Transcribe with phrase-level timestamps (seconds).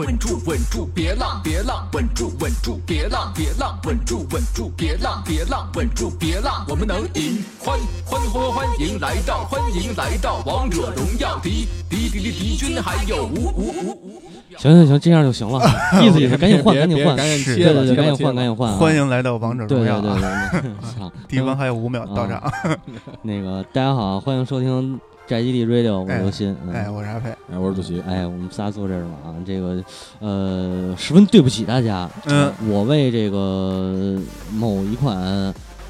[0.00, 7.44] 稳住稳住别浪别浪，稳住稳住别浪别浪，稳住稳住别浪别浪，稳住别浪，我们能赢！
[7.58, 14.22] 欢欢欢欢迎来到欢迎来到王者荣耀，敌敌敌敌敌军还有无无无无。
[14.56, 15.60] 行行行，这样就行了，
[16.02, 18.78] 意思也是赶紧换，赶紧换，赶紧对切了对对，赶紧换，赶紧换啊。
[18.78, 20.00] 欢迎来到王者对荣耀啊！
[20.00, 22.42] 对对对对，操敌方还有五秒到场。
[23.20, 24.98] 那个大家好，欢迎收听
[25.30, 26.56] 宅基地 Radio，我是刘鑫。
[26.66, 27.30] 嗯哎，我是阿佩。
[27.52, 29.80] 哎，我是主席，哎，我们仨坐这儿了啊，这个
[30.18, 34.16] 呃，十分对不起大家，嗯，我为这个
[34.52, 35.16] 某一款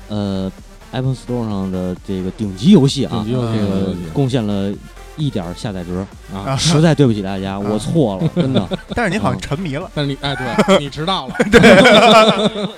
[0.08, 0.52] 呃
[0.90, 4.70] Apple Store 上的这个顶级游戏啊，顶级游戏这个贡献了
[5.16, 8.68] 一点下载值，啊，实在对不起大家，我错了，真的。
[8.94, 12.68] 但是你好像沉迷了，但是你哎，对 你迟到了， 对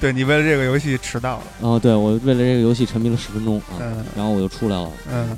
[0.00, 1.42] 对你为了这个游戏迟到了。
[1.60, 4.88] 哦，对我为了这个游戏沉迷了十分钟啊，嗯然后我就出来了。
[5.12, 5.36] 嗯，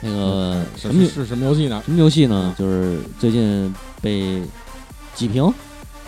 [0.00, 1.82] 那个什么是是什么游戏呢？
[1.84, 2.54] 什么游戏呢？
[2.58, 4.40] 就是最近被
[5.14, 5.52] 几评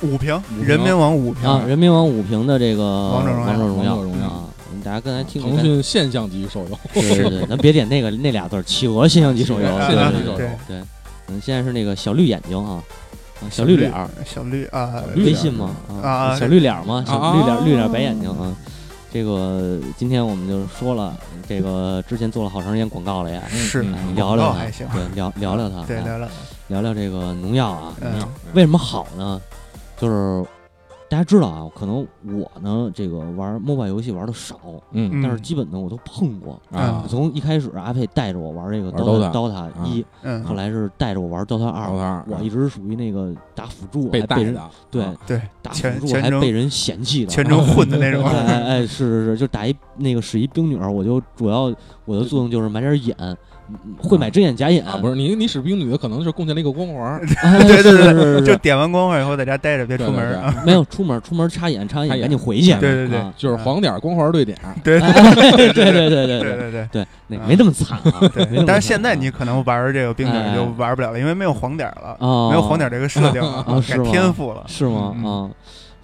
[0.03, 3.47] 五评，人民网五啊，人民网五评的这个王者荣耀。
[3.49, 4.27] 王者荣耀。
[4.27, 4.45] 啊，
[4.85, 10.37] 大家刚才听腾讯现象级手游，对对对，咱别点那个 那俩字，企鹅现象级手游，企鹅对现象级手游。
[10.37, 10.79] 对对。
[10.79, 10.83] 对，
[11.29, 12.83] 嗯，现在是那个小绿眼睛啊，
[13.43, 15.75] 啊小绿脸儿，小绿啊，微信吗？
[16.03, 17.05] 啊小绿脸儿吗？
[17.07, 18.55] 小啊绿脸儿绿脸儿白眼睛啊。
[19.13, 21.17] 这个今天我们就说了，
[21.49, 23.83] 这个之前做了好长时间广告了呀，是
[24.15, 24.61] 聊聊它，
[24.95, 26.29] 对，聊聊聊它，对，哎聊聊。
[26.69, 28.23] 聊聊这个农药啊，嗯
[28.55, 29.41] 为什么好呢？
[29.97, 30.45] 就是
[31.11, 34.61] 大家知道啊，可能我呢这个玩 MOBA 游戏玩的少，
[34.93, 35.11] 嗯。
[35.13, 35.21] 嗯。
[35.21, 36.63] 但是基本呢我都碰过。
[36.71, 45.13] 啊，从一开始阿佩带着我玩这个玩 DOTA DOTA 一，嗯，后来是带着我玩 DOTA 二，我一直属于那个打辅助，被被人的，对啊。
[45.27, 48.25] 对，打辅助还被人嫌弃的，全程混的那种。
[48.25, 48.39] 哎。
[48.47, 53.37] 哎哎，是是是，就打一那个使一冰女儿，我就主要我的作用就是买点眼，嗯
[53.99, 57.21] 会买真眼假眼，啊，不是你你使冰女的可能是贡献了一个光环
[57.67, 60.55] 对对对就点完光环以后，在家待着，别出门啊。
[60.67, 62.73] 没有出门，出门插眼，插完眼眼赶紧回去。
[62.75, 68.21] 对对对啊就是黄点光环对点，对对对对对对对对对对，那没那么惨啊。
[68.35, 68.65] 对。
[68.67, 74.65] 但是现在你可能玩这个冰哎点就玩不了了，因为没有黄点了，哦，没有黄点这个设定了改啊是天赋了。
[74.67, 75.15] 是吗？
[75.17, 75.51] 嗯啊，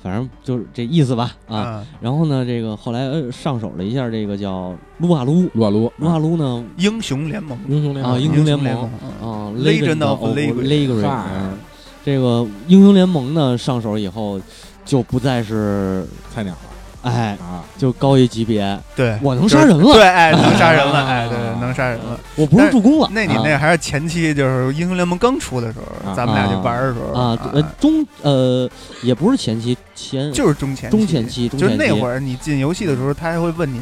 [0.06, 1.56] 反正就是这意思吧啊。
[1.56, 7.58] 啊，然后呢，这个后来呃上手了一下，这个叫撸啊撸，撸啊撸，撸啊撸呢英雄联盟。
[7.58, 8.88] 啊，英雄联盟英雄联盟。
[8.88, 8.90] 盟
[9.20, 11.58] 啊 Legend of 嗯
[12.04, 14.40] 这个英雄联盟呢上手以后
[14.84, 16.65] 就不再是菜鸟了
[17.06, 22.18] 哎，啊，就高一级别，对，我能杀人了，对，哎，能杀人了，啊 哎，对，能杀人了。
[22.36, 23.08] 我不是助攻了。
[23.12, 26.14] 那你啊那还是前期，就是英雄联盟刚出的时候，啊。
[26.14, 28.68] 咱们俩就玩的时候啊，呃中呃
[29.02, 31.48] 也不是前期前就是中前中前期。
[31.48, 33.80] 就是那会儿你进游戏的时候，他还会问你，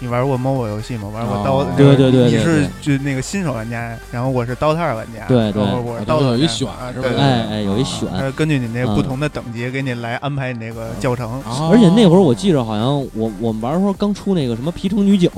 [0.00, 1.08] 你玩过 MOBA 游戏吗？
[1.12, 1.64] 玩过哦刀？
[1.76, 11.32] 对对对对你是就那个新手玩家，然后我是 DOTA 二玩家，对对然后我是啊 DOTA 都有一玩家选是吧哎哎有一选，他根据你那啊不同的等级，给你来安排你那个教程。
[11.42, 15.28] 啊而且那会儿我记着好像我我们玩的时候刚出那个什么皮城女警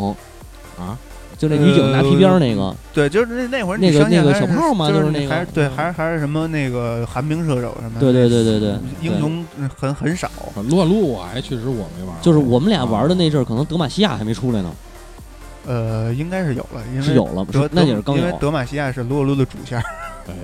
[0.78, 0.96] 啊，
[1.40, 8.00] 就那女警拿皮鞭儿那个，对，就是那那会儿你那个那个小炮嘛就就是是那个还是对，嗯还是还是什么那个寒冰射手什么的。
[8.00, 9.42] 对对对对对，英雄
[9.74, 10.28] 很很少。
[10.28, 14.70] 啊撸啊撸我还确实我没玩过，就是我们俩玩的那阵儿，可能德玛西亚还没出来呢，
[15.66, 18.22] 呃，应该是有了，因为是有了，那也是刚有。
[18.22, 19.84] 因为德玛西亚是撸啊撸的主线儿，
[20.28, 20.34] 哎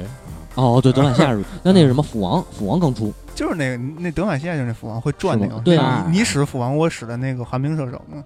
[0.54, 8.24] 哦，对，德玛西亚是，那那是什么斧王，斧王刚出，就是那个那德玛西亚就是那斧王会转那个，对啊你你使斧王，我使的那个寒冰射手嘛，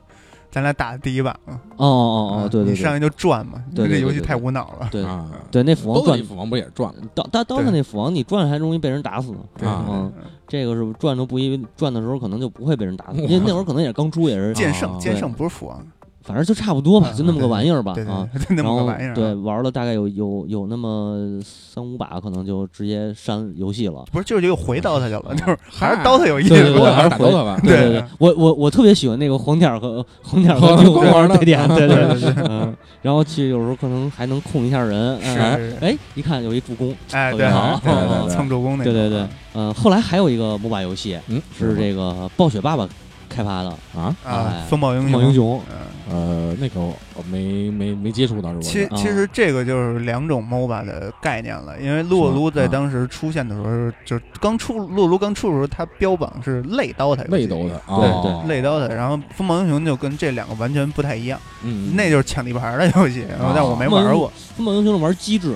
[0.51, 2.71] 咱俩打的第一把嘛，哦哦哦，对对对。
[2.73, 7.03] 你上来就转嘛，对对对对这游戏太无脑了，对啊，对，那斧王转斧王不也是转吗？
[7.15, 9.39] 刀刀刀上那斧王，你转还容易被人打死呢。
[9.57, 10.13] 对啊嗯，
[10.49, 15.87] 这个是转都不一转的时候，可能就不会被人打死，因为那会儿可能也刚出，也是，剑啊圣剑圣不是斧王，
[16.23, 18.29] 反正就差不多吧，就那么个玩意儿吧啊。
[18.51, 24.05] 然后么个玩意儿啊，对，玩了大概有有有那么三五把，可能就直接删游戏了。
[24.13, 42.87] 不是就是又回刀他去了，就是还是嗨刀他有意思对对对，我还是回打刀他吧，对对对，我我我特别喜欢那个红点和红点和和六光环的对点，对对对对对，嗯，然后其实有时候可能还能控一下人，哎是哎，一看有一助攻，哎对特别好对对对对对，蹭助攻那个，对对对，嗯，后来还有一个 MOBA 游戏嗯，是这个暴雪爸爸
[43.31, 45.77] 开发的啊，啊哎，风暴英《雄》，嗯。
[46.13, 48.63] 呃，那个我没没没接触到，是吧？
[48.63, 48.91] 其啊。
[48.97, 58.49] 其实这个就是两种 MOBA 的概念了，因为撸啊撸在啊当时出现的时候，就刚出撸啊撸刚出的时候，它标榜是类刀塔类斗的，对对。
[58.49, 63.25] 类刀塔，然后风暴英雄就跟这两个完全不太一样，嗯，那就是抢地盘的游戏，
[63.55, 65.55] 但我没玩过，《风暴英雄》玩机制，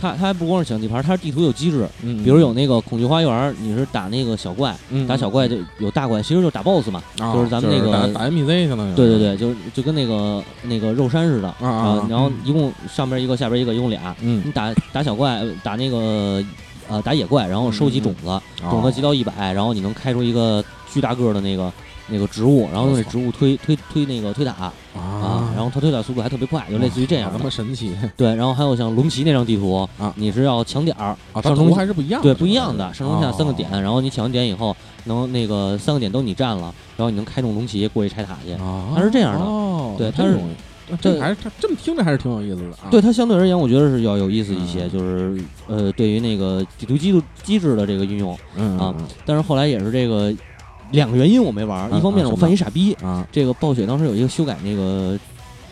[0.00, 14.14] 它它还不光是抢地盘，它是地图有机制，嗯，比如有那个恐惧花园，你是打那个小怪，嗯打小怪就有大怪，其实就是打 BOSS 嘛，啊就是咱们那个打打 NPC 相当于，对对对，就就跟那个那个肉山似的啊啊然后一共上边一个，下边一个，一共俩。
[14.20, 14.42] 嗯。
[14.44, 16.42] 你打打小怪，呃打那个
[16.88, 18.40] 呃打野怪，然后收集种子，
[18.70, 21.72] 种子集到一百，然后你能开出一个巨大个儿的那个
[22.08, 24.72] 那个植物，然后用那植物推推推那个推塔
[25.68, 27.42] 后它推塔速度还特别快，就类似于这样那。
[27.42, 31.42] 么神奇对，然后还有像龙骑那张地图啊你是要抢点儿，啊！
[31.42, 38.52] 上中还是不一样，对，不一样的，上中下三个点，哦然后你抢完点以后，能那个三个点都你占了，然后你能开动龙骑过去拆塔去。
[38.54, 40.38] 啊，它是这样的哦，对它是
[41.00, 42.88] 这还是它这么听着还是挺有意思的啊。
[42.90, 48.94] 对它相对而言，我觉得是要有意思一些，嗯就是呃，对于那个地图机制机制的这个运用，嗯啊
[49.24, 50.32] 但是后来也是这个
[50.92, 55.18] 两个原因我没玩一方面呢我犯一傻逼，啊这个暴雪当时有一个修改那个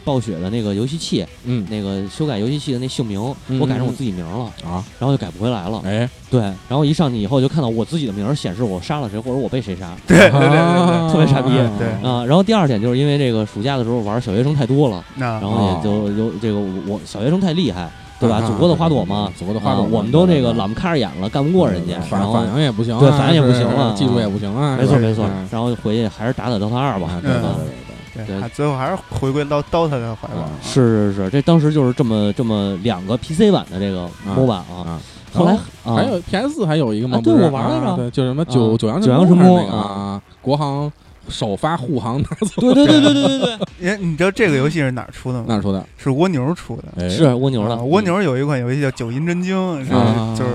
[0.07, 1.67] 暴雪的那个游戏器，嗯。
[1.69, 4.83] 那个修改游戏器的那姓名，嗯我改成我自己名儿了，啊。
[5.01, 5.83] 然后就改不回来了。
[5.85, 6.09] 哎。
[6.31, 9.95] 对，然后一上去以后就看到我自己的名儿显示我杀了谁或者我被谁杀。
[10.07, 11.11] 对对对对对，啊。
[11.13, 11.51] 特别傻逼。
[11.79, 18.37] 对啊，然后第二点就是因为这个暑假的时候玩小学生太多了，那然后也就有这个我我小学生太厉害，对吧？
[18.37, 18.47] 啊。
[18.47, 27.23] 祖国的花朵嘛，祖国的花朵啊，我们都这个懒不开着眼了，干不过人家，反然后反应也不行啊，对反应也不行是了 技术也不行啊，没错没错嗯，然后就回去还是打打 DOTA 二吧啊，嗯。
[27.23, 27.86] 对对
[28.25, 28.49] 对。
[28.51, 30.43] 最后还是回归到 DOTA 的怀抱。
[30.43, 30.51] 啊。
[30.63, 35.01] 是是是，这当时就是这么这么两个 PC 版的这个 MOBA 啊，啊。
[35.35, 36.05] 后来还啊。
[36.11, 37.19] 有 PS 还有一个吗？
[37.19, 37.45] 啊对不是？
[37.45, 38.77] 我玩来着啊对，就什么九啊。
[38.79, 40.91] 九阳九阳神神功那个啊，国行
[41.29, 42.21] 首发护航。
[42.23, 43.39] 拿走，对对对对对对。
[43.41, 45.45] 对，因为你知道这个游戏是哪儿出的吗？
[45.49, 45.85] 哪儿出的？
[45.99, 46.85] 是蜗牛出的。
[47.05, 47.09] 哎。
[47.09, 47.75] 是蜗牛的。
[47.75, 50.35] 啊蜗牛有一款游戏叫《九阴真经》，是啊。
[50.39, 50.51] 就是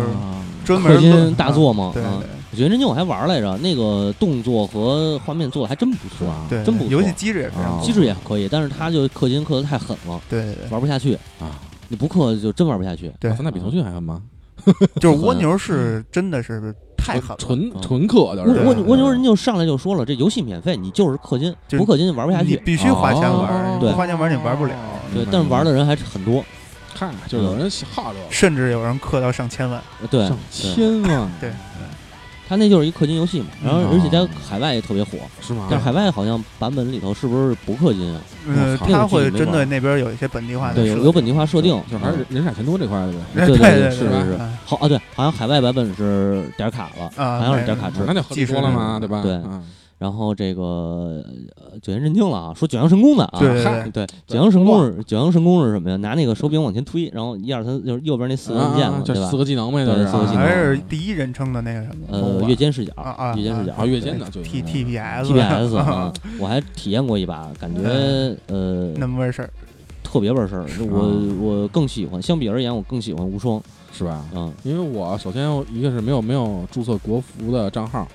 [0.65, 2.13] 专门氪金大作嘛对啊。
[2.19, 11.59] 对我觉得真经我还玩来着，那个动作和画面做的还真不错啊，对，真不错游戏机制也非常啊好机制也可以，但是他就氪金氪的太狠了，对对对玩不下去啊。
[11.87, 13.11] 你不氪就真玩不下去。
[13.19, 14.21] 对啊，那比腾讯还狠吗？
[14.99, 22.57] 就是蜗 牛是真的是太狠了，纯嗯纯氪的，蜗蜗牛人就上来就说了，这游戏免费，你就是氪金，不氪金玩不下你去。
[22.57, 24.75] 必须花钱玩对不花钱玩儿你玩不了。
[25.13, 26.43] 对，但是玩的人还是很多。
[26.93, 31.51] 看，就有人好这个甚至有人氪到上千万，呃对，上千万对，
[32.51, 35.67] 他那就是一氪金游戏嘛，然后嗯而且在海外也特别火，是吗？
[35.71, 38.19] 但是海外好像版本里头是不是不氪金啊？
[38.53, 43.19] 呃，它会针对那边有一些本地化的对，有有本地化设定，就还是人傻钱多这块的呗。
[43.35, 48.13] 对对对对是是是嗯好啊，对，好像海外版本是点卡了，啊好像是点卡制那。
[48.13, 49.21] 就了嘛，对吧？
[49.23, 49.63] 对嗯
[50.01, 51.23] 然后这个
[51.55, 55.95] 呃九阳神经了啊，说九阳神功的啊，对对对，对，九阳神功是九阳神功是什么呀？
[55.97, 59.37] 拿那个手柄往前推，然后一二三就是右边那四个按键嘛，对吧四？
[59.37, 67.83] 个技能呗，就是对四个技能还是第一人称的那个什么呃，越肩视角啊啊，越肩视角啊，越肩的就 T T P S TPS 啊，我还体验过一把，感觉
[68.47, 69.49] 呃那么回事儿，
[70.01, 70.65] 特别味儿事儿。
[70.89, 73.61] 我啊我更喜欢，相比而言，我更喜欢无双。
[73.93, 74.25] 是吧？
[74.33, 78.07] 嗯，因为我首先一个是没有没有注册国服的账号，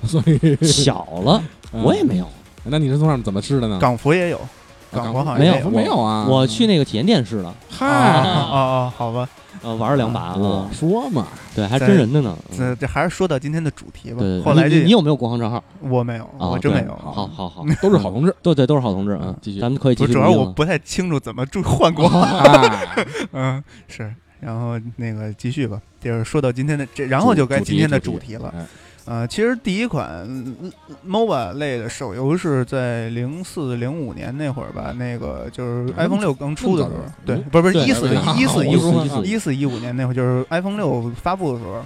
[0.04, 1.42] 所以小了，
[1.72, 2.26] 嗯我也没有。
[2.64, 3.78] 那你是从上面怎么吃的呢？
[3.80, 4.48] 港服也有，啊
[4.90, 6.26] 港服好像没有没有啊？
[6.28, 9.28] 我去那个体验店试的，啊嗨，啊啊，好吧，
[9.62, 12.36] 呃，玩了两把我啊，说嘛，对，还真人的呢。
[12.50, 14.40] 嗯这这还是说到今天的主题吧对，。
[14.42, 15.62] 后来这你你有没有国行账号？
[15.80, 16.96] 我没有，我真没有。
[16.96, 18.34] 好好好，都是好同志。
[18.42, 20.30] 对对，都是好同志嗯，继续咱们可以继续，主要。
[20.30, 22.22] 我不太清楚怎么注换国行。
[22.32, 24.14] 哎嗯，是。
[24.40, 28.52] 然后那个继续吧，就是说到今天的这，然后就该今天的主题了。。
[29.06, 30.72] 哎呃，其实第一款嗯
[31.06, 41.84] MOBA 类的手游是在零四零五年那会儿吧，那个就是嗯 iPhone 六刚出的时候嗯，对，不是不是对一四对一四一我说五一四一五年那会儿，就是 iPhone 六发布的时候，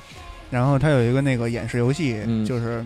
[0.50, 2.85] 然后它有一个那个演示游戏，嗯就是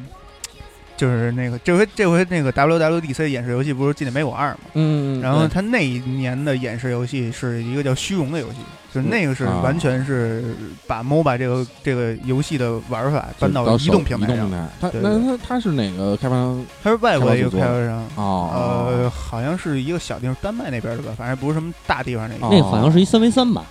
[0.96, 8.56] 就是那个这回这回那个 WWDC 演示游戏不是《纪念碑谷二》嘛，嗯，然后它那一年的演示游戏是一个叫虚荣的游戏，
[8.94, 10.55] 就是那个是啊完全是
[10.87, 14.58] 把 MOBA 这个这个游戏的玩法搬到移动平台上移动平。
[14.58, 16.65] 台，它对那它它是哪个开发商？
[16.82, 22.46] 它是外国的一个开发商，哦，呃，好像是一个小地方，丹麦那边的吧，反正不是什么大地方那个。
[22.46, 23.65] 哦那好像是一三 v 三吧，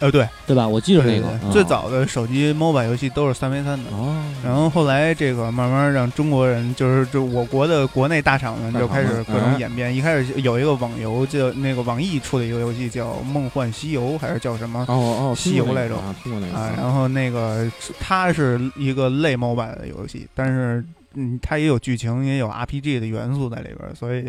[0.00, 0.66] 呃，对，对吧？
[0.66, 3.90] 我记得对对那个最早的手机 MOBA 游戏都是三 v 三的。
[3.90, 9.94] 哦，然后后来这个慢慢让中国人，就是就我国的国内大厂们就开始各种演变。
[9.94, 16.74] 一开始有一个网游叫那个网易出的一个游戏叫《梦幻西游》，还是叫什么哦哦，西游来着啊，听过那个啊？
[16.76, 17.70] 然后那个
[18.00, 20.84] 它是一个类 MOBA 的游戏，但是
[21.14, 24.24] 嗯，它也有剧情，也有 RPG 的元素在里边儿，所以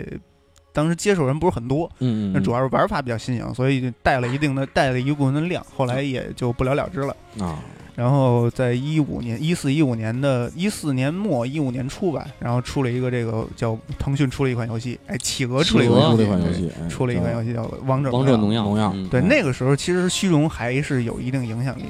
[0.75, 1.89] 当时接受人不是很多。
[1.99, 7.15] 嗯嗯，那主要是玩法比较新颖，所以就带了一定的带了一部分的量，后来也就不了了之了。
[7.39, 7.59] 啊，
[7.95, 18.61] 然后在一五年、一四、一五年的一四年末、一五年初吧，然后出了一个这个叫腾讯出了一款游戏，哎，企鹅出了一企鹅出款游戏，这款游戏，哎出了一款游戏叫《王者王者农药》。
[18.65, 21.83] 药，农药嗯对，嗯那个时候其实虚荣还是有一定影响力，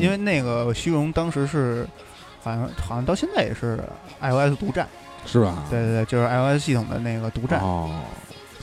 [0.00, 1.86] 因为那个虚荣当时是
[2.42, 3.78] 好像好像到现在也是
[4.20, 4.86] iOS 独占，
[5.26, 5.64] 是吧？
[5.68, 7.60] 对对对，就是 iOS 系统的那个独占。
[7.60, 7.90] 哦，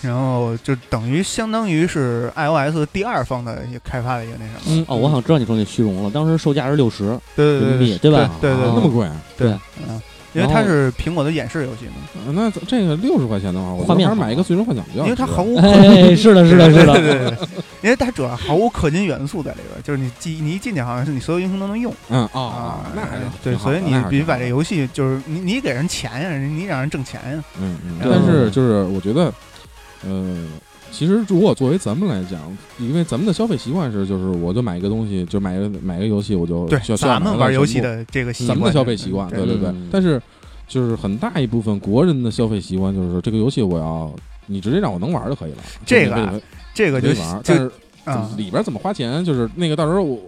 [0.02, 4.60] 然后就等于相当于是 iOS 第二方的一个开发的一个那什么。
[4.68, 4.86] 嗯。
[4.88, 8.30] 哦，我好像知道你说那虚荣了，当时售价是六十，对对对人民币对吧？
[8.42, 9.50] 对对那么贵，对。
[9.50, 10.02] 对，嗯，
[10.34, 11.94] 因为它是苹果的演示游戏嘛，
[12.26, 14.16] 呃那这个六十块钱的话，我觉得还是画面好。
[14.16, 17.48] 买一个最终幻想比较值因为它毫无 哎，是的，是的，是对对的，对对，
[17.84, 21.94] 因为它主要毫无氪金元素在里边，就是你记你一进去好像是你所有英雄都能用。
[22.10, 24.10] 嗯哦啊，那还是对，挺好所以你的那还是挺好的。
[24.10, 29.32] 必须把这游戏就是你你给人钱呀，你让人挣钱呀，嗯嗯，但是就是我觉得，
[30.06, 30.36] 呃，
[30.94, 32.40] 其实如果作为咱们来讲，
[32.78, 39.44] 因为咱们的消费习惯是，就是我就买一个东西，就买个买个游戏，我就对需要，咱们玩游戏的的这个习咱们的消费习惯，对。
[39.44, 39.90] 对对嗯。
[39.92, 40.22] 但是
[40.68, 44.14] 就是很大一部分国人的消费习惯就是，这个游戏我要
[44.46, 45.58] 你直接让我能玩就可以了。
[45.84, 46.40] 这个
[46.76, 50.22] 这个就玩，但就是里边怎么花钱，就是那个到时候我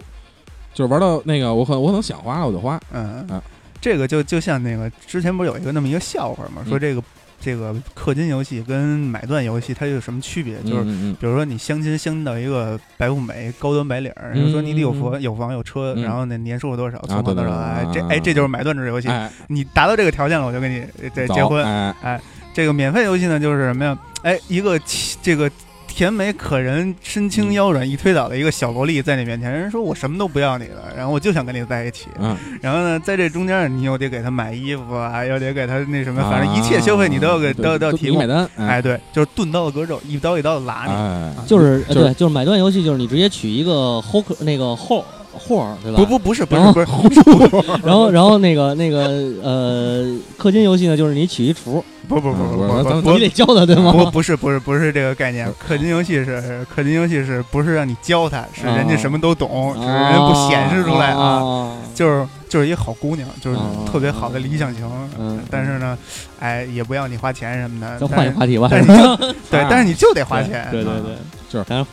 [0.74, 3.24] 就是玩到那个我可我可能想花我就花，嗯。
[3.28, 3.40] 啊，
[3.80, 6.80] 这个就就像那个之前不是有一个那么一个笑话嘛，说嗯。
[6.80, 7.00] 这个
[7.40, 10.56] 这个氪金游戏跟买断游戏它有什么区别？
[10.62, 19.08] 就是比如说你相亲相亲到一个白富美高端白领儿，人家说你得有房有房有车，嗯然后那年收入多少，存款多少，哎这啊哎这就是买断制游戏
[19.48, 20.82] 你达到这个条件了，我就跟你
[21.14, 21.64] 这结婚。
[21.64, 22.20] 哎，
[22.52, 23.96] 这个免费游戏呢，就是什么呀？
[24.22, 24.80] 哎，一个
[25.22, 25.50] 这个
[25.96, 32.08] 甜美可人、身轻腰软、一推倒的一个小萝莉在你面前，人说我什么都不要你了，然后我就想跟你在一起。
[32.18, 38.16] 嗯，然后呢，在这中间你又得给他买衣服啊，又得给他那什么，反正一切消费你都要给啊都要都要提供。
[38.16, 40.92] 你买单，哎，对，就是钝刀的割肉，一刀一刀的拉你。
[40.92, 45.02] 哎，就是呃就是对，就是买断游戏，就是你直接取一个后客那个后
[45.38, 45.98] 货儿，对吧？
[45.98, 46.86] 不不不是不是不是
[47.84, 49.04] 然后然后那个那个
[49.42, 50.04] 呃，
[50.38, 53.92] 氪金游戏呢，就是你取一厨，不不不不不不你得教他，对吗？
[53.92, 61.22] 不不是不是不是这个概念，氪金游戏是氪金游戏是不是让你教他，是人家什么都懂，只是人家不显示出来啊。
[61.42, 61.72] 啊。
[61.94, 64.84] 就是就是一好姑娘，就是啊特别好的理想型，
[65.18, 65.96] 嗯，但是呢，
[66.38, 67.98] 哎，也不要你花钱什么的。
[67.98, 68.68] 咱换一话题吧。
[68.70, 69.16] 但是你就
[69.50, 70.68] 对，但是你就得花钱。
[70.70, 71.14] 对对啊对，
[71.48, 71.84] 就是咱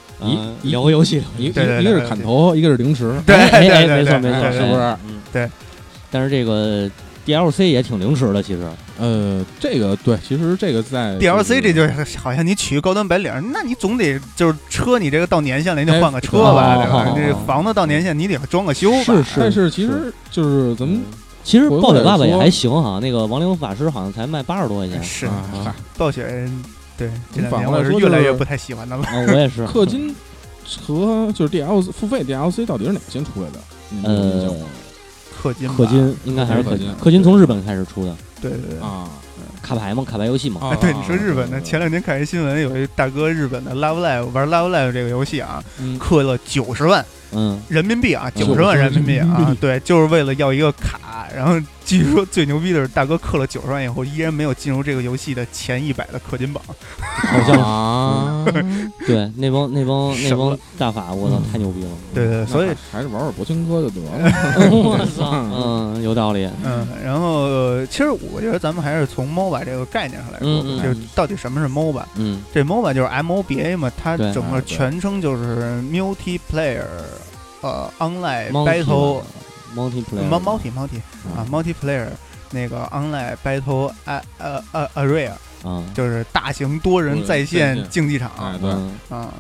[0.62, 3.36] 一两个游戏，一一个是砍头，一个是零食， 对
[3.88, 5.50] 没错没错，是不是嗯对。
[6.12, 6.90] 但是这个
[7.26, 8.62] DLC 也挺零食的，其实
[9.00, 17.14] 呃，这个对，其实这个在 DLC 这就是好像你娶个高端白领，那你总得就是车你这个到年限了，你得哎换个车吧，哦对吧哦？
[17.16, 19.04] 这房子到年限你得装个修吧。
[19.04, 21.02] 是是但是其实就是咱们
[21.44, 25.04] 其实暴雪爸爸也还行哈，那个亡灵法师好像才卖八十多块钱。
[25.04, 25.28] 是
[25.98, 26.48] 暴雪，
[27.08, 29.04] 对这两反年我是过来是越来越不太喜欢他了。
[29.06, 29.66] 啊，我也是。
[29.68, 30.16] 氪金
[30.82, 33.60] 和就是 DLC 付费 DLC 到底是哪个先出来的？
[33.90, 34.66] 你有印象呃，
[35.44, 38.80] 氪金吧，氪金应该还是氪氪金氪金从日本开始出的，对对对。
[38.80, 39.10] 啊
[39.62, 40.60] 卡牌嘛，卡牌游戏嘛。
[40.62, 51.00] 啊哎，对，你说日本的，啊前两天看一新闻，有一大哥日本的 Love Live 玩 Love Live 这个游戏啊，嗯氪了九十万嗯，人民币啊，嗯九十万人民币，啊对，就是为了要一个卡。
[51.36, 56.64] 然后据说最牛逼的是，大哥氪了九十万以后，依然没有进入这个游戏的前一百的氪金榜。
[57.00, 58.46] 好像啊，
[59.08, 61.90] 对那帮那帮那帮大法，我操，太牛逼了。
[62.14, 64.12] 对对，对所以还是玩玩博清哥就得了。
[64.72, 66.50] 我操，嗯，有道理。
[66.64, 72.04] 嗯，然后呃其实我觉得咱们还是从 MOBA 这个概念上来说，就是到底什么是 MOBA？
[72.16, 76.84] 嗯这 MOBA 就是 MOBA 嘛，它整个全称就是 Multiplayer，
[77.62, 79.22] 呃，Online Battle。
[79.76, 80.98] Multiplayer multi multi multi
[81.36, 82.08] 啊啊，multiplayer
[82.52, 85.32] 那个 online battle a 呃呃 area
[85.64, 87.90] 啊，就是大型多人在线线。
[87.90, 89.34] 竞技场哎，对，嗯，啊，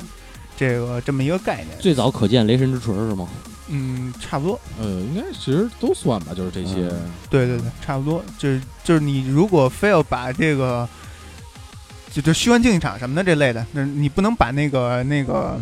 [0.57, 3.27] 这个这么一个概念，最早可见雷神之锤是吗？
[3.69, 6.87] 嗯，差不多，呃，应该其实都算吧，就是这些。
[6.91, 7.11] 嗯。
[7.29, 10.87] 对对对，差不多，就是就是你如果非要把这个
[12.11, 15.57] 就就虚幻竞技场什么的这类的，那你不能把那个那个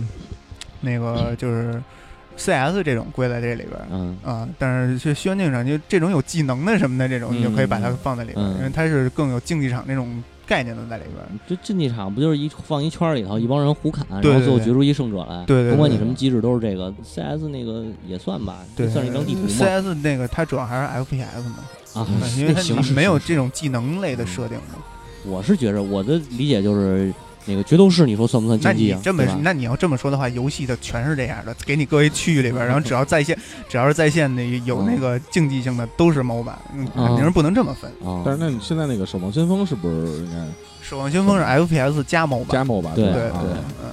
[0.82, 1.82] 那个就是
[2.42, 3.86] CS 这种归在这里边儿。
[3.92, 11.28] 嗯啊，但是就虚幻竞技场，就这种有技能的什么的这种，你就可以把它放在里边因为它是更有竞技场那种概念的在里边儿。
[11.48, 15.46] 这竞技场不就是一放一圈儿里头，一帮人胡砍，然后最后决出一胜者来。
[15.46, 16.94] 对对对甭管你什么机制，都是这个。
[17.04, 19.48] CS 那个也算吧，对，算是一张地图嘛。
[19.48, 21.60] CS 那个它主要还是 FPS 嘛，
[21.94, 22.62] 啊嗯，因为它
[22.94, 24.76] 没有这种技能类的设定嘛。
[25.24, 27.14] 我是觉着我的理解就是，
[27.46, 28.98] 那个决斗士，你说算不算竞技啊？
[28.98, 37.90] 你这么那你要这么说的话，游戏的全是这样的，给你各一区域里边儿，然后只要在线，只要是在线的有那个竞技性的都是 MOBA，嗯嗯肯定是不能这么分。
[38.08, 40.46] 啊，但是那你现在那个守望先锋是不是应该
[40.82, 43.44] 守望先锋是 FPS 加 MOBA，加 MOBA 对对对啊，
[43.84, 43.92] 嗯，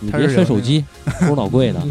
[0.00, 0.84] 你别摔手机，
[1.20, 1.80] 不是老贵的。
[1.80, 1.86] 啊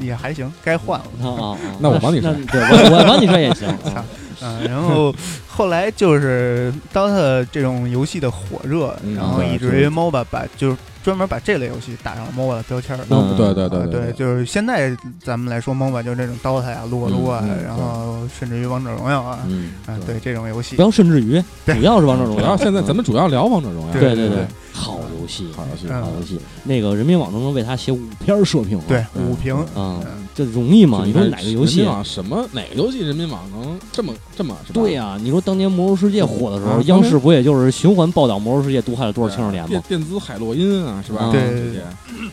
[0.00, 1.06] 也还行，该换了。
[1.22, 1.44] 啊啊！
[1.52, 3.68] 啊 那我帮你摔对，我我帮你摔也行。
[3.94, 4.04] 啊
[4.40, 5.12] 嗯，然后
[5.48, 13.04] 后来就是 DOTA 这种游戏的火热，嗯然后以至于 MOBA 把就是专门把这类游戏打上 MOBA 的标签儿。
[13.10, 22.56] 嗯对对啊对对，就是现在咱们来说，MOBA 就是这种 DOTA 呀、撸啊撸啊然后甚至于王者荣耀啊，嗯，啊，对这种游戏不，要甚至于，主要是王者荣耀。
[22.56, 24.46] 现在咱们主要聊王者荣耀，对对对对，
[24.78, 26.38] 好游戏，好游戏，嗯好游戏。
[26.64, 31.02] 那个人民网都能为他写五篇社评了，对嗯五评，啊，嗯这容易吗？
[31.04, 31.94] 你说哪个游戏人民？
[31.94, 34.56] 网什么哪个游戏人民网能这么这么？
[34.72, 39.68] 对呀、你说当年《魔兽世界》火的时候，嗯央视不也就是循环报道《魔兽世界》毒害了多少青少年吗？
[39.68, 41.30] 电电子海洛因啊，是吧？
[41.32, 41.82] 对对对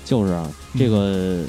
[0.05, 0.47] 就是啊，
[0.77, 1.41] 这个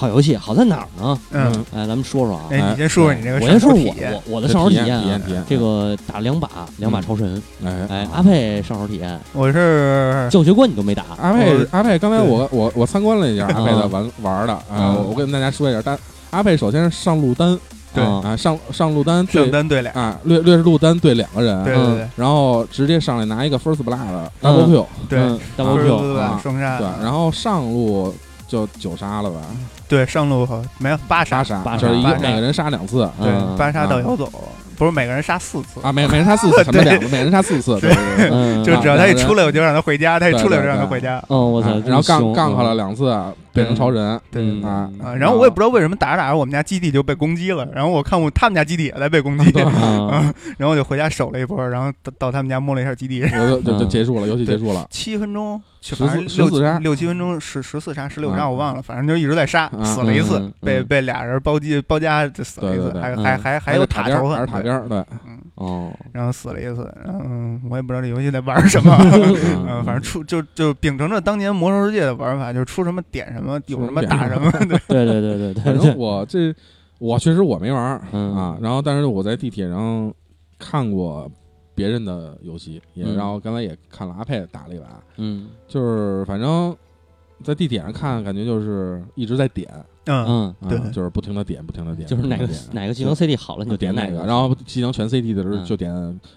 [0.00, 1.18] 好游戏好在哪儿呢？
[1.30, 7.86] 嗯，哎，咱们说说啊，哎，你先说说你这个我先说我我我的上手体验啊体验体验这个打两把两把超神，哎。
[7.90, 14.94] 哎，阿佩上手体验，我是教学关你都没打，阿佩阿佩，刚才我我我参观了一下阿佩的啊玩玩的啊，嗯。
[14.94, 15.98] 我我跟大家说一下，但
[16.30, 17.58] 阿佩首先是上路单
[17.92, 23.98] 对啊啊，上上路单上对单对俩，啊略略是路单对两个人，嗯对对对然后直接上来拿一个 first blood
[24.40, 28.14] double kill，对嗯，double 对 kill 双杀，对，然后上路
[28.48, 29.36] 就九杀了吧，
[29.90, 34.30] 对上路和没有八杀八，杀，八杀就是一个每个人杀两次嗯对八杀到啊摇走，
[34.78, 35.80] 不是每个人杀四次。
[35.82, 36.84] 啊，每每人杀四次， 什么对。
[36.84, 37.90] 两个，每人杀四次，对。
[37.90, 38.30] 对对。
[38.32, 41.22] 嗯，就只要他一出来我就让他回家，他一出来我就让他回家。
[41.28, 43.12] 嗯，我操啊，然后杠杠好他了两次，
[43.52, 54.86] 变成超人，对嗯啊啊，然后我也不知道为什么打着打着我们家基地就被攻击了，然后我看我他们家基地也在被攻击， 啊，然后我就回家守了一波，然后到到他们家摸了一下基地， 就就结束了，游戏结束了。
[54.90, 76.54] 七分钟，十反正四十四杀六六七分钟十十四杀十六杀啊我忘了，反正就一直在杀，啊死了一次嗯，被嗯被俩人包机包夹就死了一次，还嗯还还还有塔边儿还是塔仇恨，对塔边，对，嗯，哦，然后死了一次，嗯，我也不知道这游戏在玩什么， 嗯嗯，反正出就就秉承着当年魔兽世界的玩法，就是出什么点什么，有什么有什么打什么， 对，对对对对对反正我这
[76.98, 77.82] 我确实我没玩
[78.12, 80.12] 啊，然后但是我在地铁上
[80.58, 81.30] 看过
[81.74, 85.48] 别人的游戏，也嗯然后刚才也看了阿佩打了一把，嗯。
[85.66, 86.76] 就是反正
[87.42, 89.68] 在地铁上看，感觉就是一直在点，
[90.06, 95.92] 嗯，嗯，啊对就是不停的点，不停的点，就是哪个哪个技能 CD 好了你就点哪哪个，然后技能全 CD 的时候嗯就点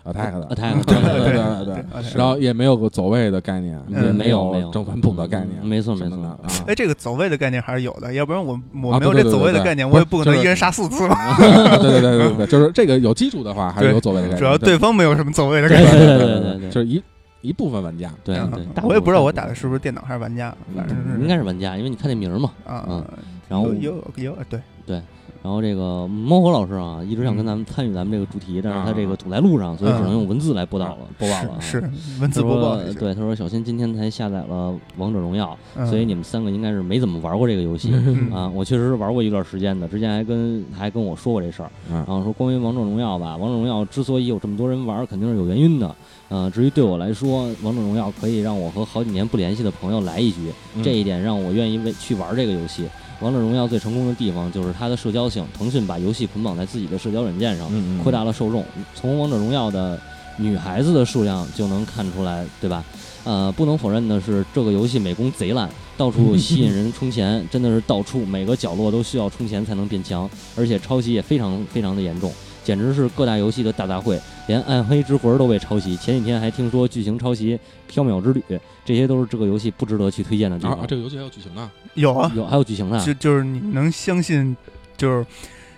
[0.05, 6.37] attack 的 attack 对对对对对对，对然后也没有个走位的概念，没有没有正反补的概念，嗯没错没错啊。
[6.67, 11.35] 哎，这个走位的概念还是有的，要不然我我啊没有这走位的概念，我也不可能一人杀四次 嘛。
[11.37, 14.39] 对对对对对，就是这个有基础的话，还是有走位的概念。
[14.39, 15.91] 主要对方没有什么走位的对概念。
[15.91, 17.01] 对对对对对就是一
[17.43, 18.09] 一部分玩家。
[18.09, 22.51] 嗯对对，大我也不知道我打的是不是电脑还是玩家，反正是应该是玩家，因为你看那名儿嘛。
[22.65, 23.05] 啊嗯，
[23.47, 24.95] 然后有有对对，
[25.41, 31.59] 然后这个猫火老师啊，一直想跟咱们参与咱们这个主题，但是他这个堵在路上，所以只能用文字来播报了，播报了啊。
[31.59, 38.49] 是是文字播报对，他说小新今天才下载了王者荣耀，嗯所以你们三个应该是没怎么玩过这个游戏嗯啊。
[38.53, 41.71] 我确实是玩过一段时间的，之前还跟还跟我说过这事儿。
[41.89, 45.93] 嗯然后说关于王者荣耀吧，王者荣耀之所以有这么多人玩，肯定是有原因的。
[46.29, 52.87] 呃，至于对我来说，王者荣耀可以让我和好几年不联系的朋友来一局，嗯这一点让我愿意为去玩这个游戏。
[53.19, 58.65] 王者荣耀最成功的地方就是它的社交性，腾讯把游戏捆绑在自己的社交软件上，嗯扩大了受众。
[58.95, 59.99] 从王者荣耀的
[60.37, 62.83] 女孩子的数量就能看出来，对吧？
[63.23, 72.33] 呃，不能否认的是，这个游戏美工贼烂，到处 吸引人充钱，真的是到处每个角落都需要充钱才能变强，而且抄袭也非常非常的严重，
[72.65, 74.19] 简直是各大游戏的大杂烩。
[74.47, 77.57] 连《暗黑之魂》都被抄袭，前几天还听说剧情抄袭
[77.91, 78.43] 《缥缈之旅》，
[78.83, 80.79] 这些都是这个游戏不值得去推荐的地方。
[80.79, 80.85] 啊。
[80.87, 84.55] 这个游戏还有剧情呢，有啊，有还有剧情呢，就就是你能相信，
[84.97, 85.25] 就是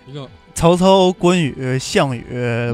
[0.06, 2.24] 一个曹操、关羽、项羽、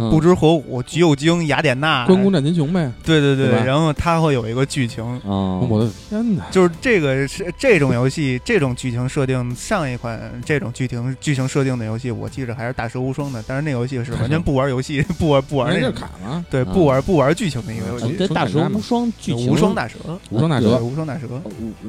[0.09, 2.89] 不知火舞、橘右京、雅典娜，关公战秦琼呗。
[3.05, 3.65] 对对对吧？
[3.65, 6.45] 然后他会有一个剧情，哦，我的天哪！
[6.53, 16.47] 就是这个是这种游戏，这种剧情设定，上一款这种剧情剧情设定的游戏，我记着还是大蛇无双的，但是那游戏是完全不玩游戏， 不玩不玩那个，卡吗？
[16.49, 19.49] 对，不玩不玩剧情的一个游戏，大蛇无双剧情。
[19.51, 19.97] 无双大蛇，
[20.31, 20.79] 无双大蛇。
[20.79, 21.27] 无双大蛇，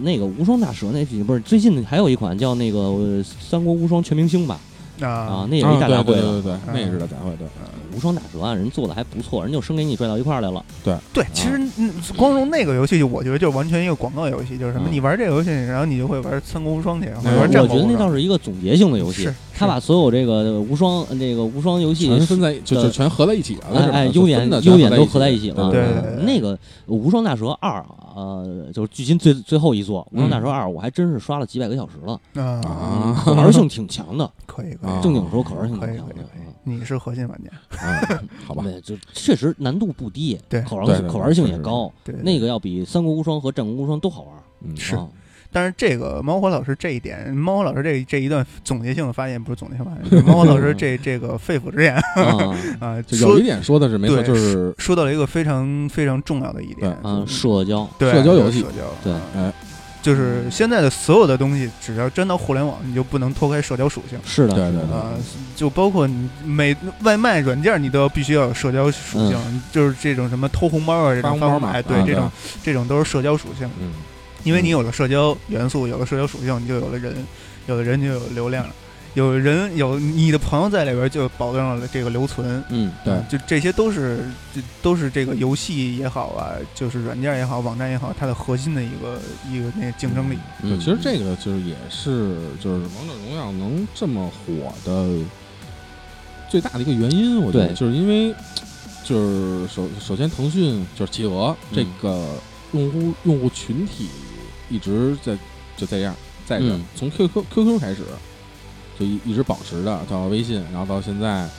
[0.01, 4.59] 那个无双大蛇那剧情不是最近还有一款叫那个呃三国无双全明星吧
[5.01, 7.47] 啊啊，那也是一大杂烩的对对对对，对，那也是大杂烩，对。
[7.95, 25.71] 无双大蛇啊人做的还不错，人就生给你拽到一块儿来了，对对，其实嗯光荣那个游戏，我觉得就是完全一个广告游戏，就是什么，嗯你玩这个游戏，然后你就会玩三国无双去，我觉得那倒是一个总结性的游戏，他把所有这个无双这个无双游戏全分在就的就全合在一起了，哎哎，优点优点都合在在一起了。
[25.71, 26.53] 对对对对那个
[26.87, 27.79] 《无双大蛇二》
[28.13, 34.29] 呃，就是距今最最后一座《无双大蛇二》，我还真是刷了几百个小时了，啊，啊可玩性挺强的。
[34.45, 36.52] 可以可啊以，正经说可玩性挺强的可以可以。
[36.63, 41.91] 你是核心玩家，啊，好吧， 对，就确实难度不低，对可玩可玩性也高。
[42.03, 44.33] 对那个要比《三国无双》和《战国无双》都好玩。
[44.65, 44.95] 嗯，是。
[44.95, 45.07] 啊。
[45.55, 51.93] 但是这个猫火老师这一点，猫火老师这这一段总结性的发言不是总结性发言，就是猫火老师这 这个肺腑之言。
[52.17, 52.57] 啊。
[52.79, 57.87] 啊，有一点说的是没错，就是说到了一个非常非常重要的一点，啊，社交。
[57.99, 58.61] 对社交游戏。
[58.61, 59.21] 社交对啊。
[59.35, 59.53] 哎，
[60.03, 64.19] 就是现在的所有的东西，只要沾到互联网，你就不能脱开社交属性。
[64.25, 64.93] 是的，对对是的。
[64.93, 65.09] 啊、
[65.55, 72.31] 就包括你每外卖软件，你都要必须要有社交属性，就是这种什么偷红包啊这种方法，哎，对、啊这种
[72.65, 73.93] 这种都是社交属性，嗯，
[74.43, 77.15] 因为你有了社交元素，有了社交属性，你就有了人，
[77.67, 78.67] 有了人就有流量。
[78.67, 78.73] 了。
[79.13, 82.63] 有人有你的朋友在里边，就保证了这个留存。
[82.69, 83.13] 嗯，对。
[83.29, 89.19] 就这些都是，这都是这个游戏也好啊，就是软件也好，网站也好，它的核心的一个
[89.51, 90.37] 一个那个竞争力。
[90.61, 90.79] 对，嗯。
[90.79, 95.07] 其实这个就是也是就是王者荣耀能这么火的
[96.49, 98.33] 最大的一个原因，我觉得就是因为
[99.03, 101.75] 就是首首先腾讯就是企鹅嗯。
[101.75, 102.29] 这个
[102.71, 104.07] 用户用户群体
[104.69, 105.37] 一直在
[105.77, 106.15] 就这样
[106.47, 106.77] 在这儿。
[106.77, 106.83] 嗯。
[106.95, 108.01] 从 QQ QQ 开始
[108.99, 111.49] 就一一直保持的，到微信，然后到现在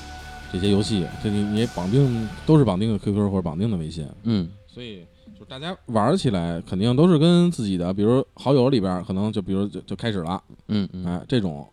[0.52, 5.04] 这些游戏，这你你也绑定都是绑定的 QQ 或者绑定的微信，嗯所以
[5.38, 11.66] 就大家玩起来肯定都是跟自己的，比如好友里边可能就比如就就开始了，嗯嗯，哎，这种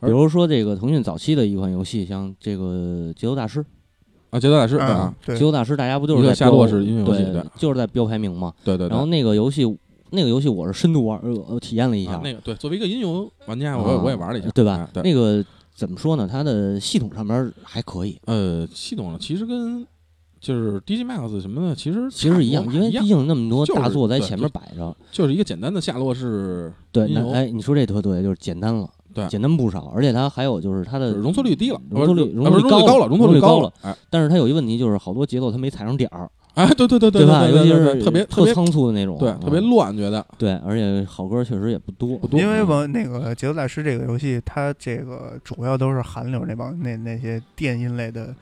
[0.00, 2.64] 比如说这个腾讯早期的一款游戏，像这个
[3.12, 3.60] 《节奏大师》，
[4.30, 8.52] 啊，节奏大师，啊，，《节，奏大师》大家不就是在下落标式音乐游戏对对，就是在标排名嘛。
[8.64, 8.90] 对对对。
[8.90, 9.64] 然后那个游戏，
[10.10, 14.90] 那个游戏我是深度玩，呃，呃体验了一下啊，那个对，作为一个音游玩家，我我也玩了一下，对吧哎？
[14.92, 16.28] 对，那个怎么说呢？
[16.30, 19.86] 它的系统上面还可以，呃，系统其实跟
[20.40, 24.94] 就是 DJ Max 什么的，其实其实一样，因为毕竟那么多大作在前面摆着。
[25.10, 37.46] 就是一个简单的下落是对，那哎，你说这特对，就是简单了，对简单不少，而且它还有就是它的容错率低了，容错率容错率高了，容错率高容错率高了，哎但是它有一个问题，就是好多节奏它没踩上点儿，哎，对对对对吧？
[37.46, 40.24] 对尤其是特别特别仓促的那种，对特别嗯乱，觉得。
[40.38, 48.34] 对，而且好歌确实也不多，不多，因为嗯吧，那个《节奏大师》这个游戏，它这个主要都是韩流那帮那那些电音类的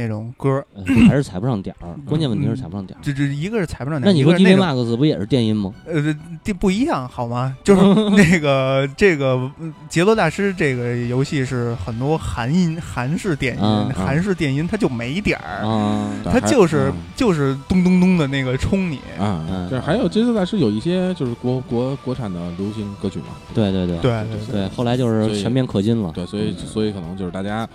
[0.00, 1.88] 那种歌，呃还是踩不上点儿。
[2.06, 3.02] 关键问题是踩不上点儿。
[3.02, 5.72] 这这一个是踩不上点儿，那你说那个 Max 不也是电音吗？
[5.86, 7.56] 呃，这不一样好吗？
[7.64, 7.82] 就是
[8.16, 18.98] 那个这个嗯节奏大师这个游戏是很多韩音、韩式电音、啊韩式电音，它就没点儿，啊，它就是嗯就是咚咚咚的那个冲你。
[19.18, 24.10] 啊嗯，这还有节奏大师有一些就是国国国产的流行歌曲嘛，对对对对
[24.46, 26.12] 对对，后来就是全面氪金了。
[26.14, 27.68] 对，所以所以可能就是大家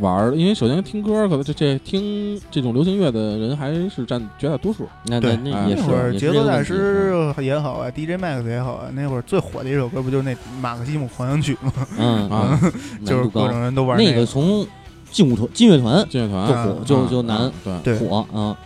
[0.00, 4.88] 玩儿，因为首先听歌，可能这这听这种流行乐的人还是占绝大多数。
[5.06, 11.72] 那对那那也是那会儿节奏大师也好啊，DJ Max 也好啊，那会儿最火的一首歌不就是那马克西姆狂想曲吗？
[11.98, 12.72] 嗯啊嗯，
[13.06, 13.30] 就是。
[13.30, 14.66] 各种人都玩那个个从
[15.10, 17.52] 劲舞团劲乐团劲乐团就啊火就啊就难
[17.84, 18.56] 对火啊。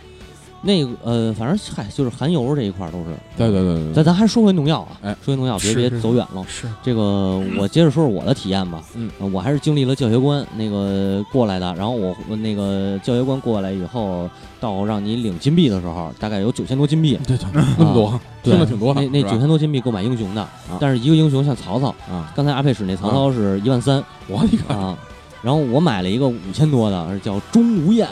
[0.65, 3.05] 那个呃，反正嗨，就是含油这一块儿都是。
[3.37, 6.43] 对对对对咱咱还说回农药啊，哎说回农药，别别走远了。
[6.47, 8.81] 是这个我接着说说我的体验吧。
[8.95, 14.27] 嗯呃，我还是经历了教学官那个过来的，然后我我那个教学官过来以后，
[14.59, 17.19] 到让你领金币的时候，大概有九千多金币。
[17.27, 17.47] 对对，
[17.77, 19.01] 那么多，对听着挺多的。
[19.01, 20.47] 那那九千多金币购买英雄的，
[20.79, 24.97] 但是一个英雄像曹操，啊，刚才阿佩使那曹操是一万三我的个啊，
[25.43, 28.07] 然后我买了一个五千多的，叫钟无艳，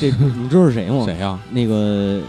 [0.00, 1.04] 这你知道是谁吗？
[1.04, 1.38] 谁呀？
[1.50, 2.20] 那个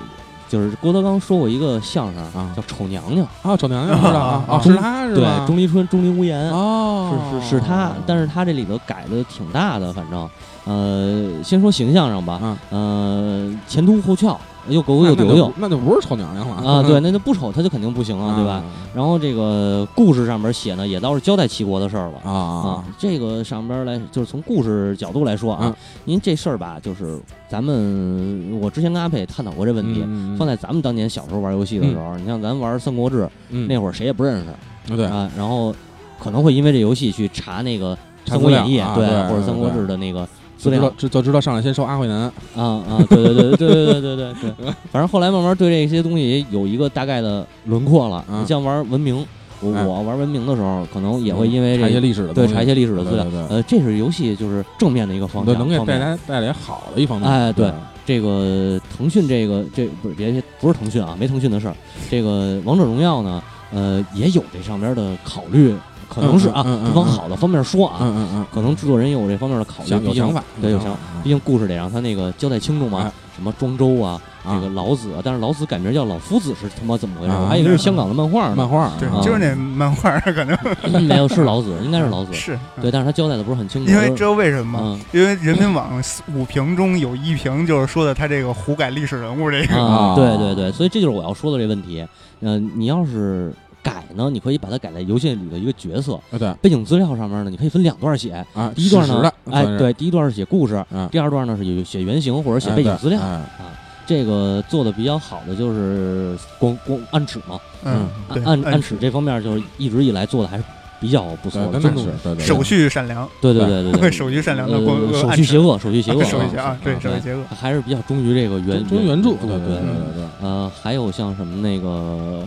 [0.49, 6.49] 就是郭德纲说过一个相声啊叫丑娘娘，啊，丑娘娘知道啊啊啊，是他是对吧？，钟离春、钟离无言。
[6.51, 10.29] 哦，是是是他，但是他这里头改的挺大的，反正，
[10.65, 18.53] 呃，先说形象上吧，嗯，呃，前凸后翘，又狗狗又那丢丢那就不是丑娘娘了啊，对，， 那就不丑，他就肯定不行啊，对吧？
[18.53, 18.63] 啊？
[18.93, 22.19] 然后这个故事上面写呢，也倒是交代齐国的事儿了。
[22.23, 27.19] 啊啊啊，这个上边来就是从故事角度来说啊嗯，您这事儿吧，就是
[27.49, 35.73] 咱们我之前跟阿佩探讨过这问题，嗯放在咱们当年小时候玩游戏的时候，你像咱玩《三国志》嗯那会儿谁也不认识对啊，然后
[36.19, 37.95] 可能会因为这游戏去查那个
[38.25, 40.27] 《三国演义》对或者《三国志》的那个
[40.61, 48.23] 资料就知道就就知道上来先收阿慧南啊啊，对对对对对对对对对，反正后来慢慢对这些东西有一个大概的轮廓了。
[48.29, 49.25] 嗯你像玩文明，
[49.59, 55.99] 我哎我玩文明的时候，可能也会因为这查一些历史的，对查一些历史的资料呃，这是游戏就是正面的一个方对，向，能给大方面。
[55.99, 57.29] 家带来好的一方面。
[57.29, 57.71] 哎对
[58.03, 61.75] 这个腾讯这个这不是别别不是腾讯啊，没腾讯的事儿。
[62.09, 65.73] 这个王者荣耀呢，呃，也有这上边的考虑，
[66.13, 77.31] 可能是啊，往好的方面说啊，嗯嗯嗯，可能制作人也有这方面的考虑，有想法，对有想想法，毕竟故事得让他那个交代清楚嘛哎，什么庄周啊，啊这个老子啊，但是老子改名叫老夫子是他妈怎么回事？
[77.31, 80.57] 啊我还以为是香港的漫画呢，漫画，对啊，就是那漫画儿可能
[81.07, 84.99] 没有是老子，应该是老子， 是，对，但是他交代的不是很清楚，因为知道为什么吗？
[84.99, 86.01] 嗯因为人民网
[86.33, 92.05] 五评中有一评就是说的他这个胡改历史人物这个，对对对，所以这就是我要说的这问题。
[92.43, 96.53] 嗯，你要是改呢，你可以把它改在游戏里的一个角色，啊对。
[96.61, 98.33] 背景资料上面呢，你可以分两段写。
[98.53, 103.19] 啊，第一段呢哎，对，第一段是写故事，嗯，第二段呢是有写原型或者写背景资料。
[103.19, 103.73] 哎啊，
[104.05, 110.63] 这个做的比较好的就是光光暗尺嘛，嗯，对，暗暗暗尺这方面就是一直以来做的还是
[110.99, 120.23] 比较不错，的，真的是对对对手续善良，对对对对对，手续善良的光呃手续邪恶，手续邪恶，手续邪恶啊，对，手续邪恶，还是比较忠于这个原忠于原著，对对对对嗯对。
[120.41, 122.45] 呃，还有像什么那个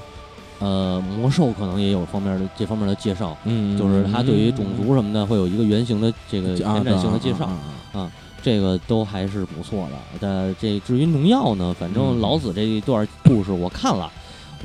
[0.64, 7.59] 呃魔兽，可能也有方面的这方面的介绍，嗯，就是它对于种族什么的会有一个原型的这个啊延展性的介绍，啊
[7.92, 10.18] 啊啊这个都还是不错的。
[10.18, 14.11] 但这至于农药呢，反正嗯老子这一段故事我看了。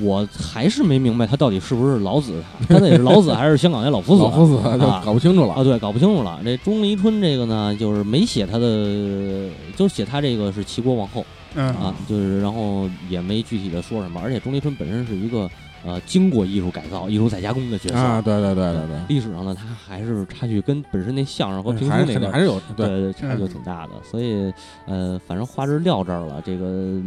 [0.01, 4.23] 我还是没明白他到底是不是老子，他到底是老子还是香港那老夫子？
[4.23, 6.39] 老夫子就啊搞不清楚了啊，对，搞不清楚了。
[6.41, 14.21] 这钟离春这个呢，就是没写他的，就写他这个是齐国王后嗯啊，就是然后也没具体的说什么。
[14.23, 15.49] 而且钟离春本身是一个
[15.85, 18.97] 呃经过艺术改造、艺术再加工的角色啊，对对对对对。
[19.07, 23.93] 历史上呢，它还是差距跟本身那相声和评书那个还是有对，对差距挺大的。
[24.03, 24.51] 所以
[24.85, 26.65] 呃，反正话是撂这儿了，这个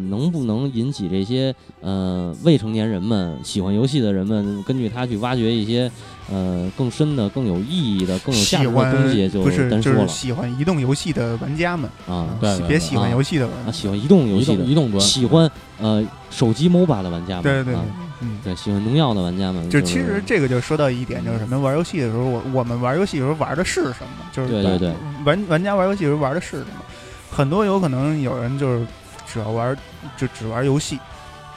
[0.08, 5.90] 能不能引起这些呃未成年人们喜欢游戏的人们，根据它去挖掘一些
[6.30, 12.36] 呃更深的、更有意义的、更有价值的东西，就不是单说了就是喜欢移动游戏的玩家们啊。
[12.40, 17.84] 对别喜欢啊游戏的啊，玩，喜欢移动游戏的，动移动端喜欢呃手机 MOBA 的玩家们，对对对啊，
[18.22, 18.38] 嗯。
[18.44, 21.58] 对，喜欢农药的玩家们，就是其实这个就说到一点，就是什么？
[21.58, 24.24] 玩游戏的时候，我我们玩游戏的时候玩的是什么？
[24.32, 24.92] 就是对对对
[25.24, 26.84] 玩玩家玩游戏的时候玩的是什么？
[27.30, 28.86] 很多有可能有人就是
[29.26, 29.76] 只要玩
[30.16, 30.98] 就只玩游戏，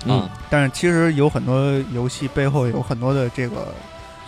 [0.08, 3.68] 啊，但是其实有很多游戏背后有很多的这个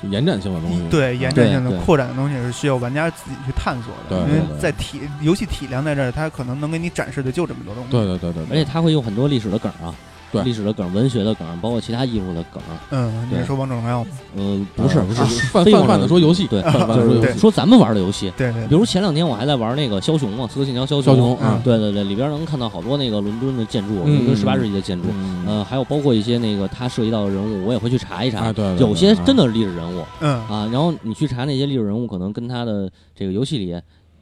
[0.10, 4.28] 延展性的东西，对延展性的扩展的东西是需要玩家自己去探索的。
[4.28, 7.92] 因为在体游戏体量在这儿，它可能能给你展示的就这么多东西。
[7.92, 9.96] 对对对对，而且它会有很多历史的梗啊，
[10.32, 12.62] 对历史的梗、文学的梗，包括其他艺术的梗。
[12.92, 14.10] 嗯，你是说王者荣耀吗？
[14.36, 18.32] 呃，不是，啊不是泛泛的说游戏，对，泛泛的就是说游戏，说咱们玩的游戏。
[18.38, 28.48] 对对比如前两天我还在玩那个枭雄嘛，《刺客信条：枭枭雄对对对，里边能看到好多那个伦敦的建筑，嗯伦敦十八世纪的建筑，嗯呃，还有包括一些那个它涉及到的人物，我也会去查一查。
[28.48, 33.74] 啊，对，有些真的的是历史人物嗯，啊，然后你去查那些历史人物，可能跟他的这个游戏里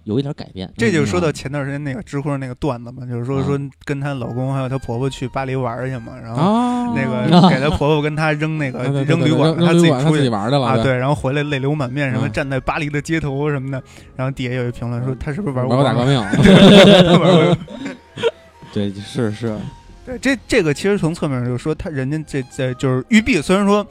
[0.06, 0.72] 有一点改变。
[0.78, 3.46] 这就是说到嗯前段时间那个知乎上那个段子嘛，就是说啊。
[3.46, 7.42] 说跟她老公还有她婆婆去巴黎玩去嘛，然后啊，那啊。
[7.42, 10.30] 个给她婆婆跟她扔那个 扔旅馆，她自己出去。
[10.30, 13.84] 玩的了啊，，对，然后回来泪流满面，什么嗯站在巴黎的街头什么的，
[14.16, 16.24] 然后底下有一评论说她是不是玩玩过大革命
[18.74, 19.58] 对，是是，
[20.06, 23.88] 对，这这个其实从侧面就说他人家这在就是玉碧，虽然说是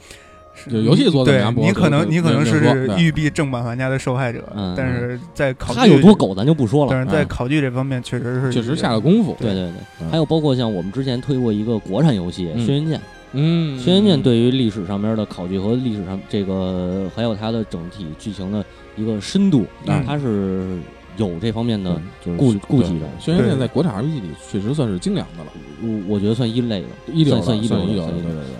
[0.69, 6.91] 就游戏做得怎么对样不你可能你可能是育碧正版玩家的受害者嗯，但是在考据他有多，狗咱就不说了。
[6.91, 12.97] 但是在嗯考据这方面确实是确实下了功夫，对对对，嗯还有包括像我们之前推过一个国产游戏《嗯轩辕剑》，
[13.33, 18.63] 嗯，《轩辕剑》对于历史上面的考据和历史上这个还有它的整体剧情的
[18.95, 20.77] 一个深度，嗯它是
[21.17, 23.05] 有这方面的嗯就是顾顾忌的。
[23.19, 28.13] 轩辕剑在国产 RPG 里确实算是精良的了，我我觉得算一类的，一流算算一流的。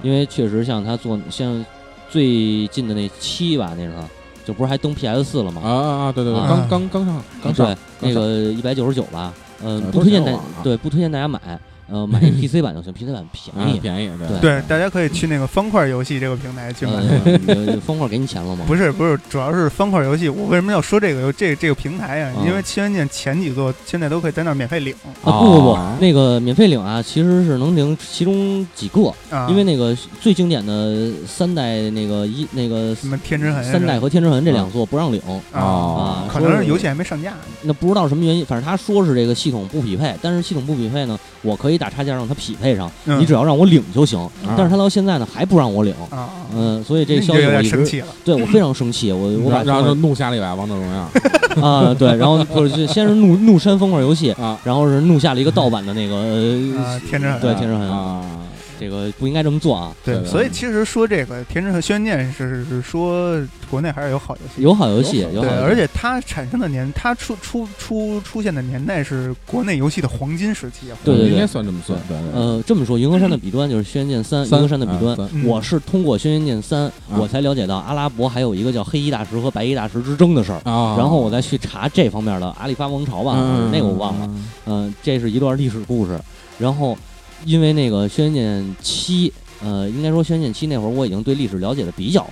[0.03, 1.65] 因为确实像他做像
[2.09, 4.03] 最近的那七吧，那时候
[4.45, 5.61] 就不是还登 PS 四了吗？
[5.63, 6.11] 啊啊啊！
[6.11, 7.77] 对对对，啊刚刚刚上，刚上对，，
[8.09, 10.31] 那个一百九十九吧，嗯，呃不推荐大
[10.63, 11.39] 对不推荐大家买，
[11.89, 13.77] 呃，买 PC 版就行，PC 版便宜。
[13.77, 16.93] 啊便宜，对对对，大家可以去那个方块游戏这个平台去买。
[17.47, 18.63] 呃，方块给你钱了吗？
[18.67, 20.27] 不是不是，主要是方块游戏。
[20.29, 24.93] 我为什么要说这个这这个平台呀、啊因为《轩辕剑》前几座现在都可以在那儿免费领
[25.23, 35.19] 啊不不不哦，那个免费领啊，其实是能领其中几个，啊，因为那个最经典的三代那个一那个什么天之痕三代和天之痕这两座不让领，
[35.51, 37.33] 啊，哦可能是游戏还没上架。
[37.61, 43.19] 那不知道什么原因，反正他说是这个系统不匹配，但是系统不匹配呢，我可以打差价让它匹配上，嗯。
[43.19, 44.19] 你只要让我领就行。
[44.55, 48.07] 但是他到现在呢还不让我领，啊，嗯，所以这消息我一直点生气了。
[48.23, 51.09] 对我非常生气，我 我把然后就怒下了一把王者荣耀。
[51.61, 58.21] 啊对，然后就是先是怒怒删风块游戏，啊，然后是怒下了一个盗版的那个呃啊，天之痕对天之痕啊，
[58.79, 70.97] 这个不应该这么做啊，对，所以其实说这个《天之和》《轩辕剑》是是说国内还是有好游戏，有好游戏，有好游戏，而且它产生的年，它出出出出现的年代是国内游戏的黄金时期啊。
[71.03, 72.31] 对对对应该算这么算，对对。
[72.39, 75.17] 呃，这么说，银河山的彼端就是轩辕剑三，银三河山的彼端。
[75.45, 84.29] 我是通过轩辕剑三，我才了解到阿拉伯还有一个叫黑衣大石和白衣大石之争的事儿，啊，然后我再去查这方面的阿里发王朝吧，嗯那个我忘了。
[84.65, 86.19] 嗯、这是一段历史故事。
[86.57, 86.97] 然后，
[87.45, 89.31] 因为那个轩辕剑七，
[89.63, 92.27] 呃，应该说轩辕剑七那会儿我已经对历史了解的比较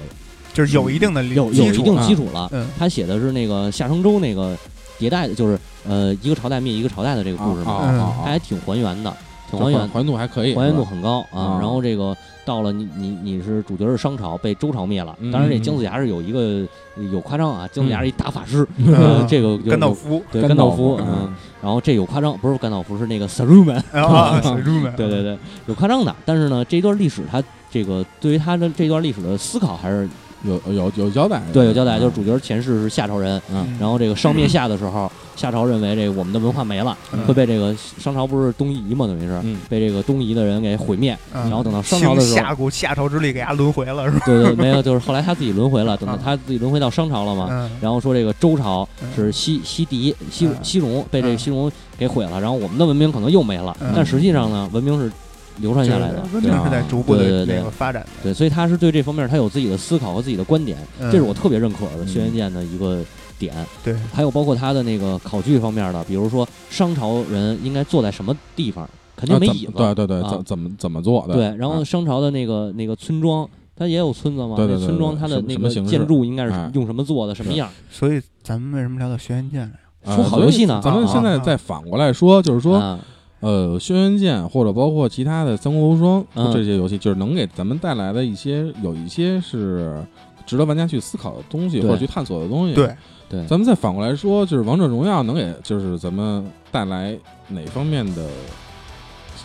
[0.53, 2.49] 就是有一定的有有一定啊基础了。
[2.51, 4.57] 嗯他写的是那个夏商周那个
[4.99, 9.15] 迭代的，就是呃一个朝代灭一个朝代的这个故事嘛，啊啊啊它还挺还原的。
[9.57, 11.41] 挺还原，还原度还可以，还原度很高啊。
[11.41, 16.65] 啊然后这个到了你你你是主角是商朝被周朝灭了，嗯当然这嗯姜子牙是有一个
[17.11, 18.67] 有夸张啊，姜子牙是一大法师，
[19.27, 25.37] 这个有有甘道夫对甘甘道夫，嗯嗯，然后这有夸张，不是甘道夫是那个 Saruman， 啊，水珠们，对对对，
[25.67, 26.13] 有夸张的。
[26.25, 30.07] 但是呢，这段历史它这个对于他的这段历史的思考还是
[30.43, 33.77] 有有有交代，对有交代，嗯就是主角前世是夏朝人，嗯。
[33.79, 41.17] 然后这个商灭夏的时候，夏朝认为这个我们的文化没了，嗯会被这个商朝不是东夷嘛，等于是嗯被这个东夷的人给毁灭。
[41.33, 41.41] 嗯。
[41.43, 44.25] 然后等到商朝的时候夏古夏朝之力给他轮回了是吧？
[44.25, 47.47] 对对，没有，就是后来他自己轮回了， 等到啊他自己轮回到商朝了嘛。
[47.49, 47.69] 嗯。
[47.79, 49.07] 然后说这个周朝嗯。
[49.15, 50.55] 是西西狄西嗯。
[50.61, 51.37] 西戎被这个嗯。
[51.37, 55.09] 西戎给毁了，然后我们的文明可能又没了嗯，但实际上呢，文明是
[55.59, 63.03] 流传下来的对明是在逐步的对对对那个发展的，对，所以他是对这方面他有自己的思考和自己的观点，嗯这是我特别认可的嗯轩辕剑的一个
[63.37, 63.53] 点。
[63.83, 69.73] 对，还有包括他的那个考据方面的，比如说商朝人应该坐在什么地方，肯定没椅子。
[69.75, 71.33] 对对对，啊怎怎么怎么做的？
[71.33, 77.69] 对，然后啊商朝的那个那个村庄，它也有村子嘛，对对对那村庄对它的那个建筑应该是哎用什么做的，什么样？
[77.91, 79.79] 所以咱们为什么聊到轩辕剑来？
[80.05, 82.99] 呃说好游戏呢咱们啊现在再反过来说，就是说，啊
[83.43, 90.01] 呃，轩辕剑或者包括其他的三国无双嗯这些游戏，就是能给咱们带来的一些有一些是
[90.45, 92.95] 值得玩家去思考的东西，或者去探索的东西。，对，
[93.29, 97.17] 对，咱们再反过来说，就是王者荣耀能给就是咱们带来
[97.49, 98.27] 哪方面的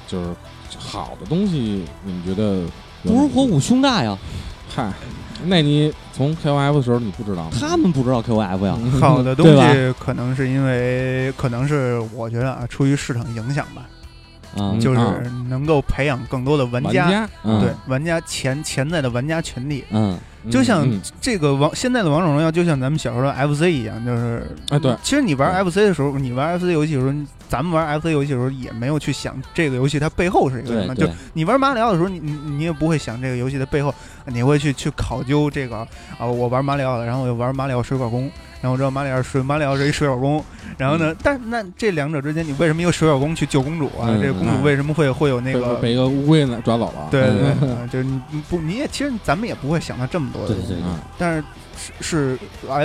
[0.06, 0.34] 就是
[0.78, 1.82] 好的东西？
[2.04, 2.62] 你们觉得？
[3.04, 4.18] 不如火舞胸大呀，
[4.68, 4.92] 嗨，
[5.46, 7.50] 那你从 KOF 的时候你不知道吗？
[7.60, 8.76] 他们不知道 KOF 呀。
[8.82, 13.97] 嗯好的 东西可能是因为，可能是我觉得啊，出于市场影响吧，啊
[14.56, 15.14] 嗯，就是啊
[15.48, 17.60] 能够培养更多的玩家，玩家，嗯。
[17.60, 19.84] 对玩家潜潜在的玩家群体。
[19.90, 20.18] 嗯
[20.50, 21.00] 就像嗯。
[21.20, 24.96] 这个王现在的王者荣耀，就像咱们小时候的 FC 一样，就是哎对。
[25.02, 27.12] 其实你玩 FC 的时候，你玩 FC 游戏的时候，
[27.48, 30.94] 咱们玩 FC 游戏的时候也没有去想这个游戏它背后是一个什么。
[30.94, 33.92] 就你玩马里奥的时候，你你你也不会想这个游戏的背后，
[34.26, 35.78] 你会去去考究这个
[36.18, 40.44] 啊，我玩马里奥的，然后我又玩马里奥水管工，然后我知道马里奥是马里奥是一水手工，
[40.76, 44.06] 然后呢，但那这两者之间，你为什么一个水手工去救公主啊？
[44.08, 45.76] 嗯这个公主嗯为什么会会有那个？
[45.76, 47.08] 被一个乌龟呢抓走了。
[47.10, 51.44] 对对就是你你不你也其实咱们也不会想到这么多的东西，对对对嗯，但是
[52.00, 52.38] 是是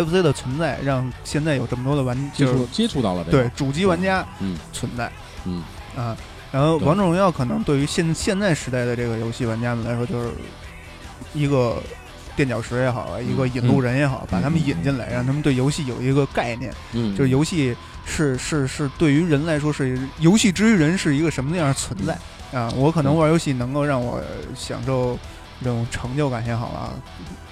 [0.05, 5.11] FC 的存在让现在有这么多的玩就是接触接触到了，对主机玩家嗯存在
[5.45, 5.63] 嗯
[5.95, 6.15] 啊。
[6.51, 10.29] 然后王者荣耀可能对于现现在时代的这个游戏玩家们来说，就是
[11.33, 11.81] 一个
[12.35, 22.17] 垫脚石也好啊，一个引路人也好，把他们引进来，让他们对游戏有一个概念，嗯，就是游戏是是是对于人来说是游戏之于人是一个什么样的存在
[22.57, 22.71] 啊？
[22.75, 24.21] 我可能玩游戏能够让我
[24.55, 25.17] 享受
[25.63, 26.91] 这种成就感也好啊，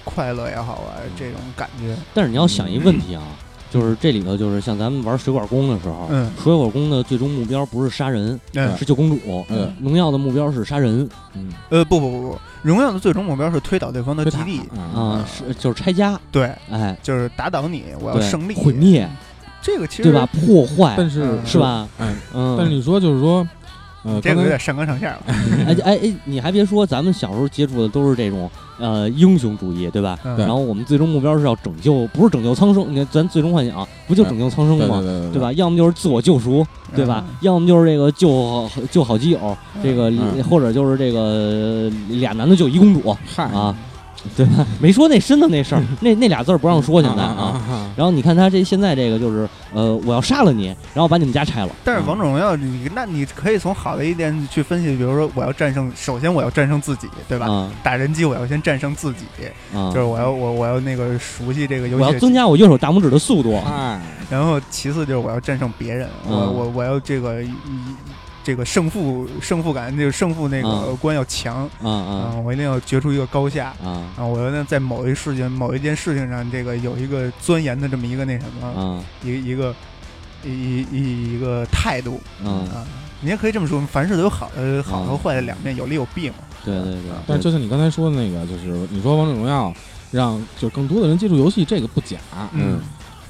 [0.04, 3.22] 快乐也好啊，这种感觉，但是你要想一个问题啊，
[3.72, 6.30] 就是这里头就是像咱们玩水管工的时候，嗯。
[6.42, 8.76] 水管工的最终目标不是杀人，嗯。
[8.76, 9.18] 是救公主。
[9.48, 9.74] 嗯。
[9.82, 11.08] 荣耀的目标是杀人。
[11.34, 19.08] 嗯，呃不不不不，荣耀的最终目标是推倒对方的基地，啊，啊，是就是拆家，对，哎，就是打倒你，我要胜利，毁灭，
[19.62, 20.26] 这个其实对吧？
[20.26, 20.94] 破坏。
[20.98, 21.46] 但是嗯。
[21.46, 21.58] 是？
[21.58, 21.88] 吧？
[21.98, 23.48] 嗯，嗯，但是你说就是说，
[24.04, 25.22] 呃，这个有点上纲上线了，
[25.66, 28.50] 哎哎哎，你还别说，咱们小时候接触的都是这种
[28.82, 30.18] 呃英雄主义，对吧？
[30.24, 32.84] 嗯然后我们最终目标是要拯救，不是拯救苍生。
[32.90, 35.00] 你看，咱最终幻想不就拯救苍生吗？
[35.00, 35.40] 对对对对？
[35.40, 35.52] 吧？
[35.52, 37.24] 要么就是自我救赎，对吧？
[37.40, 38.28] 要么就是这个救
[38.68, 43.74] 好救好基友，这个嗯或者就是这个呃俩男的救一公主嗨啊，
[44.36, 44.64] 对吧？
[44.80, 51.70] 没说那身的那事儿， 那那俩字儿不让说现在啊然后你看他这现在这个就是呃，我要杀了你，然后把你们家拆了。
[51.84, 57.46] 但是王者荣耀，你那你可以从好的一点去分析，比如说我要战胜，首先我要战胜自己，对吧？
[57.50, 59.24] 啊打人机我要先战胜自己，
[59.74, 60.02] 啊就是！
[60.02, 63.60] 我要我我要那个熟悉这个游戏，我要增加我右手大拇指的速度。
[63.64, 67.50] 嗨，然后其次就是我要战胜别人，我嗯我我要这个一
[68.44, 73.74] 这个胜负胜负感，就是胜负那个嗯观要强啊啊啊，我一定要决出一个高下。
[73.82, 79.74] 啊啊，我要呢在某一事情、某一件事情上，这个有一个钻研的这么一个那什么，嗯一一个
[80.44, 82.66] 一一一个态度啊！
[82.74, 82.86] 啊。
[83.24, 86.34] 你也可以这么说，凡事都有好的好和坏的两面，有利有弊嘛。
[86.64, 87.02] 对对对。
[87.24, 89.72] 但就像你刚才说的那个，就是你说王者荣耀
[90.10, 92.18] 让就更多的人接触游戏，这个不假，
[92.52, 92.80] 嗯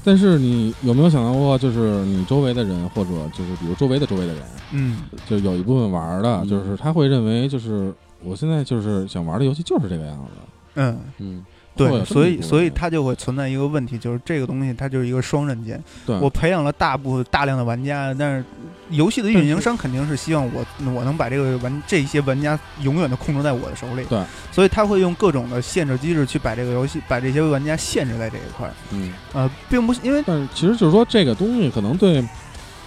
[0.03, 5.01] 但是你有没有想到过，就是你周围的人，或者就是比如周围的周围的人，嗯。
[5.29, 6.47] 就有一部分玩的，嗯。
[6.49, 10.31] 就是他会认为，就是我现在就是想玩的游戏就是这个样子。
[10.75, 15.81] 嗯，嗯对，所以所以它就会存在一个问题，就是这个东西它就是一个双刃剑。
[16.05, 18.45] 对，我培养了大部大量的玩家，但是
[18.89, 24.05] 游戏的运营商肯定是希望我我能把这个玩这些玩家永远的控制在我的手里。
[24.05, 28.73] 对，所以他会用各种的限制机制去把这个游戏把这些玩家限制在这一块儿。
[28.91, 32.23] 嗯呃，并不是因为但是其实就是说这个东西可能对，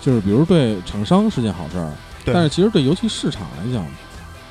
[0.01, 1.91] 就是比如对厂商是件好事儿，
[2.25, 3.85] 对但是其实对游戏市场来讲，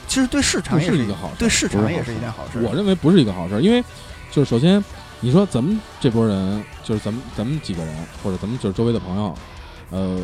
[0.08, 2.60] 其实对市场也一是一个好事对市场也是一件好事。
[2.62, 3.84] 我认为不是一个好事儿，因为
[4.36, 4.84] 就是首先
[5.22, 9.34] 你说咱们这波人，就是咱们咱们几个人，或者咱们就是周围的朋友，
[9.92, 10.20] 呃，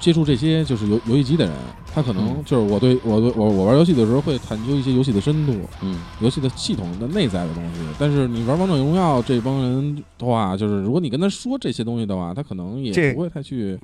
[0.00, 1.54] 接触这些就是游游戏机的人，
[1.94, 7.78] 他可能嗯就是我对我对我我玩游戏的时候会探究一些游戏的深度，嗯游戏的系统的内在的东西。
[8.00, 13.78] 但是你玩王者荣耀这帮人的话，就是如果你跟他说这些东西的话，他可能也不会太去。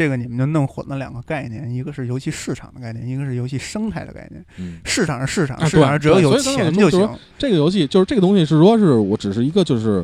[0.00, 4.42] 这个你们就弄混了两个概念，一个是游戏市场的概念，一个是游戏生态的概念。
[4.56, 7.06] 嗯，市场是市场，啊市场上只要有钱就行。
[7.36, 10.02] 这个游戏就是这个东西是说是我只是一个就是。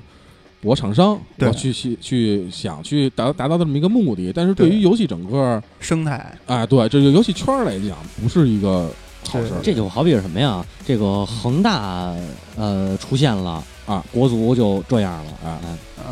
[0.62, 8.90] 我厂商，对我去去去想去达达到这么一个目的，但是对于游戏整个，生态，哎，对这个游戏圈儿来讲，不是一个
[9.28, 9.61] 好事儿。
[9.62, 10.64] 这就好比是什么呀？
[10.84, 12.12] 这个恒大
[12.57, 15.61] 呃出现了啊，国足就这样了啊，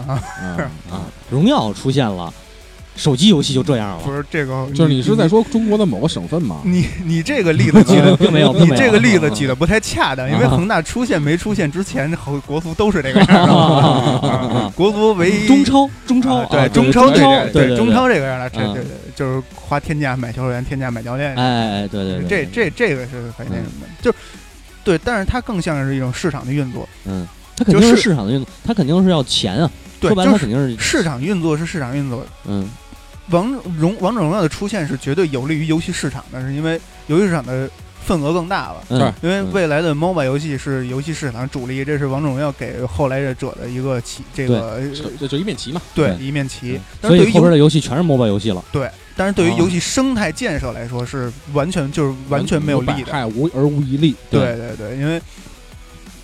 [0.06, 0.22] 啊
[0.88, 2.32] 啊，荣耀出现了，
[2.96, 4.02] 手机游戏就这样了。
[4.04, 6.60] 不是这个，就是你是在说中国的某个省份吗？
[6.64, 13.52] 你你这个例子举 的并没有，并你这个例子举的不太恰当，因为啊恒大出现没出现之前，好国足都是这个样儿的。
[13.52, 24.16] 啊 国足唯一中超，中超啊，对啊中超对对中超这个样的，这嗯对对，就是花天价买球员，天价买教练，哎哎，对对对，这这这个是很那什么的，就是
[24.84, 27.26] 对，但是它更像是一种市场的运作，嗯，
[27.56, 29.70] 它肯定是是市场的运作，它肯定是要钱啊。
[30.00, 32.26] 对，说白了，就是它肯定是市场运作是市场运作。
[32.46, 32.68] 嗯
[33.30, 37.68] 王荣王者荣耀的出现是绝对有利于游戏市场的，是因为游戏市场的
[38.04, 38.84] 份额更大了。
[38.90, 45.80] 嗯，因为嗯未来的 MOBA 游戏是游戏市场主力，这是王者荣耀给后来者的一个旗，这个这这就一面旗嘛。
[45.94, 47.08] 对对一面旗嗯。
[47.08, 48.62] 所以但是对于游后边的游戏全是 MOBA 游戏了。
[48.70, 53.06] 对，但是对于哦游戏生态建设来说是完全就是完全没有利的。
[53.06, 55.20] 百害无而无一利，对对对，因为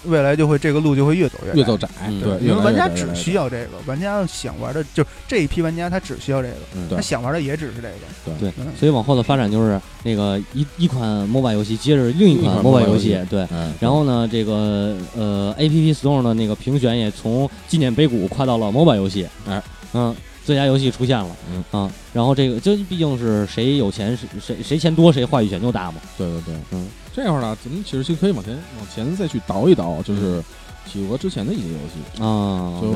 [0.04, 1.56] 未来就会这个路就会越走越窄。
[1.58, 1.88] 越走窄。
[2.06, 8.38] 嗯对，因为玩家只需要这个，玩家想玩的就这一批玩家他只需要这个，他想玩的也只是这个。
[8.38, 8.52] 对。
[8.58, 13.46] 嗯，所以往后的发展就是那个一一款 MOBA 游戏接着另一款另一款 MOBA MOBA 游戏游，对。
[13.52, 21.64] 嗯，然后呢，这个呃，App Store 的那个评选也从纪念碑谷跨到了 MOBA 游戏，哎，嗯，最佳游戏出现了，嗯。
[21.70, 30.42] 啊，然后这个就毕竟是谁有钱谁谁谁钱多谁话语权就大嘛，对对对，嗯，这会儿呢，咱们其实就可以往前往前再去倒一倒，就是
[30.86, 32.92] 企鹅之前的一些游戏，啊，就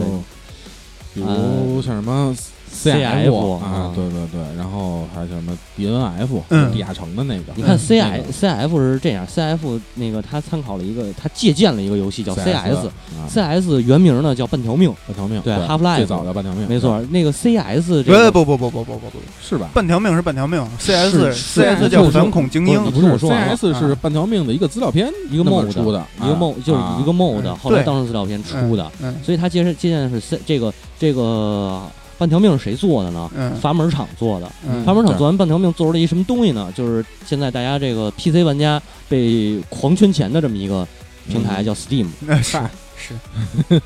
[1.13, 2.37] 比如像什么
[2.75, 3.65] CF 啊。
[3.65, 6.73] 啊，对对对，然后还有什么 DNF，嗯。
[6.73, 8.33] 地下城的那个，你看嗯 C 那 I 个。
[8.33, 12.87] C F 是这样，C F 那个他参考了一个，他借鉴了一个游戏叫 C S。
[12.87, 19.69] 啊，C S 原名呢叫半条命，半条命，对对 Half-Life 最早的半条命，没错，那个 C S 这不个不不不不不不不，是吧？
[19.73, 27.57] 半条命是半条命，C S C S 叫反恐精英不是，不是我说完了 CS 是半条命的一个资料片，一个 mod 出的，一个 mod 就是一个 mod，嗯。
[27.59, 31.83] 后来当成资料片出的，嗯所以他借鉴借鉴的是 C 这个这个
[32.19, 33.31] 半条命是谁做的呢？
[33.37, 34.51] 嗯阀门厂做的。
[34.69, 36.73] 嗯阀门厂做完半条命做出了一什么东西呢？
[36.75, 40.87] 就是现在大家这个 PC 玩家被狂圈钱的这么一个
[41.29, 42.07] 平台嗯叫 Steam。
[42.21, 42.59] 那 是
[42.97, 43.15] 是，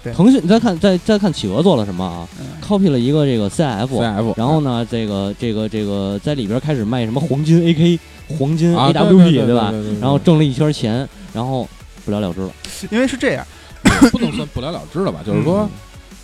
[0.14, 7.98] 腾讯，你再看再再看企鹅做了什么啊嗯？copy 了一个这个 CF，CF，然后呢，这个这个这个在里边开始卖什么黄金 AK、
[8.38, 9.72] 黄金 AWP，对吧？？
[10.00, 11.68] 然后挣了一圈钱，然后
[12.04, 12.50] 不了了之了。
[12.90, 13.44] 因为是这样，
[14.12, 15.20] 不能算不了了之了吧？
[15.26, 15.68] 就是说，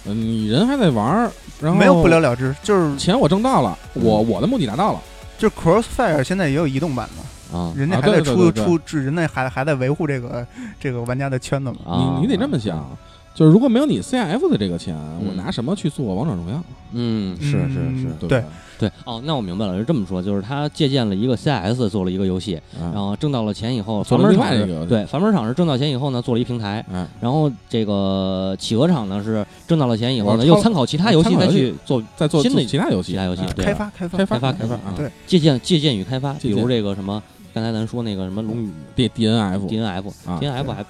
[0.07, 1.30] 嗯，你人还在玩儿，
[1.61, 5.00] 然后没有不了了之，就是钱我挣到了，我我的目的达到了，
[5.38, 10.46] 就是 Crossfire 现在也有移动版嘛，啊人家啊还在出出，这人家还还在维护这个
[10.78, 11.78] 这个玩家的圈子嘛。
[11.86, 12.16] 啊！
[12.18, 12.86] 你你得这么想，
[13.35, 15.26] 就是如果没有你 CF 的这个钱，嗯。
[15.28, 16.62] 我拿什么去做王者荣耀？
[16.93, 18.45] 嗯，是是是，对对。
[18.78, 18.91] 对。
[19.05, 25.05] 哦，那我明白了，是这么说，就是他借鉴了一个 CS 做了一个游戏，啊然后挣到了钱以后，阀门厂对。
[25.07, 34.18] 阀门厂是挣到钱以后呢，做了一平台，哎，然后这个企鹅厂呢是挣到了钱以后呢，又参考其他游戏再去做再做新的其他游戏，其他游戏开发开发。
[34.18, 35.11] 开发开发开发啊，对。
[35.26, 37.20] 借鉴借鉴与开发，比如这个什么
[37.53, 40.85] 刚才咱说那个什么龙与 D D N F DNF 啊 DNF 还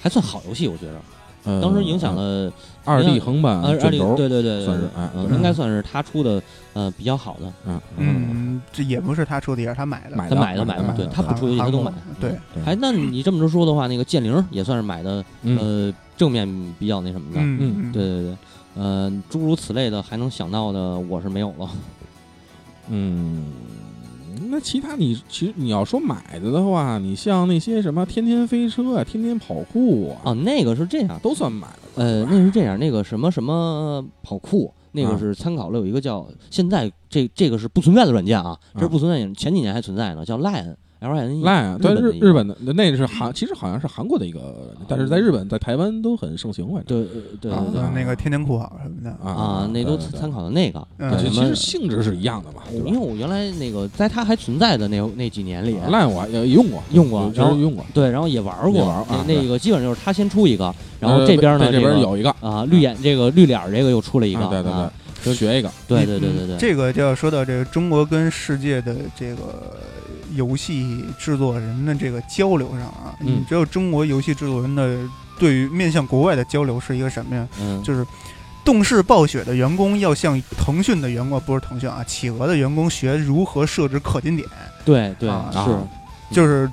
[0.00, 0.94] 还算好游戏，我觉得
[1.44, 2.52] 呃当时影响了
[2.84, 4.88] 二 D 横版呃二卷 D，对对对对，算是
[5.34, 6.42] 应该算是他出的
[6.74, 11.92] 呃比较好的，嗯嗯，这也不是他出的，也是他买的，他买的买的，对他不出游戏他都买。
[12.20, 15.58] 对，还那你这么着说的话，那个剑灵也算是买的，嗯。
[15.58, 16.46] 呃，正面
[16.78, 17.40] 比较那什么的。
[17.40, 17.58] 嗯。
[17.60, 17.92] 嗯。
[17.92, 18.36] 对对对，
[18.74, 21.68] 呃，诸如此类的还能想到的，我是没有了。
[22.88, 23.46] 嗯，
[24.48, 32.02] 那其他你其实你要说买的的话，你像那些什么天天飞车啊、天天跑酷啊，哦，那个是这样，都算买的。
[32.02, 41.42] 呃，那是这样，那个什么什么跑酷，那个啊是参考了有一个叫现在这这个是不存在的软件啊，这不存在的，前几年还存在呢，叫 Line L I N E。
[41.42, 50.86] Line 对日日本的那是韩，其实好像是韩国的一个，但是在日本在台湾都很盛行，反正对呃对啊对对呃那个天天酷好什么的，啊啊，那都参考的那个。
[51.18, 64.92] 其实性质是一样的嘛，因为我原来那个在它还存在的那那几年里，？Line 我也用过，用过然后用过，对，然后也玩过，玩啊那那个基本上就是他先出一个，然后呃这边呢这边有一个，啊绿眼这个绿脸这个又出了一个，啊对对啊
[65.24, 69.72] 对，学一个，对对对对对，嗯这个就要说到这个中国跟世界的这个
[70.34, 73.26] 游戏制作人的这个交流上啊，嗯。
[73.26, 74.98] 你知道中国游戏制作人的
[75.38, 77.48] 对于面向国外的交流是一个什么呀？
[77.60, 77.82] 嗯。
[77.82, 78.06] 就是
[78.64, 84.48] 动视暴雪的员工要向腾讯的员工，不是腾讯啊，企鹅的员工学如何设置氪金点，
[84.84, 85.58] 对对啊是。
[85.58, 85.88] 啊
[86.30, 86.70] 就是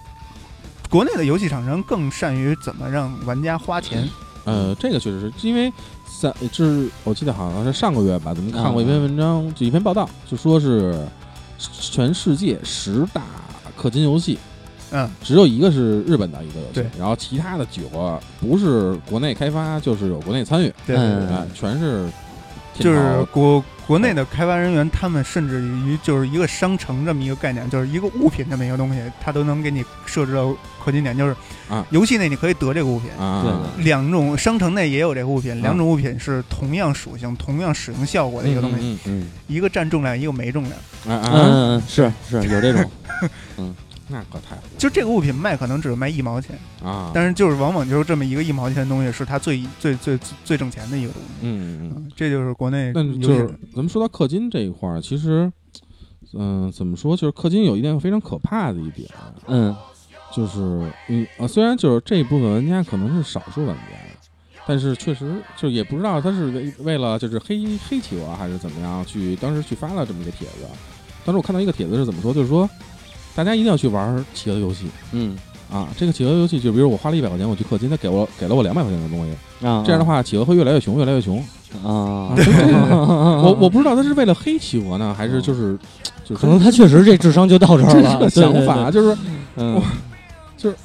[0.87, 4.07] 国内的游戏厂商更善于怎么让玩家花钱。
[4.45, 5.73] 呃，这个确实是因为
[6.21, 10.95] 在是我记得好像是上个月吧，咱们看过一啊篇文章，就一篇报道，就说是
[11.57, 13.23] 全世界十大
[13.77, 14.37] 氪金游戏，
[14.91, 22.26] 嗯，只有一个是日本的一个游戏对，然后其他的九个不是国内开发，就是有国内参与，对，嗯哎，全是天
[22.79, 31.35] 就是国国内的开发人员，他们甚至于就是一个商城这么一个概念，就是一个物品这么一个东西，他都能给你设置到氪金点，就是
[31.69, 31.85] 啊。
[31.89, 33.09] 游戏内你可以得这个物品。
[33.17, 33.43] 啊，
[33.75, 40.75] 对两种商城内也有这个物品，两种物品是同样属性、同样使用效果的一个东西，嗯嗯一个占重量，一个没重量。
[41.05, 41.31] 嗯，啊。
[41.33, 42.91] 嗯啊，嗯是是有这种，
[44.09, 51.27] 那可太了就这个物品卖可能只卖一毛钱，啊，但是就是往往就是这么一个一毛钱的东西，是它最最最最挣钱的一个东西。
[51.41, 55.51] 嗯嗯这就是国内但游戏就是咱们说到氪金这一块儿，其实，
[56.33, 59.09] 嗯、怎么说，就是氪金有一点非常可怕的一点，
[59.47, 59.75] 嗯
[60.33, 60.59] 就是
[61.07, 63.81] 嗯啊，虽然就是这一部分玩家可能是少数玩家，
[64.65, 70.67] 但是确实就也不知道他是为为了就是黑黑企鹅还是怎么样去当时去发了这么一个帖子。
[71.25, 72.69] 当时我看到一个帖子是怎么说，就是说
[73.37, 74.87] 大家一定要去玩企鹅游戏。
[75.11, 75.37] 嗯。
[75.69, 81.37] 啊，这个企鹅游戏就比如我花了一百块钱我去氪金，他给我给了我两百块钱的东西，啊，这样的话企鹅会越来越穷，越来越穷。
[81.83, 82.31] 啊，
[83.43, 85.77] 我我不知道他是为了黑企鹅呢，还是就是
[86.23, 89.25] 就是可能他确实这智商就到这儿这了，个 想法，，就是对
[89.57, 89.73] 对
[90.61, 90.75] 对嗯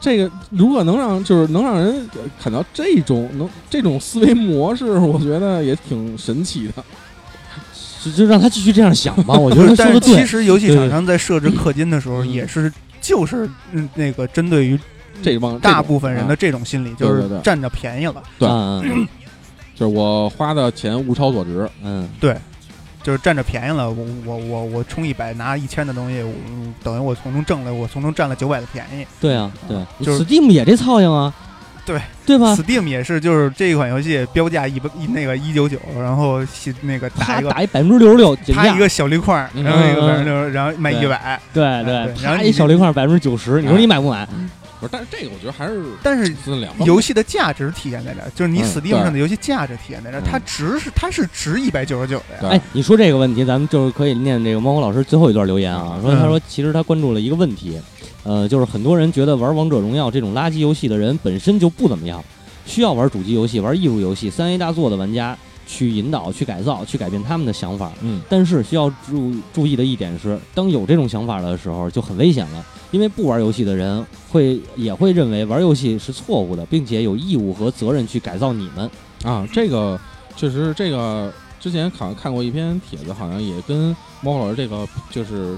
[0.00, 2.04] 这个如果能让就是能让人
[2.42, 6.82] 看到这种能这种思维模式，我觉得也挺神奇的。
[8.04, 14.78] 就就让他继续这样想吧，我觉得但是说的对，其实游戏厂商在设置氪金的时候，嗯也是就是嗯那个针对于
[15.22, 18.48] 这帮大部分人的啊这种心理，就是占着便宜了，对
[19.74, 22.36] 就是我花的钱物超所值，嗯对
[23.02, 23.90] 就是占着便宜了。
[23.90, 26.32] 我我我我充一百拿一千的东西，我
[26.84, 29.04] 等于我从中挣了，我从中占了九百的便宜。
[29.20, 31.32] 对啊对就是 Steam 也这操性啊，
[31.84, 41.40] 对对吧？Steam 也是，就是这一款游戏标价一百一那个一九九，然后是那个打一个打一百分之六十六它一，个小绿块儿，嗯然后一个嗯百分之六十，然后卖对一百。
[41.52, 44.24] 对对然后你一小绿块百分之九十，你说你买不买？
[44.80, 44.90] 不是？
[44.92, 46.32] 但是这个我觉得还是但是
[46.84, 52.40] 游戏的价值体现在这儿，就是你嗯 Steam 上的游戏价值体现在这儿，嗯它值是它是值一百九十九的呀。
[52.40, 57.80] 对哎，你说这个问题，咱们就是可以念这个猫火老师最后一段留言啊，嗯说他说其实他关注了一个问题，
[58.24, 62.22] 呃，就是很多人觉得玩王者荣耀这种垃圾游戏的人本身就不怎么样，
[62.64, 67.92] 需要玩主机游戏、玩艺术游戏、三 A 大作的玩家去引导、去改造、去改变他们的想法。
[68.00, 78.90] 嗯但是需要注注意的一点是，当有这种想法的时候就很危险了，因为不玩游戏的人会也会认为玩游戏是错误的，并且有义务和责任去改造你们。
[79.24, 79.98] 啊，这个
[80.36, 85.56] 确实这个之前好像看过一篇帖子，好像也跟猫老师这个就是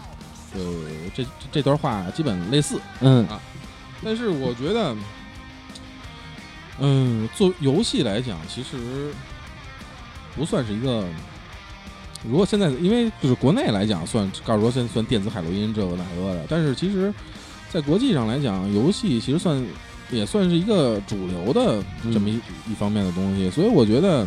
[0.55, 0.61] 呃
[1.15, 2.81] 这这段话基本类似。
[3.01, 3.41] 嗯啊
[4.03, 4.95] 但是我觉得，
[6.81, 9.13] 嗯，做游戏来讲，其实
[10.37, 11.07] 不算是一个。
[12.27, 17.13] 如果现在因为就是国内来讲，算告诉说现在算电子海洛因这个那个的，但是其实，
[17.71, 19.63] 在国际上来讲，游戏其实算
[20.11, 24.27] 也算是一个主流的这么一、一方面的东西，所以我觉得，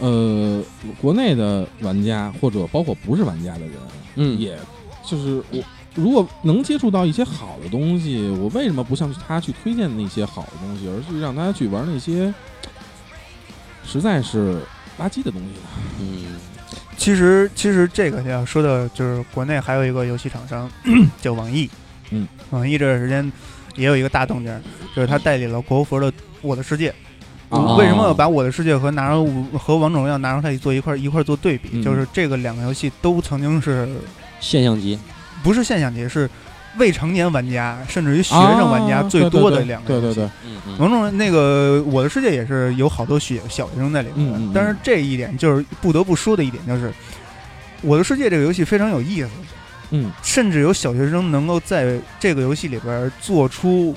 [0.00, 0.62] 呃，
[1.00, 3.72] 国内的玩家或者包括不是玩家的人，
[4.16, 4.38] 嗯。
[4.38, 4.58] 也
[5.04, 5.62] 就是我
[5.94, 12.32] 如果能接触到一些好的东西，我为什么不向他去推荐那些好的东西，而是让他去玩那些
[13.84, 14.60] 实在是
[14.98, 15.68] 垃圾的东西呢？
[16.00, 16.36] 嗯。
[16.96, 20.70] 其实其实这个要说的就是国内还有一个游戏厂商
[21.20, 21.68] 叫网易，
[22.10, 23.30] 嗯，网易这段时间
[23.76, 24.62] 也有一个大动静，
[24.94, 26.90] 就是他代理了国服的《我的世界》。
[27.54, 31.70] 啊为什么要把我的世界和拿出和王者荣耀拿出来做一块一块做对比？
[31.72, 31.82] 嗯。
[31.82, 33.88] 就是这个两个游戏都曾经是
[34.40, 34.98] 现象级，
[35.42, 36.28] 不是现象级，是
[36.76, 40.06] 未成年玩家甚至于学生玩家最多的两个游戏。
[40.06, 40.30] 对对
[40.66, 44.52] 对，王者那个《我的世界》也是有好多学小学生在里面的，嗯嗯嗯。
[44.54, 46.92] 但是这一点就是不得不说的一点，就是
[47.80, 49.30] 我的世界》这个游戏非常有意思，
[49.90, 53.94] 嗯，甚至有小学生能够在这个游戏里边做出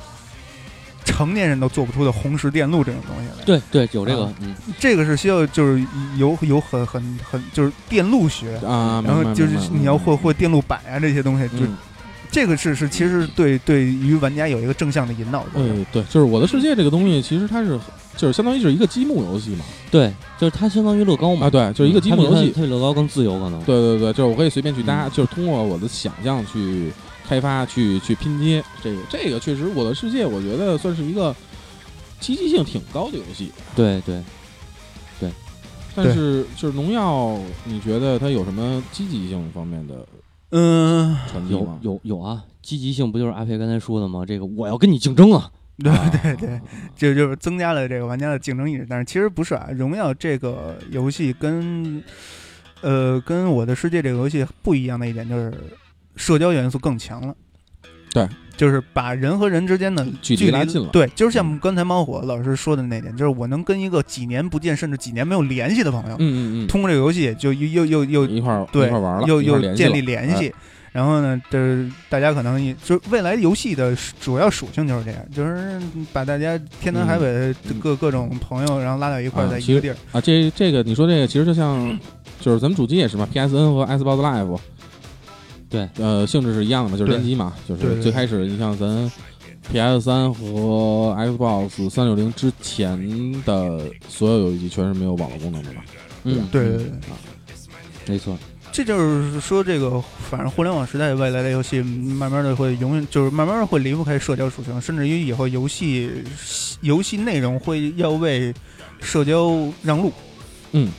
[1.08, 3.46] 成年人都做不出的红石电路这种东西来。
[3.46, 4.30] 对对，有这个
[4.78, 5.84] 这个是需要就是
[6.18, 11.76] 有有很很很就是电路学，啊，然后就是你要会会电路板啊这些东西，就嗯。
[12.30, 15.82] 这个是是其实对对于玩家有一个正向的引导作用。
[15.82, 17.80] 哎，对，就是我的世界这个东西，其实它是
[18.18, 22.36] 就是相当于是一个积木游戏嘛，对，就是它相当于乐高嘛，啊，对，就是一个积木游戏。
[22.36, 23.64] 它比它，比乐高更自由可能。
[23.64, 25.12] 对对对，就是我可以随便去搭，嗯。
[25.12, 26.92] 就是通过我的想象去
[27.28, 28.64] 开发、去去拼接。
[28.82, 31.36] 这个这个确实，我的世界我觉得算是一个
[32.20, 33.52] 积极性挺高的游戏。
[33.76, 34.24] 对对
[35.20, 35.32] 对，
[35.96, 40.08] 但是就是农药，你觉得它有什么积极性方面的
[40.52, 41.18] 嗯，
[41.50, 41.80] 有？
[41.82, 44.24] 有有啊，积极性不就是阿飞刚才说的吗？
[44.26, 45.52] 这个我要跟你竞争啊！
[45.84, 46.60] 对啊对对，
[46.96, 48.88] 就就是增加了这个玩家的竞争意识。
[48.90, 52.04] 但是其实不是啊，荣耀这个游戏跟
[52.82, 55.54] 呃跟我的世界这个游戏不一样的一点就是
[56.18, 57.34] 社交元素更强了。
[58.14, 70.52] 对，就是把人和人之间的距离拉近了对，就是像刚才猫火老师说的那点，就是我能跟一个几年不见甚至几年没有联系的朋友，嗯嗯嗯，通过这个游戏就又又又又一块儿对一块儿玩了，又又建立联系。
[70.94, 75.80] 然后呢，就是大家可能也就未来游戏的主要属性就是这样，就是
[76.12, 79.96] 把大家天南海北的嗯各、各种朋友，然后拉到一块在一个地儿。
[80.12, 82.00] 啊，这这个你说这个其实就像，
[82.40, 84.60] 就是咱们主机也是嘛，PSN 和 Xbox Live，
[85.70, 89.12] 对，呃，性质是一样的嘛，就是联机嘛，就是最开始你像咱
[89.70, 92.98] PS 三和 Xbox 三六零之前
[93.44, 95.82] 的所有游戏全是没有网络功能的嘛，
[96.24, 97.20] 嗯，对对对啊，
[98.08, 98.38] 没错，
[98.72, 106.10] 这就是说，这个反正互联网时代未来的游戏，慢慢的会永远就是慢慢的会离不开社交属性，甚至于以后游戏
[106.82, 108.54] 游戏内容会要为
[109.02, 110.14] 社交让路。
[110.72, 110.90] 嗯，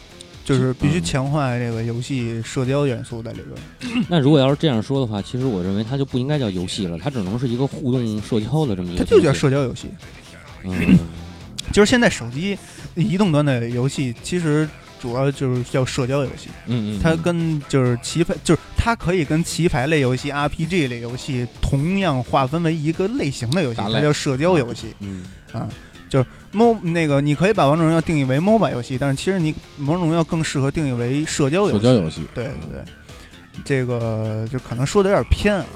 [0.48, 3.40] 就是必须嗯强化这个游戏社交元素在里
[3.80, 4.04] 边。
[4.08, 9.04] 那如果要是这样说的话，其实我认为它就不应该叫游戏了，它只能是一个互动社交的这么一个。
[9.04, 9.88] 它就叫社交游戏。
[10.64, 10.98] 嗯，
[11.70, 12.56] 就是现在手机
[12.94, 14.66] 移动端的游戏，其实
[14.98, 16.48] 主要就是叫社交游戏。
[16.66, 24.86] 嗯嗯，它跟就是棋牌，就是它可以跟棋牌类游戏、RPG 类游戏同样划分为一个类型的游戏，它叫社交游戏。
[25.00, 25.24] 嗯，
[26.52, 31.78] mo 那个你可以把王者荣耀定义为 MOBA 游戏，但是其实你王者荣耀更适合定义为社交游戏。
[31.78, 32.84] 社交游戏，对对对，
[33.64, 35.66] 这个就可能说的有点偏啊，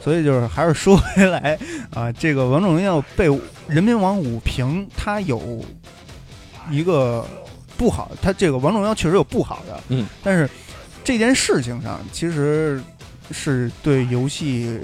[0.00, 1.58] 所以就是还是说回来
[1.94, 3.26] 啊，这个王者荣耀被
[3.68, 5.64] 人民网五评，它有
[6.70, 7.24] 一个
[7.76, 10.48] 不好，它这个王者荣耀确实有不好的，嗯，但是
[11.04, 12.82] 这件事情上其实
[13.30, 14.80] 是对游戏。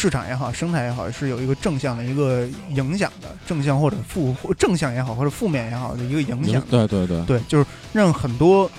[0.00, 6.62] 市场也好，生态也好，是有一个正向的一个影响的，正向或者负正向也好，或者负面也好的一个影响。
[6.70, 8.70] 对对对，对，就是让很多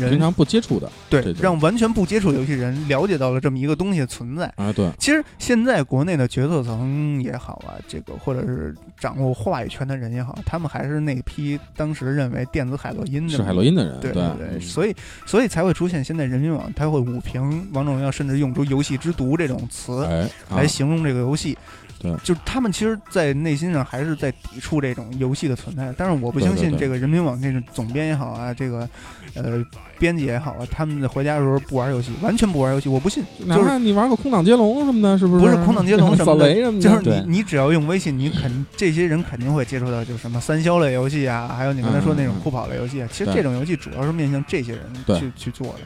[0.00, 0.90] 人平常不接触的。
[1.08, 4.46] 对让完全不接触游戏人了解到了这么一个东西的存在。
[4.56, 14.60] 啊，对，其实现在国内的决策层也好啊，这个或者是掌握话语权的人也好，他们还是那批当时认为电子海洛因的是海洛因的人，对对对，嗯。
[14.60, 14.94] 所以
[15.24, 17.42] 所以才会出现现在人民网它会武评
[17.72, 20.06] 王者荣耀，甚至用出“游戏之毒”这种词
[20.50, 21.56] 来形容这个游戏。
[21.98, 25.94] 对就是他们其实，在内心上还是在抵触这种游戏的存在。
[25.96, 28.88] 但是我不相信这个人民网这种总编也好啊，这个
[29.34, 29.64] 呃
[29.98, 33.24] 编辑也好啊，他们在回家的时候不玩游戏，完全不玩游戏，我不信。
[33.46, 43.08] 哪就是怕你玩个空档接龙什么的，是不是不是空档接龙什么的雷什么的， 就是你，你只要用微信，你肯这些人肯定会接触到，就是什么三消类游戏啊，还有你刚才说那种酷跑类游戏啊。
[43.10, 44.82] 其实这种游戏主要是面向这些人
[45.18, 45.78] 去去做的。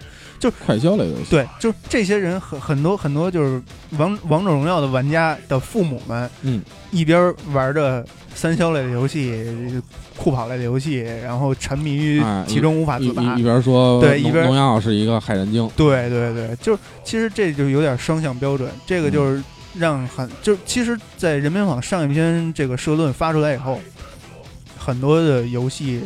[0.48, 3.60] 快消类游戏，对，就是这些人很很多很多就是
[3.98, 6.62] 王王者荣耀的玩家的父母们，嗯，
[6.92, 9.82] 一边玩着三消类的游戏、
[10.16, 13.42] 酷跑类的游戏，然后沉迷于哎其中无法自拔一一。
[13.42, 19.42] 边说对一边荣耀是一个害人精，对对对，就其实这就有点双向标准，这个就是
[19.74, 23.78] 让很就其实，在人民网上一篇这个社论发出来以后，
[24.78, 26.00] 很多的游戏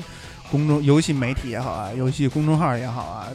[0.50, 3.28] 公众、游戏媒体也好啊，游戏公众号也好啊，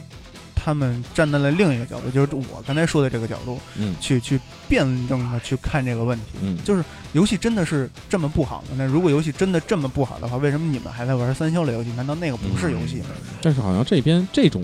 [0.62, 4.38] 他们站在了另一个角度，就是我刚才说的这个角度，嗯去去
[4.68, 6.24] 辩证的去看这个问题。
[6.42, 8.68] 嗯，就是游戏真的是这么不好吗？
[8.76, 11.90] 那如果游戏真的这么不好的话，为什么你们还在玩三消类游戏？
[11.96, 13.06] 难道那个不是游戏吗？
[13.40, 14.62] 但是好像这边这种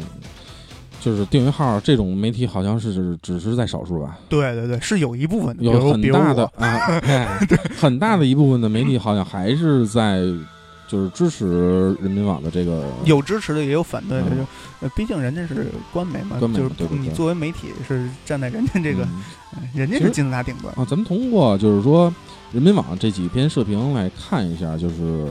[1.00, 6.98] 就是订阅号这种媒体好像是只只是在少数吧，对对对，是有一部分的，有很大的我啊，
[7.48, 10.22] 对 很大的一部分的媒体好像还是在
[10.88, 14.38] 就是支持人民网的这个有支持的，也有反对的，嗯。
[14.38, 14.46] 就
[14.80, 19.06] 呃，毕竟人家是官媒嘛，官媒就是你作为媒体是站在人家这个，
[19.74, 20.72] 人家是金字塔顶端。
[20.74, 22.12] 啊，咱们通过就是说
[22.52, 25.26] 人民网这几篇社评来看一下，就是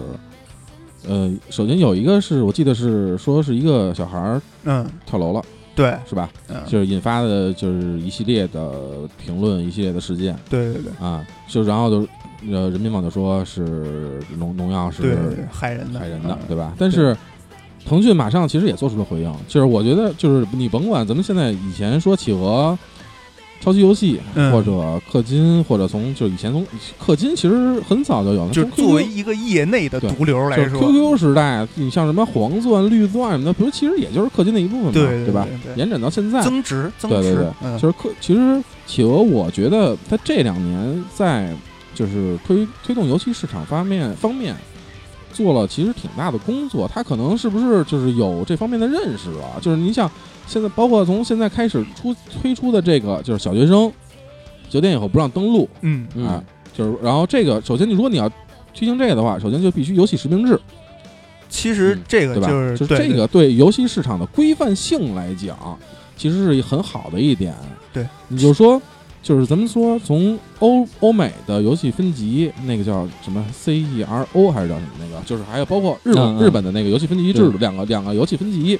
[1.07, 4.85] 呃，首先有一个是我记得是说是一个小孩儿嗯。
[5.05, 5.45] 跳楼了，
[5.75, 6.29] 对，是吧？
[6.47, 8.71] 嗯，就是引发的就是一系列的
[9.23, 12.07] 评论，一系列的事件对对对啊，就然后就
[12.51, 16.73] 呃人民网就说是农农药是对对对，害人的，害人的嗯，对吧？
[16.77, 17.15] 但是
[17.85, 22.77] 腾讯马上其实也做出了回应，就是我觉得就是你甭管咱们现在以前说企鹅。
[23.61, 24.51] 超级游戏，嗯。
[24.51, 24.71] 或者
[25.11, 26.65] 氪金，或者从就以前从
[27.03, 35.47] 氪金其实很早就有了，就是从 QQ 作为一个业内的对毒瘤来就是说，QQ 时代，你像什么黄钻、绿钻什么的，不是其实也就是氪金的一部分嘛，对吧？
[35.63, 37.21] 对对，延展到现在，增值增值。
[37.21, 41.51] 对对对，嗯，就是氪，其实企鹅，我觉得它这两年在
[41.93, 44.55] 就是推推动游戏市场方面方面
[45.33, 49.59] 做了其实挺大的工作，它可能是不是就是有这方面的认识了？
[49.61, 50.09] 就是你想
[50.47, 53.91] 现在，包括从现在开始出推出的这个，就是小学生
[54.69, 56.43] 九点以后不让登录，嗯嗯啊，
[56.73, 58.29] 就是然后这个首先你如果你要
[58.73, 60.59] 推行这个的话，首先就必须游戏实名制，
[61.49, 62.47] 其实嗯这个对吧？
[62.47, 65.77] 就是这个对游戏市场的规范性来讲，
[66.17, 67.53] 其实是一很好的一点。
[67.93, 68.81] 对，你就说，
[69.23, 78.77] 就是咱们说从欧欧美的游戏分级，那个叫什么 C E R O 还是叫什么那个，就是还有包括日本、嗯嗯日本的那个游戏分级制度，对两个两个游戏分级。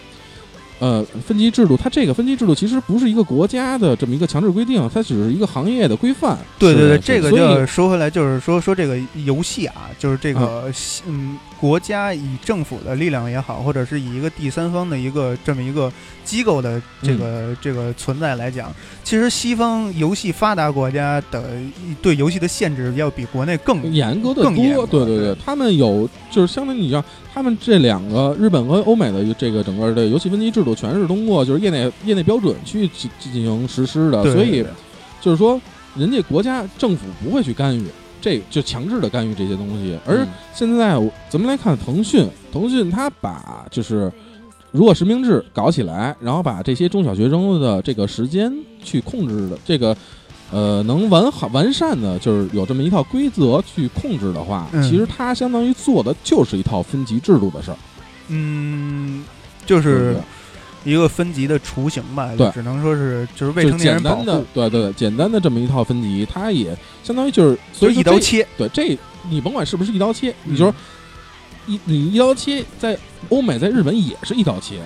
[0.79, 6.37] 呃，分级制度，它这个分级制度其实不是一个国家的这么一个强制规定，它只是一个行业的规范。
[6.59, 10.69] 对对对，这个就说回来，就是说说这个游戏啊，就是这个
[11.07, 15.91] 嗯，国家以政府的力量也好，或者是以一个第三方的一个这么一个
[16.25, 18.69] 机构的这个、这个存在来讲，
[19.03, 21.57] 其实西方游戏发达国家的
[22.01, 24.55] 对游戏的限制要比国内更严格的多，更
[24.87, 27.03] 对对对，他们有就是相当于你像
[27.35, 34.65] 他们这两个日本和欧美的这个整个的游戏分级制度，全是通过就是业内业内标准去进进行实施的，对所以
[35.19, 35.59] 就是说
[35.97, 37.85] 人家国家政府不会去干预，
[38.21, 39.99] 这就强制的干预这些东西。
[40.05, 44.09] 而嗯现在我咱们来看腾讯，腾讯它把就是
[44.71, 48.49] 如果实名制搞起来，然后把这些中小学生的这个时间
[48.81, 49.93] 去控制的这个。
[50.51, 54.83] 呃，能完好完善的，就是有这么一套规则去控制的话，嗯。
[54.83, 57.77] 其实它相当于做的就是一套分级制度的事儿，
[58.27, 59.23] 嗯，
[59.65, 62.49] 就对是对一个分级的雏形吧，对。
[62.51, 68.97] 只能说是就是未成是年人保简单的护，，对对对，简单的这么一套分级，它也相当于就是，所以一刀切，对，这
[69.29, 70.53] 你甭管是不是一刀切，嗯。
[70.53, 70.73] 你就是
[71.65, 72.95] 一你一刀切，在
[73.29, 74.79] 欧美在日本也是一刀切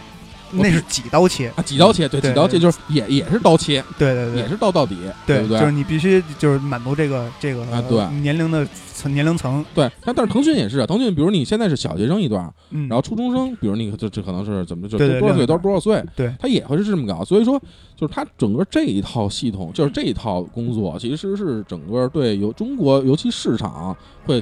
[0.52, 5.60] 那是几刀切，啊，几刀切，对，对几刀切就是也也是刀切，对对对也，是刀到底，对，不对？
[5.60, 17.24] 就是你必须就是满足这个这个啊对年龄的层年龄层，对，但但是腾讯也是啊，腾讯比如你现在是小学生一段，嗯，然后初中生，比如你这这可能是怎么就对对多少岁到多少岁，对他也会是这么搞。
[17.24, 17.62] 所以说，
[17.96, 23.96] 就是他整个这一套系统，就是这一套工作，其实是整个对由中国尤其市场
[24.26, 24.42] 会，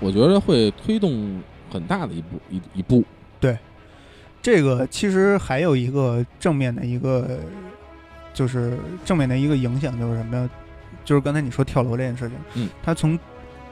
[0.00, 1.40] 我觉得会推动
[1.72, 3.02] 很大的一步一一步。
[4.46, 7.36] 这个其实还有一个正面的一个，
[8.32, 10.48] 就是正面的一个影响就是什么呀？
[11.04, 13.18] 就是刚才你说跳楼这件事情，嗯，它从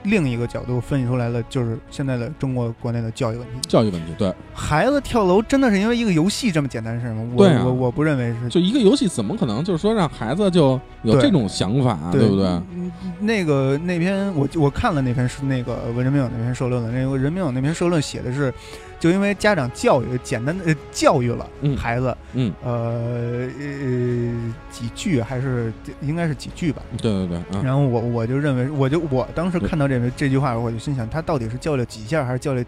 [0.03, 3.53] 另一个角度分析出来了，就是现在的中国国内的教育问题。
[3.69, 7.25] 教育问题，对，孩子跳楼真的是因为一个游戏这么简单是吗？
[7.37, 8.49] 我对啊我我不认为是。
[8.49, 12.47] 就一个游戏怎么可能就是说让孩子就有这种想法，对不对？
[12.47, 18.53] 嗯那个那篇我我看了那篇是那个文人民网那篇社论了，那个人民有那篇社论写的是，
[19.05, 21.77] 就因为家长教育简单的、呃、教育了嗯。
[21.77, 26.81] 孩子，嗯，呃呃几句还是应该是几句吧。
[26.97, 32.65] 对对对，嗯，然后我我就认为，我就我当时看到这这句话，我就心想，他到底是教了几下，还是教了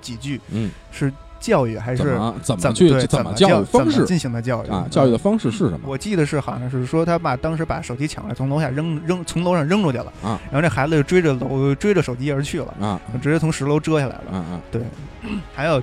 [0.00, 0.40] 几句？
[0.52, 4.86] 嗯，是教育还是怎么怎怎么去对怎么教育怎方式么进行的教育啊？
[4.90, 5.80] 教育的方式是什么？
[5.86, 14.60] 我记得是好像是说他爸当时把手机抢来，从楼下扔扔从楼上扔出去了啊，然后这孩子就追着楼追着手机而去了，啊直接从十楼折下来了。
[14.70, 14.82] 对，
[15.54, 15.82] 还有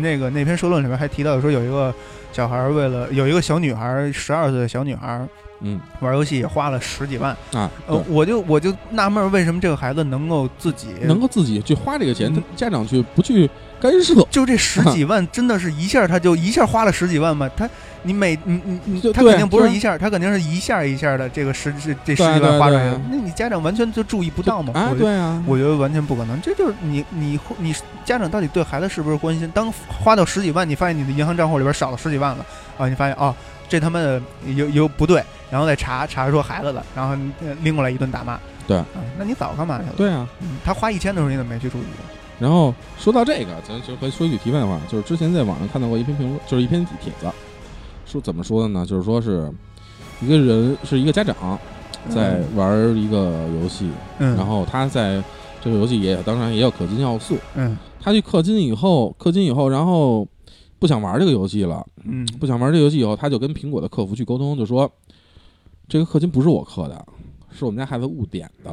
[0.00, 1.94] 那个那篇社论里面还提到说有一个
[2.32, 5.28] 小孩儿为了有一个小女孩儿十二岁的小女孩儿
[5.60, 13.48] 嗯玩游戏也花了十几万，啊，呃，我就我就纳闷儿为什么这个孩子能够自己能够自己去花这个钱，家长去不去
[13.80, 14.14] 干涉？
[14.30, 17.50] 就这十几万，真的是一下他就一下花了十几万吗？
[17.56, 17.68] 他
[18.04, 24.72] 你每你你你他肯定不是一下，他肯定是一下一下的这个十这这十几万花出来的，那你家长完全就注意不到吗？
[24.74, 29.50] 啊，我觉得对啊，我觉得完全不可能，这就是你你你家长到底对孩子是不是关心？
[29.52, 32.46] 当花到十几万，你发现你的银行账户里边少了十几万了
[32.78, 33.34] 啊，你发现哦，
[33.68, 34.20] 这他妈的
[34.56, 38.38] 有有不对，然后再查查说孩子的，然后呃拎过来一顿打骂。
[38.66, 38.86] 对啊，
[39.18, 39.94] 那你早干嘛去了？
[39.96, 40.28] 对啊。
[40.40, 41.82] 嗯，他花一千的时候你怎么没去注意？
[42.38, 47.26] 然后说到这个，咱就可以说一句题外话，就是之前在网上看到过一篇评论，就是一篇帖子，
[48.06, 48.86] 说怎么说的呢？
[48.86, 49.50] 就是说是
[50.20, 51.58] 一个人是一个家长
[52.08, 55.22] 在玩一个游戏，嗯，然后他在
[55.60, 60.26] 这个游戏也当然也有氪金要素，嗯他去氪金以后，氪金以后，然后
[60.78, 64.90] 不想玩这个游戏了，嗯不想玩这个游戏以后，他就跟苹果的客服去沟通，就说
[65.88, 67.06] 这个氪金不是我氪的，
[67.50, 68.70] 是我们家孩子误点的。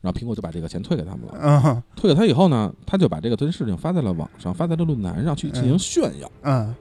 [0.00, 1.34] 然后苹果就把这个钱退给他们了。
[1.42, 6.30] 嗯退给他以后呢，他就把这个这件事情发在了网上，发在了论坛上去进行炫耀。
[6.42, 6.74] 嗯，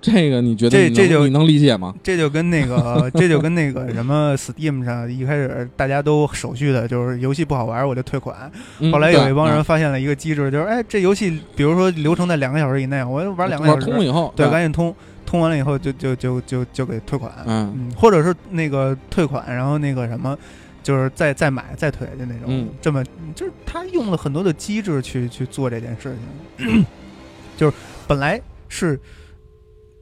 [0.00, 1.92] 这个你觉得你这这就你能理解吗？
[2.02, 8.50] 这就跟那个这就跟那个什么 Steam 上一开始大家都手续的，就是游戏不好玩我就退款。
[8.78, 14.94] 嗯后来有一帮人发现了一个机制，就是哎这游戏比如说流程在两个小时以内，我玩两个小时，玩通以后，对，赶紧通，
[15.26, 17.32] 通完了以后就就就就就给退款。
[17.46, 20.38] 嗯嗯，或者是那个退款，然后那个什么，
[20.82, 23.02] 就是再再买再退的那种，嗯这么
[23.34, 26.14] 就是他用了很多的机制去去做这件事
[26.56, 26.86] 情，
[27.58, 27.76] 就是
[28.06, 28.98] 本来是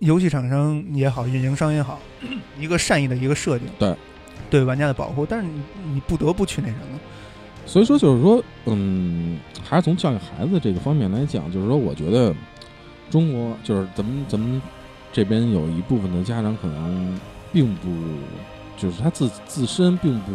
[0.00, 1.98] 游戏厂商也好，运营商也好，
[2.58, 3.94] 一个善意的一个设定，对。
[4.48, 5.60] 对玩家的保护，但是你
[5.94, 7.00] 你不得不去那什么，
[7.64, 12.32] 所以说就是说，嗯，还是从教育孩子这个方面来讲，就是说，我觉得
[13.10, 14.62] 中国就是咱们咱们
[15.12, 17.18] 这边有一部分的家长可能
[17.52, 17.88] 并不，
[18.76, 20.32] 就是他自自身并不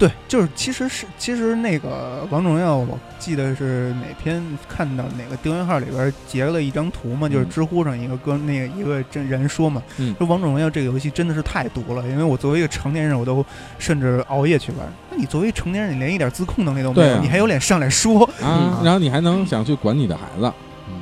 [0.00, 13.44] 对，就是其实是其实那个王者荣耀，我记得是哪篇看到哪个订阅号里边截了一张图嘛，就是嗯知乎上一个哥那个一个真人说嘛，嗯说王者荣耀这个游戏真的是太毒了，因为我作为一个成年人，我都
[13.78, 14.78] 甚至熬夜去玩。
[15.10, 18.24] 那你作为成年人，你连一点自控能力都没有，啊你还有脸上来说？
[18.42, 20.50] 啊，嗯然后你还能想去管你的孩子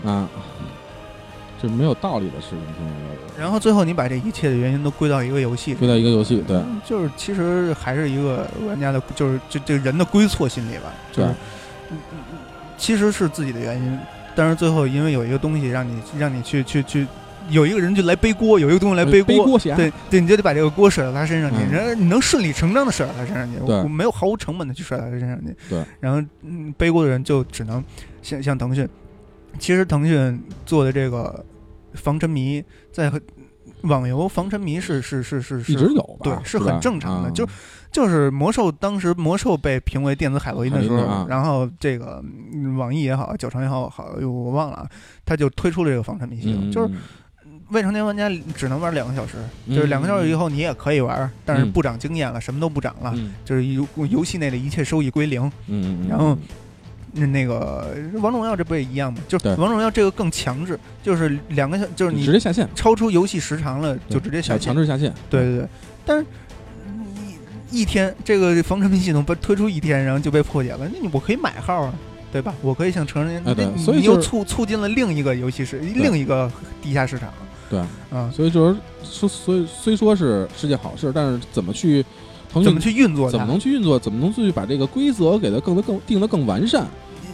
[0.04, 0.28] 嗯啊，
[1.60, 6.56] 这没有道理的事情，然后最后你把这一切的原因都归到一个游戏归到一个游戏，对。
[6.56, 11.32] 嗯就是其实还是一个玩家的，就是这这人的归错心理吧，就是对
[11.90, 12.38] 嗯嗯嗯
[12.76, 13.98] 其实是自己的原因，
[14.36, 17.06] 但是最后因为有一个东西让你让你去去去，
[17.50, 21.70] 有一个人就来背锅，有一个东西来背锅，背锅侠，对对，你就得把这个锅甩到他身上去，嗯。
[21.72, 25.54] 然后你能顺理成章的甩到他身上去，对我没有毫无成本的去甩到他身上去。
[25.68, 27.82] 对，然后嗯，背锅的人就只能
[28.22, 28.88] 像像腾讯，
[29.58, 31.44] 其实腾讯做的这个
[31.94, 33.12] 防沉迷，在
[33.82, 37.30] 网游防沉迷是是是是是一直有吧，对是很正常的啊。
[37.32, 37.46] 就
[37.92, 42.22] 就是魔兽当时魔兽被评为电子海洛因的时候，然后这个
[42.52, 44.90] 嗯网易也好，九成也好，好我忘了啊，
[45.24, 46.92] 他就推出了这个防沉迷系统，嗯，就是
[47.44, 49.36] 嗯未成年玩家只能玩两个小时，
[49.66, 49.74] 嗯。
[49.74, 55.40] 就是两个小时以后你也可以玩，但是嗯不长经验了，什么都不长了，嗯就是游游戏内的一切收益归零。
[56.08, 56.36] 然后
[57.18, 59.20] 那那个王者荣耀这不也一样吗？
[59.28, 64.76] 就是王者荣耀这个更强制，就是两个小，就是你直接下线，超出游戏时长了就直接下线强。
[64.76, 65.68] 制下线，对对对，
[66.04, 66.26] 但是
[67.70, 71.94] 一一天这个防沉迷系统被推出一天，然后就被破解了，那你我可以买号啊，
[72.32, 72.54] 对吧？
[72.62, 73.42] 我可以向成人，
[73.76, 76.50] 所以就是促促进了另一个游戏市，另一个
[76.82, 77.28] 地下市场。
[77.70, 77.78] 对，
[78.10, 82.02] 啊，所以就是说，所以虽说是是件好事，但是怎么去
[82.50, 83.30] 腾讯怎么去运作？
[83.30, 86.86] 怎么能去运作，怎么能去把这个规则给它更的更定的更完善，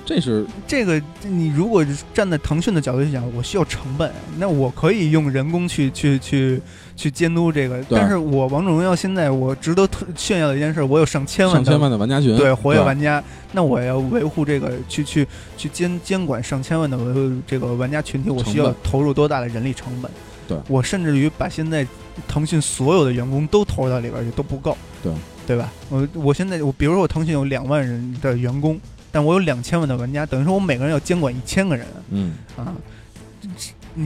[0.05, 6.61] 这是这个你如果站在腾讯的角度去讲，我需要成本，那我可以用人工去去去
[6.95, 7.83] 去监督这个。
[7.89, 15.27] 但是我王者荣耀现在我值得特炫耀的一件事，我有上千万的上千万的玩家群，对活跃玩家，那我要维护这个去去
[15.57, 20.11] 去监监管上千万的维护这个玩家群体，我需要投入多大的人力成本？
[20.47, 20.59] 对。
[20.69, 21.87] 我甚至于把现在
[22.29, 25.13] 腾讯所有的员工都投入到里边去都不够，对。
[25.47, 25.71] 对吧？
[25.91, 28.81] 我我现在我比如说我腾讯有两万人的员工，
[29.15, 32.75] 但我有两千万的玩家，等于说我每个人要监管一千个人嗯，啊。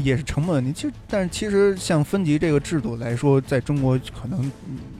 [0.04, 4.52] 也是成本问题，其实，但是其实像分级这个制度来说，在中国可能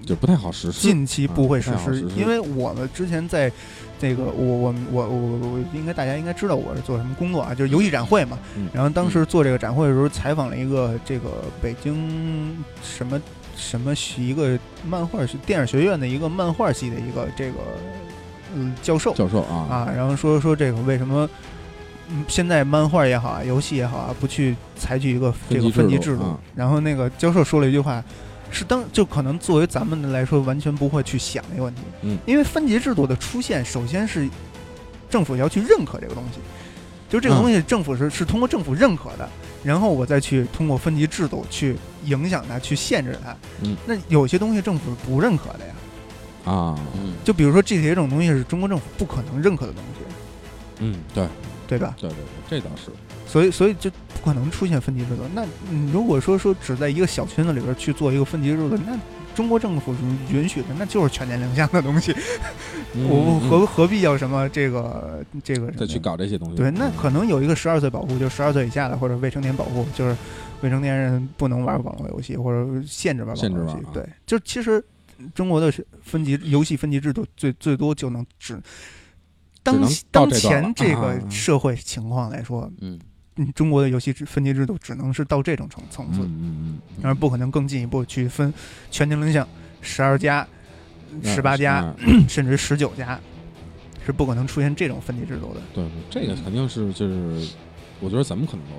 [0.07, 0.81] 就不太好实施。
[0.81, 3.53] 近期不会实施因为我们之前在
[4.01, 8.39] 这个我我我我我应该大家应该知道我是做什么工作啊，就是游戏展会嘛。
[8.57, 11.29] 嗯然后当时做这个展会的时候，采访了一个这个
[11.61, 13.21] 北京什么
[13.59, 17.59] 什么系一个漫画系电影学院的一个漫画系的一个这个
[18.55, 21.29] 嗯教授教授啊，啊，然后说说这个为什么。
[22.11, 26.35] 嗯，现在漫画也好啊，游戏也好啊，不去采取一个这个分分级制度。
[26.55, 28.03] 然后那个教授说了一句话，
[28.51, 31.83] 是当就可能作为咱们来说，完全不会去想的一个问题。
[32.01, 34.27] 嗯，因为分级制度的出现，首先是
[35.11, 36.39] 政府要去认可这个东西，
[37.11, 39.29] 就这个嗯东西政府是、是通过政府认可的，
[39.63, 43.37] 然后我再去通过分级制度去影响它，去限制它。
[43.61, 45.75] 嗯，那有些东西政府是不认可的呀，
[46.49, 50.15] 啊，嗯，就比如说 GTA 这种东西是中国政府不可能认可的东西，
[50.81, 51.27] 嗯，对
[51.67, 51.95] 对吧？
[52.01, 52.17] 对对
[52.49, 52.91] 对，这倒是，
[53.27, 55.23] 所以，所以就不可能出现分级制度。
[55.35, 58.99] 那你如果说说只在一个小圈子里边去做一个分级制度，那
[59.35, 60.01] 中国政府是
[60.35, 62.13] 允许的，那就是全年龄向的东西。
[62.95, 66.57] 我嗯何何必要什么这个这个再去搞这些东西？
[66.57, 70.17] 对，那可能有一个十二岁保护，就十二岁以下的或者未成年保护，就是
[70.63, 73.77] 未成年人不能玩网络游戏或者限制玩网络游戏。
[73.93, 74.83] 对，就其实
[75.35, 78.61] 中国的分级游戏分级制度最最多就能只
[79.63, 82.99] 当能当前这啊个社会情况来说，嗯，
[83.37, 88.53] 嗯中国的游戏制分级制度只能是到这种层层次，嗯嗯然而不可能更进一步去分
[88.91, 89.47] 全年龄向
[89.81, 90.47] 十二加、
[91.23, 93.19] 十八加，嗯 甚至十九加，
[94.07, 95.61] 是不可能出现这种分级制度的。
[95.75, 97.49] 对，这个肯定是就是，
[98.01, 98.73] 我觉得咱们可能都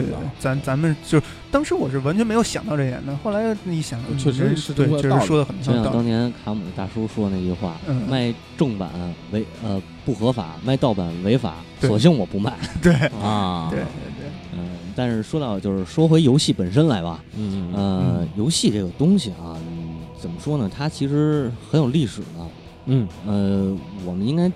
[0.00, 0.04] 对
[0.38, 5.96] 咱咱们就是当时我是完全没有想到这点的，后来一想，嗯确实是对，确实说的很就像有道理。
[5.96, 8.90] 当年卡姆大叔说那句话：“嗯卖正版
[9.30, 12.52] 违呃不合法，卖盗版违法，索性我不卖。
[12.82, 13.84] 对啊，对对
[14.18, 20.70] 对，”嗯，但是说到就是说回游戏本身来吧，嗯，嗯呃嗯，游戏这个东西啊，嗯怎么说呢？
[20.74, 22.26] 它其实很有历史的。
[22.86, 24.50] 嗯呃，我们应该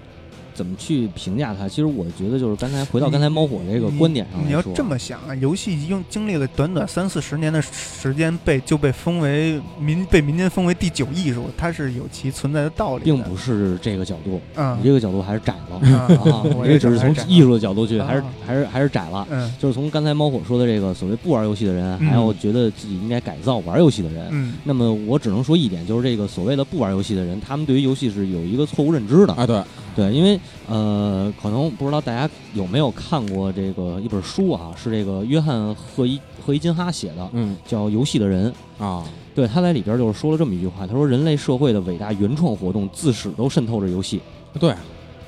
[0.56, 1.68] 怎么去评价它？
[1.68, 16.42] 其实我觉得就是刚才回到刚才猫火这个观点上来说，你要这么想啊，游戏用经历了短短三四十年的时间被就被封为民被民间封为第九艺术，它是有其存在的道理的，并不是这个角度，嗯你这个角度还是窄了啊啊！
[16.56, 19.26] 我你这只是从艺术的角度去，啊还是还是还是窄了。
[19.30, 24.26] 嗯就是从刚才猫火说的这个所谓不玩游戏的人，嗯还有觉得自己应该改造玩游戏的人。
[24.30, 29.34] 嗯那么我只能说一点，就是这个所谓的不玩游戏的人，他们对于游戏是有一个错误认知的。
[29.34, 29.62] 啊，对，
[29.96, 30.38] 对，因为
[30.68, 38.52] 呃，可能不知道大家有没有看过这个一本书啊，是这个约翰赫伊赫伊金哈写的，嗯叫《游戏的人》。
[38.84, 39.02] 啊，
[39.34, 44.20] 对，他在里边就是说了这么一句话，他说人类社会的伟大原创活动自始都渗透着游戏。
[44.60, 44.74] 对，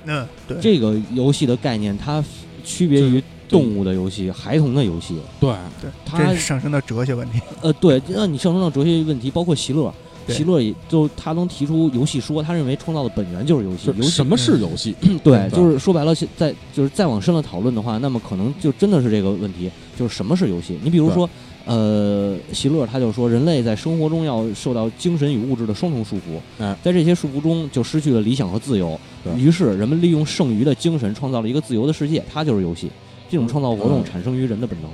[0.05, 2.23] 嗯对，这个游戏的概念，它
[2.63, 5.19] 区别于动物的游戏、孩童的游戏。
[5.41, 5.51] 对，
[5.81, 13.91] 对，它这上升到哲学问题，呃，对，让你上升到哲学问题，包括席勒，对席勒也就他能提出游戏说，他认为创造的本源就是游戏。
[13.97, 14.95] 游戏什么是游戏？
[15.25, 20.79] 对，就是说白了，现在就是再往深了讨论的话，那么可能就真的是这个问题，就是什么是游戏？
[20.83, 21.29] 你比如说，
[21.65, 28.99] 呃，席勒他就说，人类在生活中要受到精神与物质的双重束缚，哎在这些束缚中就失去了理想和自由。
[29.37, 32.91] 于是人们利用剩余的精神创造了一个自由的世界，它就是游戏。
[33.31, 34.91] 这种创造活动嗯产生于人的本能。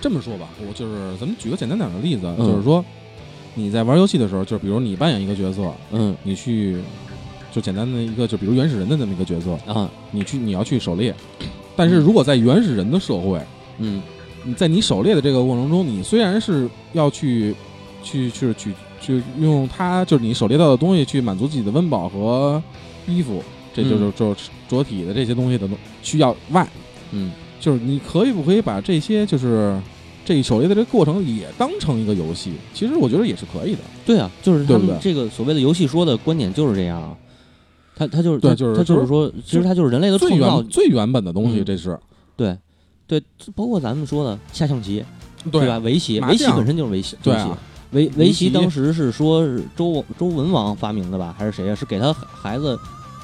[0.00, 2.84] 这么说吧，我就是咱们举个简单点的例子，嗯就是说
[3.54, 6.16] 你在玩游戏的时候，就比如你扮演一个角色，嗯。
[6.22, 6.78] 你去
[7.52, 9.90] 就简单的一个，就比如原始人的那么一个角色，啊。
[10.10, 11.14] 你去你要去狩猎，
[11.76, 13.40] 但是如果在原始人的社会，
[13.78, 14.02] 嗯。
[14.44, 17.54] 你在你狩猎的这个过程中，你虽然是要去
[18.02, 22.60] 去去去去用它，就是你狩猎到的东西去满足自己的温饱和
[23.06, 23.42] 衣服，
[23.72, 24.12] 这就是嗯。
[24.16, 26.66] 就是着体的这些东西的东需要外，
[27.12, 27.30] 嗯。
[27.60, 29.78] 就是你可以不可以把这些就是
[30.24, 32.54] 这一狩猎的这个过程也当成一个游戏？
[32.72, 33.80] 其实我觉得也是可以的。
[34.06, 37.16] 对啊，就是他们这个所谓的游戏说的观点就是这样啊。
[37.94, 41.98] 他他就是他对就是他就是说，其实他就是人类的最创造原，最原本的东西，嗯这是
[42.36, 42.56] 对
[43.06, 43.22] 对，
[43.54, 45.04] 包括咱们说的下象棋，
[45.50, 45.76] 对吧？
[45.78, 47.58] 围棋，围棋本身就是围棋，对啊，
[47.90, 51.74] 围围棋当时是说是周周文王发明的吧，还是谁啊？
[51.74, 52.78] 是给他孩子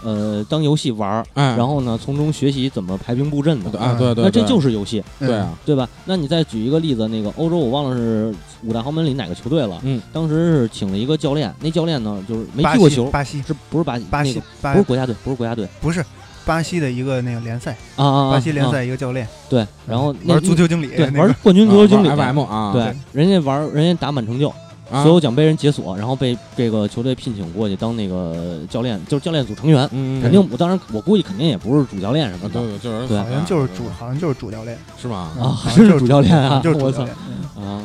[0.05, 3.79] 呃当游戏玩儿，哎，然后呢从中学习怎么排兵布阵的。
[3.79, 5.89] 啊，对对，那这就是游戏，对啊，对吧？
[6.05, 8.35] 那你再举一个例子，那个欧洲我忘了是
[8.65, 13.43] 五大豪门里哪个球队了，嗯，当时是请了一个教练，那教练呢就是没巴踢过球，西巴西。
[13.43, 15.69] 是不是巴西巴西那个巴不是国家队，不是国家队。
[15.81, 16.05] 不是
[16.45, 18.31] 巴西的一个那个联赛，啊啊啊！
[18.31, 24.53] 巴西联啊赛一个教练，对，然后那玩足球经理，对玩那个冠军足球经理 FM 啊，对，人家玩人家打满成就，
[24.91, 29.89] 啊，所有奖杯人解锁，然后被这个球队聘请过去当那个教练，就是教练组成员。
[29.93, 35.31] 嗯，肯定，我当然我估计肯定也不是主教练什么啊，的对对，就是对好像就是主，好像就是主教练是吧？
[35.39, 36.61] 啊，好像就是主教练啊！
[36.63, 37.17] 就是我操主教练。
[37.57, 37.83] 嗯啊！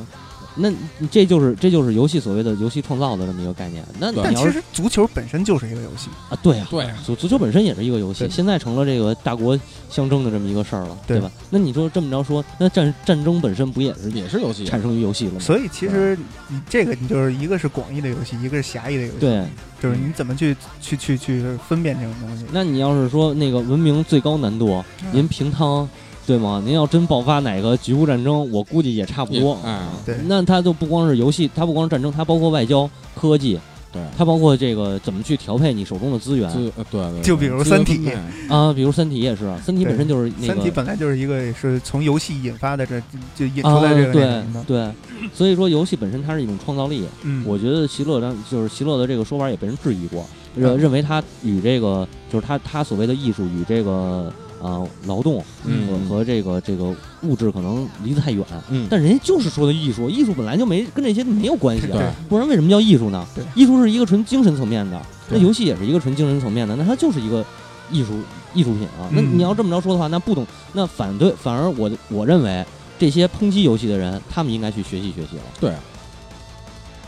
[0.56, 0.72] 那
[1.12, 3.84] 这就是这就是游戏所谓的游戏创造的这么一个概念。
[4.00, 11.32] 那但其实足球本身就是一个游戏，啊，对啊，对，足足球本身也是一个游戏，现在成了这个大国相争的这么一个事儿了，对吧？
[11.50, 15.40] 那你说这么着说，那战战争本身不也是也是游戏，产生于游戏了吗？
[15.40, 19.46] 所以其实你这个你就是一个是广义的游戏，一个是狭义的游戏，对，
[19.82, 22.46] 就是你怎么去去去去分辨这种东西。
[22.52, 25.88] 那你要是说那个文明最高难度，嗯您平汤，
[26.26, 26.62] 对吗？
[26.66, 29.58] 您要真爆发哪个局部战争，我估计也差不多。
[29.64, 33.60] 哎，对那它就不光是游戏，它不光是战争，它包括外交、科技，
[33.92, 38.10] 对，它包括这个怎么去调配你手中的资源对对，就比如三体
[38.50, 38.72] 啊。
[38.74, 43.02] 比如《三体》也是，《三体》本身就是那个三体本来就是一个是从游戏引发的，这
[43.36, 44.78] 就引啊，出来这个那对。
[44.78, 44.92] 对，
[45.34, 47.06] 所以说游戏本身它是一种创造力。
[47.24, 54.32] 嗯，我觉得席勒当就是席勒的这个说法也被人质疑过，认嗯认为他与这个就是他他所谓的艺术与这个
[54.64, 58.46] 呃劳动嗯和和这个这个物质可能离得太远。
[58.70, 63.44] 嗯，但人家就是说的艺术，艺术本来就没跟这些没有关系啊，对不然为什么叫艺术呢对？
[63.56, 65.00] 艺术是一个纯精神层面的，
[65.30, 67.46] 那游戏也是一个纯精神层面的，那它就是一个
[67.92, 68.14] 艺术
[68.54, 69.12] 艺术品啊。
[69.12, 72.66] 那嗯你要这么着说的话，那不懂，那反对，反而我我认为
[72.98, 75.44] 这些抨击游戏的人，他们应该去学习学习了。
[75.60, 75.74] 对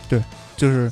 [0.09, 0.23] 对，
[0.57, 0.91] 就是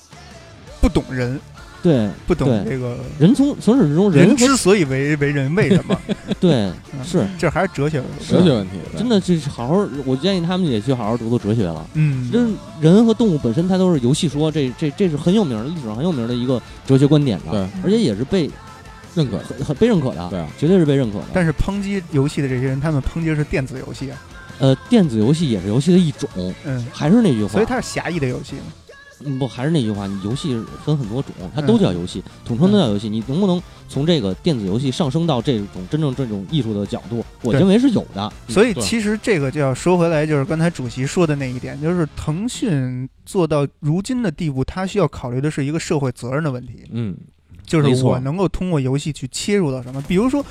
[0.80, 1.39] 不懂人，
[1.84, 5.96] 对 不懂对这个人从从始至终人人之所以为为人，为什么？
[6.40, 6.54] 对
[6.94, 8.02] 嗯是这还是哲学。
[8.26, 11.86] 哲学问题，真的，这是好好，我建议他们也去好好读读哲学了。
[11.96, 12.40] 嗯，这
[12.82, 18.50] 人和动物本身它都是游戏说，这这这是很有名的历史上很有名的一个哲学观点的，对而且也是被
[19.14, 21.26] 认可，很很被认可的，对啊绝对是被认可的。
[21.34, 24.18] 但是抨击游戏的这些人，他们抨击的是电子游戏啊，
[24.60, 26.30] 呃，电子游戏也是游戏的一种，
[26.66, 28.56] 嗯，还是那句话，所以它是狭义的游戏。
[29.26, 33.09] 嗯不还是那句话，你游戏分很多种，它都叫游戏，统称都叫游戏。
[33.09, 37.24] 你能不能从这个电子游戏上升到这种真正这种艺术的角度？
[37.41, 38.32] 我认为是有的。
[38.47, 46.84] 对所以其实这个就要说回来，就是刚才主席说的那一点，就是腾讯做到如今的地步，它需要考虑的是一个社会责任的问题。
[46.91, 47.15] 嗯，
[47.82, 50.43] 就是我能够通过游戏去切入到什么，比如说《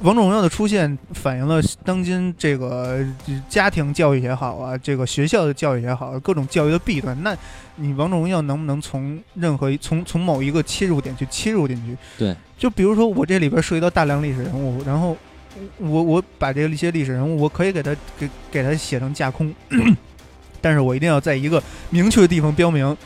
[0.00, 7.20] 王者荣耀》的出现，反映了当今这个呃家庭教育也好啊，这个学校的教育也好，各种教育的弊端。
[7.22, 7.36] 那
[7.76, 11.96] 你《王者荣耀》能不能从任何从从某一个切入点去切入进去？
[12.16, 15.16] 对，就比如说我这里边涉及到大量历史人物，然后
[15.78, 19.52] 我我把这一些历史人物，我可以给他给给他写成架空，
[20.60, 21.60] 但是我一定要在一个
[21.90, 22.96] 明确的地方标明，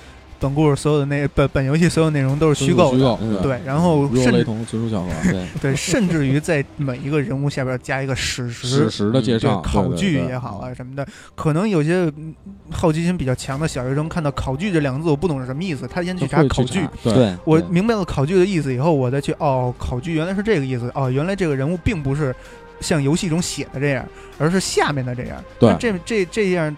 [0.43, 2.99] 本故事所有的内本本游戏所有内容都是虚构的。
[2.99, 5.09] 虚构，嗯对，然后甚至如有雷同，纯属巧合。
[5.30, 8.90] 对， 对，甚至于在每一个人物下边加一个史实史。
[8.90, 12.34] 实的介对绍，考据也好，啊什么的，可能有些嗯
[12.70, 16.80] 好奇心比较强的小学生看到“考据”这两个字，我不懂是什么意思，他先去查考据。
[17.45, 22.34] 我明白了考据的意思以后，我再去哦，考据原来是这个意思哦，原来这个人物并不是
[22.80, 24.05] 像游戏中写的这样，
[24.38, 25.43] 而是下面的这样。
[25.61, 26.76] 对那这这这样，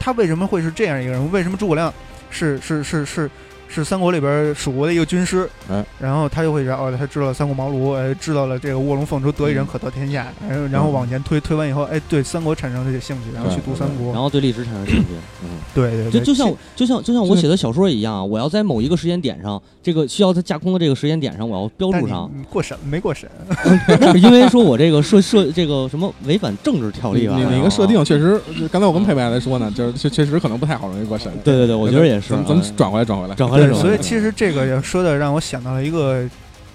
[0.00, 1.30] 他为什么会是这样一个人物？
[1.30, 1.92] 为什么诸葛亮
[2.34, 3.30] 是是是是
[3.74, 5.48] 是三国里边蜀国的一个军师？
[5.68, 14.12] 嗯，然后他就会知道哦，他知道了三顾茅庐，哎，知道了这个卧龙凤雏得一人可得天下，然后然后往前推，推完以后，哎，对三国产生了这兴趣，然后去读三国。
[14.12, 15.08] 然后对历史产生兴趣，
[15.42, 15.48] 嗯。
[15.74, 22.30] 对对对，就就像就像就像我写的小说一样啊，我要在某一个时间点上，这个需要它架空的这个时间点上，我要标注上。
[22.48, 23.28] 过审没过审？
[24.14, 27.36] 因为说我这个设设这个什么违反政治条例吧？
[27.50, 31.32] 你个设定确实，刚才我跟佩佩在说呢，就是确确实可能不太好容易过审。
[31.42, 32.30] 对对对，我觉得也是。
[32.30, 33.34] 咱们咱们转回来，转回来。
[33.34, 36.28] 转回来所以其实这个要说的让我想到了一个，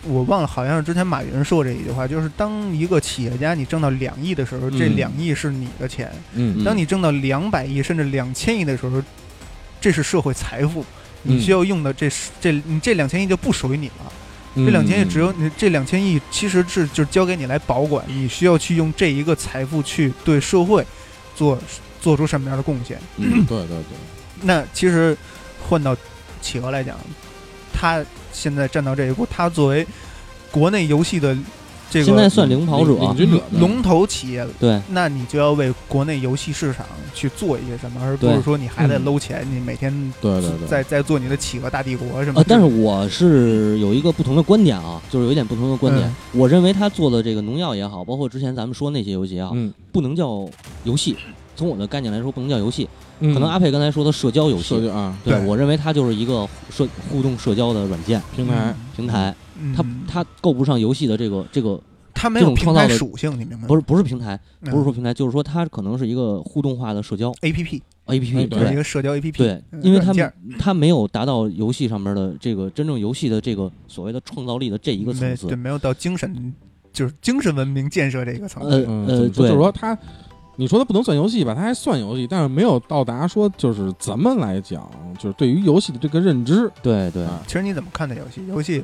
[0.04, 4.96] 我忘了，好像是之前马云说过这一句话，就是当一个企业家你挣到两亿的时候，这嗯。
[4.96, 9.02] 两亿是你的钱；嗯，当你挣到两百亿甚至两千亿的时候，
[9.82, 10.86] 这是社会财富。
[11.24, 11.42] 你嗯。
[11.42, 14.14] 需要用的这是这你这两千亿就不属于你了，
[14.56, 14.66] 嗯。
[14.66, 20.86] 这两千亿只有你这两千亿其实是就是交给你来保管，你需要去用这一个财富去对社会
[21.36, 21.58] 做
[22.00, 22.98] 做出什么样的贡献。
[23.18, 23.98] 嗯对对对，
[24.44, 25.16] 那其实
[25.68, 25.96] 换到
[26.42, 26.98] 企鹅来讲，
[27.74, 29.86] 它现在站到这一步，它作为
[30.52, 31.38] 国内游戏的
[31.90, 36.86] 这个现在算领跑者，领军者龙头企业，对那你就要为国内游戏市场
[37.16, 42.44] 去做一些什么，而不是说你还在嗯搂钱，你每天对对对，在在做你的企鹅大帝国什么。
[42.48, 46.08] 但是我是有一个不同的观点啊，就是有一点不同的观点。
[46.08, 50.48] 嗯我认为他做的这个农药也好，包括之前咱们说那些游戏也好，嗯，不能叫
[50.84, 51.16] 游戏。
[51.56, 52.88] 从我的概念来说，不能叫游戏。
[53.20, 61.80] 嗯可能阿佩刚才说的社交游戏，社交啊对对我认为它就是一个社互动社交的软件平台，平台，嗯，它它够不上游戏的这个这个，
[62.14, 63.66] 它没这有平台种创造的属性，你明白吗？
[63.68, 69.38] 不是不是平台，嗯不是说平台，就是说它可能是一个互动化的社交 A P P，A P P，哎对一个社交 A P P。
[69.38, 70.14] 对，因为它
[70.58, 75.58] 它没有达到游戏上面的这个真正游戏的这个所谓的创造力的这一个层次对，。
[75.58, 76.54] 没有到精神
[76.92, 78.86] 就是精神文明建设这个层呃次。
[79.08, 79.98] 呃，就是，说它，
[80.60, 88.46] 你说它不能算游戏吧，它还算游戏，但是没有到达说就是咱们来讲，就是对于游戏的这个认知对对，啊，其实你怎么看待游戏？
[88.46, 88.84] 游戏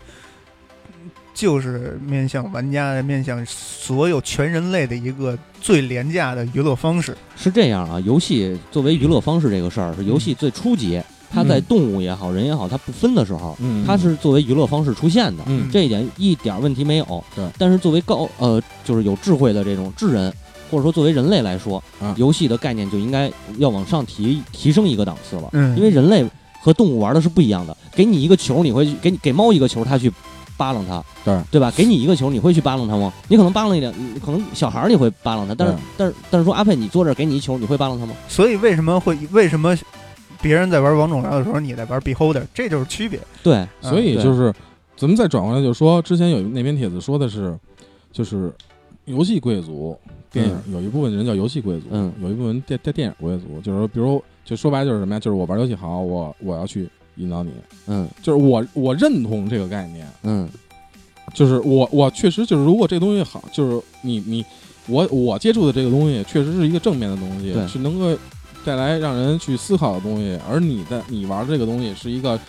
[1.34, 7.14] 就是面向玩家、面向所有全人类的一个最廉价的娱乐方式。
[7.36, 8.00] 是这样啊。
[8.00, 15.44] 游戏作为娱乐方式这个事儿，是游戏最初级，它在动物也好，人也好，它不分的时候，嗯，它是作为娱乐方式出现的。
[15.48, 17.24] 嗯这一点一点问题没有。
[17.36, 20.34] 对，但是作为高呃，就是有智慧的这种智人，
[20.76, 25.50] 或者说作为人类来说，啊游戏的概念就应该要往上提提升一个档次了。
[25.54, 26.26] 嗯因为人类
[26.62, 27.76] 和动物玩的是不一样的。
[27.94, 30.12] 给你一个球，你会去给你给猫一个球，它去
[30.58, 31.72] 扒拉它，对对吧？
[31.78, 33.14] 给你一个球，你会去扒拉它吗？
[33.30, 38.14] 你可能扒拉一点，你可能小孩儿你会扒拉它，但是对但是但是说阿佩，你坐这儿给你一球，你会扒拉它吗？
[38.28, 39.74] 所以为什么会为什么
[40.42, 43.18] 别人在玩王者荣耀的时候，你在玩 Beholder，这就是区别。
[43.42, 44.54] 对，所以对就是
[44.98, 47.58] 咱们再转过来，就是说之前有那篇帖子说的是，
[48.12, 48.52] 就是
[49.06, 49.98] 游戏贵族
[50.32, 52.12] 电影有一部分人叫游戏贵族，嗯。
[52.22, 55.20] 有一部分电电电影贵族，就是说，比如就说白了就是什么呀？
[55.20, 57.52] 就是我玩游戏好，我我要去引导你，
[57.88, 58.08] 嗯。
[58.22, 60.50] 就是我我认同这个概念，嗯。
[61.34, 64.46] 就是我我确实就是如果这东西好，就是你你
[64.88, 68.18] 我我接触的这个东西确实是一个正面的东西对，是能够
[68.64, 72.40] 带来让人去思考的东西，而你的你玩这个东西是一个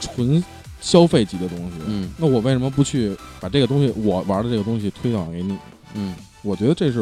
[0.00, 0.42] 纯
[0.80, 2.10] 消费级的东西，嗯。
[2.18, 5.56] 那我为什么不去把这个东西我玩的这个东西推广给你？
[5.94, 6.98] 嗯，我觉得这是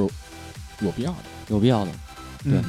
[0.80, 1.18] 有必要的。
[1.48, 1.90] 有必要的。
[2.44, 2.64] 对嗯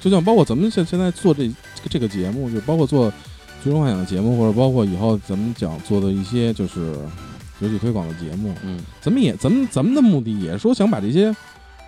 [0.00, 3.08] 就像包括咱们现现在做这这个这个节目，就包括做
[3.62, 6.92] 《最终幻想》的节目，或者包括以后咱们讲做的一些就是
[7.60, 11.32] 游戏推广的节目，嗯，咱们也咱们咱们的目的也是说想把这些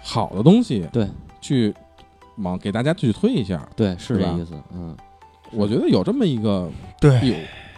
[0.00, 1.08] 好的东西对
[1.40, 1.74] 去
[2.36, 3.68] 往给大家去推一下。
[3.74, 4.52] 对，是这意思。
[4.72, 4.96] 嗯，
[5.50, 6.70] 我觉得有这么一个
[7.00, 7.34] 对，有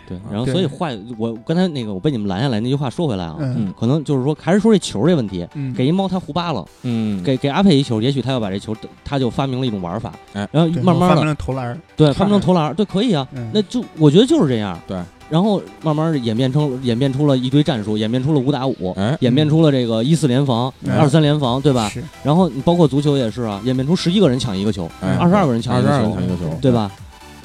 [0.06, 0.16] 对。
[0.18, 0.88] 啊然后所以话，
[1.18, 5.46] 我刚才那个我被你们拦下来那句话说回来啊，嗯可能就是说还是说这球这问题。
[5.54, 8.74] 嗯，给一猫它胡扒了，嗯给给阿佩一球，也许他要把这球，
[9.04, 14.96] 他就发明了一种玩法，哎然后对发明慢慢的了投篮，对发明了投篮，对，可以啊，嗯那就我觉得就是这样，对，
[15.28, 21.88] 然后慢慢地演变成演变出了一堆战术，演变出了五打五，哎演变出了这个一四联防、嗯二三联防，对吧？
[21.88, 26.16] 是，然后你包括足球也是啊，演变出十一个人抢一个球，哎二十二个人抢一个球，
[26.60, 26.90] 对吧？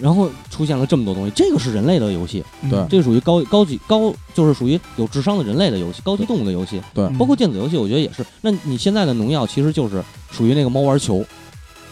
[0.02, 8.26] 然后出现了这么多东西，这个是人类的游戏，嗯对这个属于高高级高，就是属于有智商的人类的游戏，高级动物的游戏，对嗯包括电子游戏，我觉得也是。
[8.42, 11.24] 那你现在的农药其实就是属于那个猫玩球，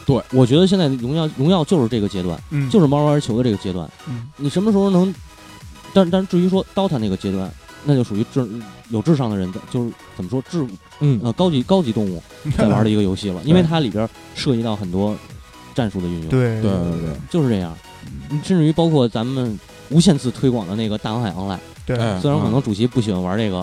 [0.05, 3.89] 对我觉得现在荣耀荣耀就是这个阶段，嗯，就是猫玩球的这个阶段。
[4.07, 5.13] 嗯你什么时候能？
[5.91, 7.51] 但但至于说 DOTA 那个阶段，
[7.83, 8.47] 那就属于智
[8.89, 10.63] 有智商的人的，就是怎么说智
[10.99, 12.21] 嗯呃高级高级动物
[12.55, 15.15] 在玩的一个游戏了，因为它里边涉及到很多
[15.73, 17.75] 战术的运用，对对对对，就是这样。
[18.43, 19.57] 甚至于包括咱们
[19.89, 21.97] 无限次推广的那个大航海 online，对。
[21.97, 23.57] 哎虽然可能主席不喜欢玩这个，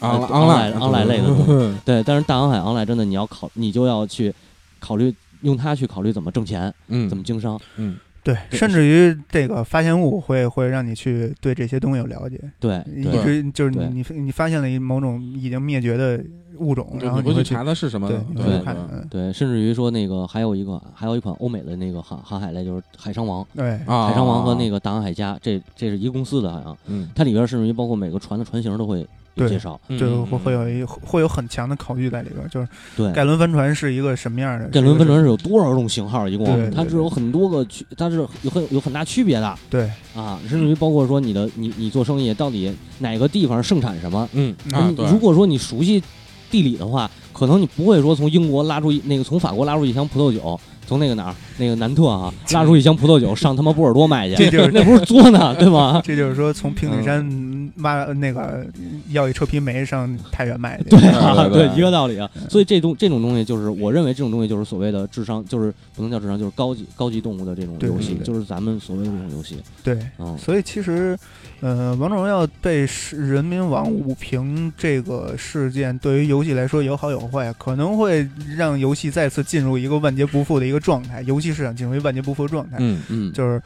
[0.00, 4.34] 昂呃昂赖 online- online 类的 东西，对，但是大航海 online 真的你要考，你就要去
[4.78, 7.58] 考虑用它去考虑怎么挣钱，嗯，怎么经商。
[7.76, 16.22] 嗯对，甚至于这个发现物会会让你去对这些东西有了解，对一直就是你你你发现了一某种已经灭绝的
[16.58, 18.62] 物种，然后你会去查它是什么，对对
[19.10, 27.08] 对甚至于说那个还有一个还有一款欧美的那个航航海类，就是海商王，对啊，海商王和那个个大航海家，这这是一个公司的，好像嗯。
[27.12, 29.04] 它里边甚至于包括每个船的船型都会
[29.36, 29.80] 介绍。
[29.88, 34.68] 嗯就会会有一会有很强的考虑在里边，就是对，盖伦帆船是一个什么样的？
[34.68, 36.28] 盖伦帆船是是有多少种型号？
[36.28, 46.02] 一共它是有很多个区，它是有很有很大区别的对，啊，甚至于包括说你的你你做生意到底哪个地方盛产什么，嗯啊，如果说你熟悉
[46.50, 50.58] 地理的话，可能你不会说从英国拉出一那个从法国拉出一箱葡萄酒，
[50.90, 56.02] 从那个哪儿那个南特啊 拉出一箱葡萄酒上他妈波尔多卖去，这就是那不是作呢， 对吗？
[56.04, 58.66] 这就是说从平顶山挖那个
[59.10, 62.28] 要一车皮煤上太原卖去，对啊，对一个道理啊。
[62.48, 69.58] 所以这种这种东西，就是我认为这种东西就是所谓的智商，就是不能叫智商，就是高级高级动物的这种游戏对，对就是咱们所谓的这种游戏。
[69.84, 71.16] 对，嗯，所以其实，
[71.60, 83.62] 呃，王者荣耀被是人民网误评这个事件，对于游戏来说有好有坏，可能会让游戏再次进入一个万劫不复的一个状态，游戏市场进入一万劫不复的状态，嗯嗯，就是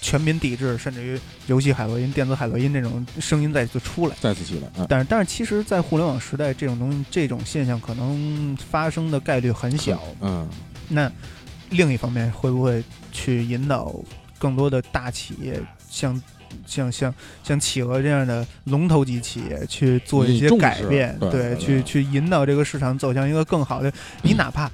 [0.00, 4.14] 全民抵制，甚至于游戏海洛因、电子海洛因这种声音再次出来。
[4.20, 10.02] 再次起来，啊但是，但是，其实，在互联网时代，这种东西、这种现象可能发生的概率很小。
[10.20, 10.46] 嗯
[10.88, 11.10] 那
[11.70, 12.82] 另一方面，会不会
[13.12, 13.94] 去引导
[14.38, 16.20] 更多的大企业，像
[16.66, 17.14] 像像
[17.44, 21.16] 像企鹅这样的龙头级企业去做一些改变？
[21.20, 23.92] 对对去对去引导这个市场走向一个更好的。
[24.22, 24.68] 你哪怕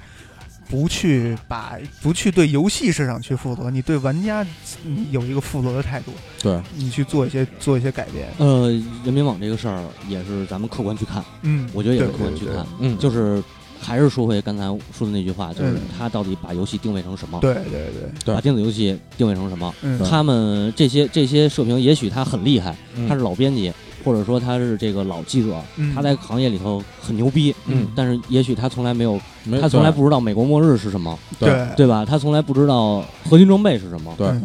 [0.69, 4.45] 不去把不去对游戏市场去负责，你对玩家
[4.85, 6.11] 嗯有一个负责的态度，
[6.41, 8.27] 对，你去做一些做一些改变。
[8.37, 8.69] 呃，
[9.03, 13.41] 人民网这个事儿也是咱们客观去看，嗯，我觉得也是客观去看，嗯就是
[13.79, 14.63] 还是说回刚才
[14.97, 17.39] 说的那句话，就是嗯他到底把游戏定位成什么？
[17.39, 17.87] 对对
[18.25, 19.73] 对，把电子游戏定位成什么？
[19.83, 23.71] 嗯他们这些这些社评，也许他很厉害，嗯他是老编辑，
[24.07, 25.93] 或者说他是这个老记者，嗯。
[25.93, 27.87] 他在行业里头很牛逼，嗯。
[27.93, 31.67] 但是也许他从来没有，没他从来不知道美国末日是什么，对。
[31.75, 31.85] 对。
[31.85, 32.05] 吧？
[32.05, 34.27] 他从来不知道核心装备是什么，对。
[34.27, 34.43] 嗯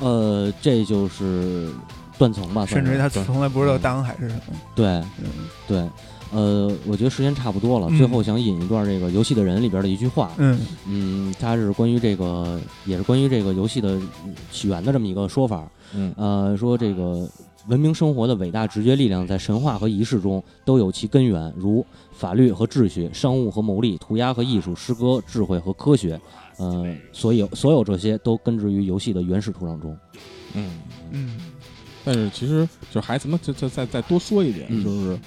[0.00, 1.70] 呃，这就是
[2.18, 4.42] 断层吧，甚至于他从来不知道大航海是什么。
[4.76, 4.86] 对
[5.18, 5.26] 嗯。
[5.66, 5.84] 对。
[6.32, 7.98] 呃，我觉得时间差不多了，嗯。
[7.98, 10.58] 最后想引一段这个《游戏的人》里边的一句话，嗯。
[10.86, 13.90] 嗯，它是关于这个，也是关于这个游戏的
[14.24, 15.68] 嗯起源的这么一个说法。
[15.94, 16.12] 嗯。
[16.16, 17.28] 呃，说这个
[17.68, 26.20] 文明生活的伟大直觉力量在神话和仪式中都有其根源，如法律和秩序、商务和牟利、涂鸦和艺术、诗歌、智慧和科学。
[26.58, 29.96] 呃，所有所有这些都根植于游戏的原始土壤中。
[30.54, 30.80] 嗯，
[31.10, 31.40] 嗯
[32.04, 35.18] 但是其实就还怎么再再再再多说一点，嗯就是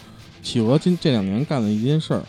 [0.44, 2.24] 企鹅今这两年干了一件事儿，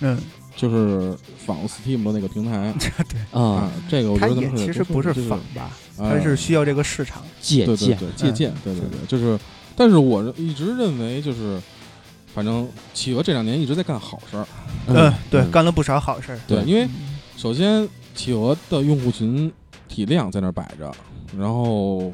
[0.00, 0.16] 嗯，
[0.56, 1.14] 就是
[1.44, 7.22] 仿 Steam 的那个平台 对啊，，这个我觉得其实不是仿吧，啊他是需要这个市场。
[7.40, 9.38] 借鉴，对对对借鉴，对对对，就是，
[9.76, 11.60] 但是我一直认为就是，
[12.34, 14.46] 反正企鹅这两年一直在干好事儿，
[14.88, 16.40] 嗯，对，嗯干了不少好事儿。
[16.48, 16.88] 对，因为
[17.36, 19.52] 首先企鹅的用户群
[19.88, 20.90] 体量在那儿摆着，
[21.38, 22.12] 然后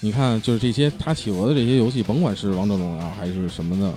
[0.00, 3.94] 你看，就是这些它企鹅的这些游戏，甭管是王者荣耀还是什么的，嗯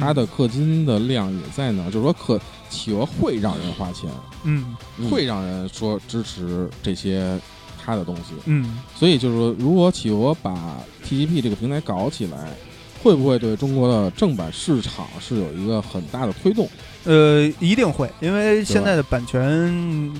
[0.00, 2.40] 它的氪金的量也在那儿，就是说氪
[2.70, 4.10] 企鹅会让人花钱，
[4.44, 7.38] 嗯嗯会让人说支持这些
[7.84, 8.34] 它的东西。
[8.46, 12.50] 嗯所以就是说，如果企鹅把 TGP 这个平台搞起来，
[13.02, 16.68] 会不会对中国的正版市场是有一个很大的推动？
[17.04, 20.12] 呃，一定会，因为现在的版权，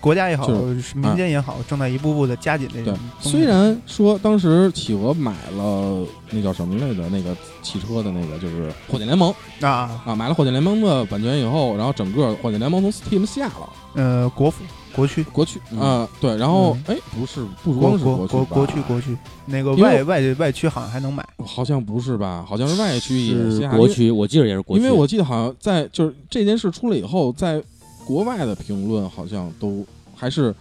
[0.00, 3.38] 国家也好，就是民间也好，正在一步步的加紧这对种，东西。
[3.38, 13.68] 虽然说当时企鹅买了那叫什么来着，那个汽车的那个就是火箭联盟啊，啊，买了火箭联盟的版权以后，然后整个火箭联盟从 Steam 下了。
[13.94, 14.62] 呃，国服
[14.94, 15.80] 国区，国区嗯。
[15.80, 16.94] 啊，对，然后嗯。
[16.94, 18.46] 哎，不是不国光是国国区吧？
[18.50, 19.16] 国区国区，
[19.46, 21.26] 那个因为外外外区好像还能买。
[21.44, 22.44] 好像不是吧？
[22.46, 27.62] 好像是外区也是国区，我记得也是国区，因为我记得好像在就是这件事出了以后，在
[28.08, 29.84] 国外的评论好像都
[30.16, 30.54] 还是，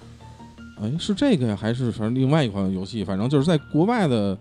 [0.82, 4.38] 哎，是这个呀，还是反正另外一款游戏，反正就是在国外的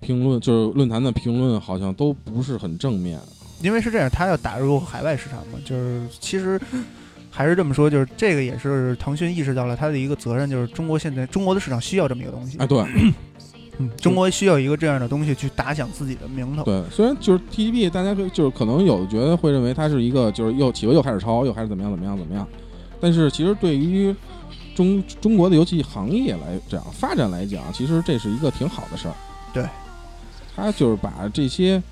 [0.00, 3.20] 评论，就是论坛的评论，好像都不是很正面。
[3.60, 6.58] 因为是这样，他要打入海外市场嘛，就是其实
[7.30, 12.82] 还是这么说，就是这个也是腾讯意识到了他的一个责任，就是中国现在中国的市场需要这么一个东西，哎，对
[13.78, 16.62] 嗯，中国需要一个这样的东西去打响自己的名头。
[16.62, 22.46] 对，虽然就是 TGB，大家可以就是可能有的觉得会认为它是一个就是又企鹅又开始抄，又开始怎么样怎么样怎么样，
[23.00, 24.14] 但是其实对于
[24.76, 29.14] 中中国的游戏行业来讲发展来讲，其实这是一个挺好的事儿。
[29.52, 29.64] 对，
[30.54, 31.82] 他就是把这些，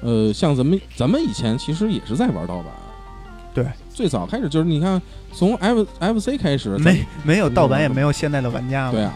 [0.00, 2.66] 呃，像咱们咱们以前其实也是在玩盗版。
[3.54, 5.00] 对，最早开始就是你看
[5.32, 8.92] 从 F F C 开始，没没有盗版，也没有现在的玩家嘛。
[8.92, 9.14] 对啊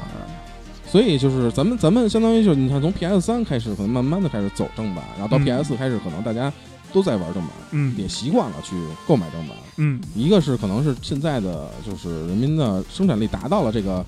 [0.90, 5.44] 所以就是咱们咱们相当于就是你看从 PS 三开始，可能慢慢的开始走正版，然后到嗯。
[5.44, 6.52] PS 四开始，可能大家
[6.93, 7.94] 都在玩正版，嗯。
[7.98, 8.74] 也习惯了去
[9.06, 9.56] 购买正版。
[9.77, 14.05] 嗯，一个是可能是现在的就是人民的生产力达到了这个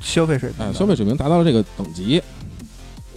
[0.00, 2.20] 消费水平消费水平达到了这个等级，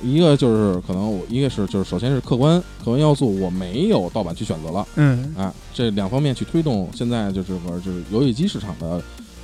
[0.03, 5.33] 一个就是可能我一个是就是首先是客观客观要素，我没有盗版去选择了嗯。
[5.37, 9.01] 啊，这两方面去推动现在就是玩就是游戏机市场的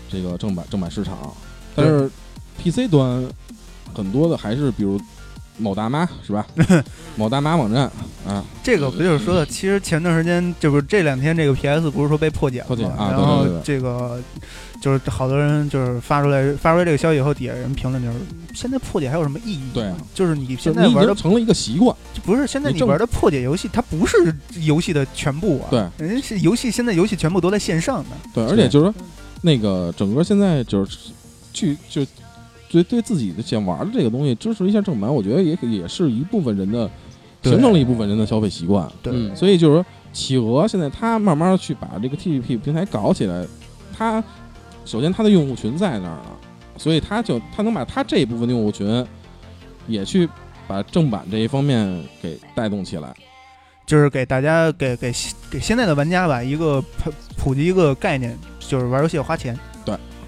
[0.10, 1.34] 这个正版正版市场，
[1.74, 2.12] 但是
[2.62, 3.26] PC 端
[3.94, 5.00] 很多的还是比如
[5.58, 6.46] 某大妈是吧？
[7.16, 7.84] 某大妈网站
[8.26, 12.96] 啊，这个不就是说的，其实前段时间就是这两天这个 PS 不是说被破解了破解吗？
[12.98, 14.20] 啊然后这个
[14.82, 18.18] 就是好多人就是发出来发出来这个消息以后，底下人评论就是
[18.56, 19.62] 现在破解还有什么意义？
[19.74, 25.68] 对啊，就是你现在玩的成了一个习惯，不是现在你玩的破解游戏，它不是游戏的全部啊。
[25.70, 28.10] 对，人家是游戏，现在游戏全部都在线上的。
[28.34, 28.96] 对，而且就是说，
[29.42, 30.98] 那个整个现在就是
[31.54, 32.04] 去就
[32.72, 36.90] 对对自己的想玩的这个东西支持一下正版，我觉得也也是一部分人的
[37.44, 38.90] 形成了一部分人的消费习惯。
[39.04, 43.46] 对，嗯所以就是说，企鹅现在它慢慢地去把这个 TGP 平台搞起来，
[43.98, 44.24] 它
[44.86, 46.40] 首先它的用户群在那儿了，
[46.78, 49.06] 所以它就它能把它这一部分用户群
[49.88, 50.30] 也去
[50.68, 53.14] 把正版这一方面给带动起来。
[53.86, 55.12] 就是给大家给给
[55.50, 59.58] 给现在的玩家吧一个普普及一个概念，就是玩游戏要花钱。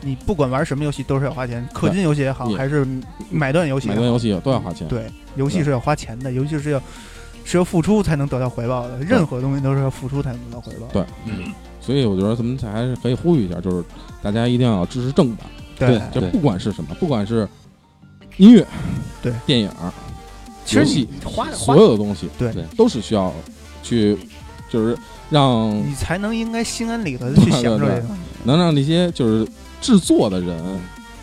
[0.03, 2.85] 对，你不管玩什么游戏都是要花钱，氪金游戏也好，还是
[3.31, 4.87] 买断游戏买断游戏都要花钱。
[4.87, 6.81] 对，游戏是要花钱的，游戏是要
[7.43, 10.87] 是要付出才能得到回报的，任何东西都是要付出才能得到回报。
[10.93, 13.83] 对嗯所以我觉得咱们还是可以呼吁一下，就是
[14.21, 15.45] 大家一定要支持正版。
[15.77, 17.45] 对，就不管是什么，不管是
[18.37, 18.65] 音乐、
[19.21, 19.69] 对电影、
[20.63, 23.33] 其实游戏你花花所有的东西，对对都是需要
[23.83, 24.17] 去，
[24.69, 24.97] 就是
[25.29, 28.21] 让你才能应该心安理得的去享受这个东西。
[28.45, 29.45] 能让那些就是
[29.83, 30.57] 制作的人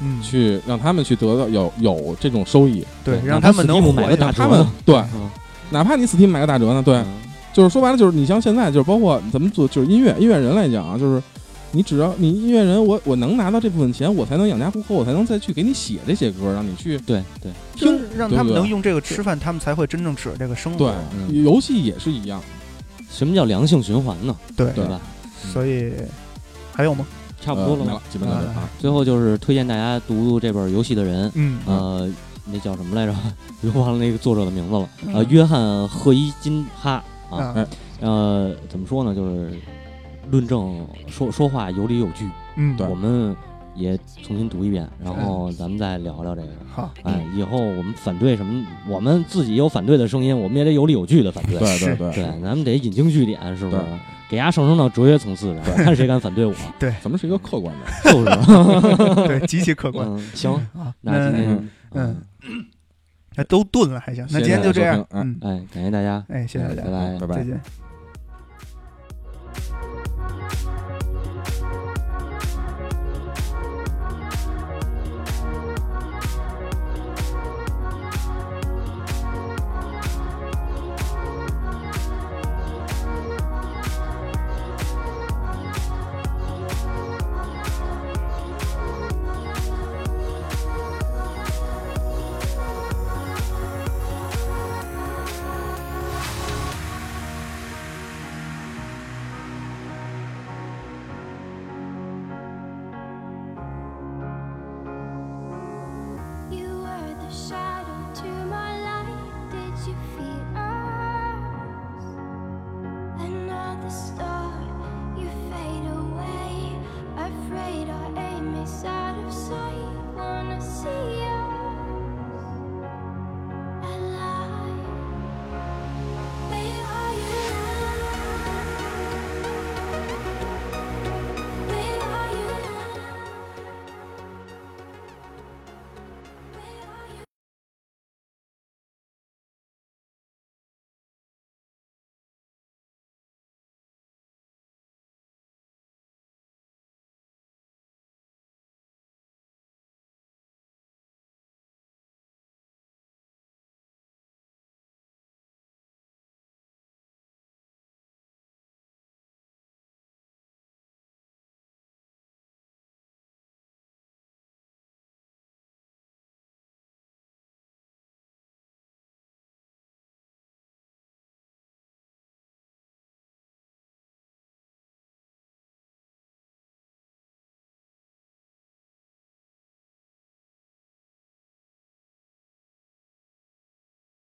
[0.01, 5.29] 嗯，去让他们去得到有有这种收益，对，让他们能买个打折让他们对，嗯
[5.71, 7.07] 哪怕你 Steam 买个打折呢，对，嗯
[7.53, 11.21] 就是说白了就是你像现在就是包括咱们做就是音乐音乐人来讲啊，就是。
[11.73, 20.79] 你只要你音乐人，我我能拿到这部分钱，我才能养家糊口，我才能再去给你写这些歌，让你去对对，听就让他们能用这个吃饭，他们才会真正指着这个生活。
[20.79, 22.43] 对，嗯游戏也是一样，
[23.09, 24.37] 什么叫良性循环呢？
[24.57, 25.01] 对对吧？
[25.53, 25.93] 所以
[26.73, 27.07] 还有吗？
[27.41, 27.85] 差不多了吧。
[27.85, 28.69] 呃没了，基本就是啊。
[28.79, 32.09] 最后就是推荐大家读读这本游戏的人，嗯呃，
[32.47, 33.15] 那叫什么来着？
[33.63, 34.89] 又 忘了那个作者的名字了。
[35.07, 37.55] 嗯呃，约翰赫伊金哈啊，
[38.01, 39.15] 呃，怎么说呢？
[39.15, 39.53] 就是
[40.31, 42.29] 论证说说话有理有据。
[42.57, 43.35] 嗯，对我们
[43.81, 46.49] 也重新读一遍，然后咱们再聊聊这个。
[46.71, 48.65] 好，哎，以后我们反对什么？
[48.89, 51.59] 我们自己有反对的声音，我们也得有理有据的反对。
[51.59, 53.85] 对对对对，咱们得引经据典，是不是对？
[54.31, 56.55] 给伢上升到哲学层次上，看谁敢反对我。
[56.79, 60.07] 对咱们是一个客观的，就是， 对，极其客观。
[60.09, 62.17] 嗯，行，啊，那今天，嗯，
[63.35, 66.83] 那都炖了还行，那今天就这样嗯，哎，感谢大家，哎，谢谢大家，
[67.19, 67.61] 拜拜再见。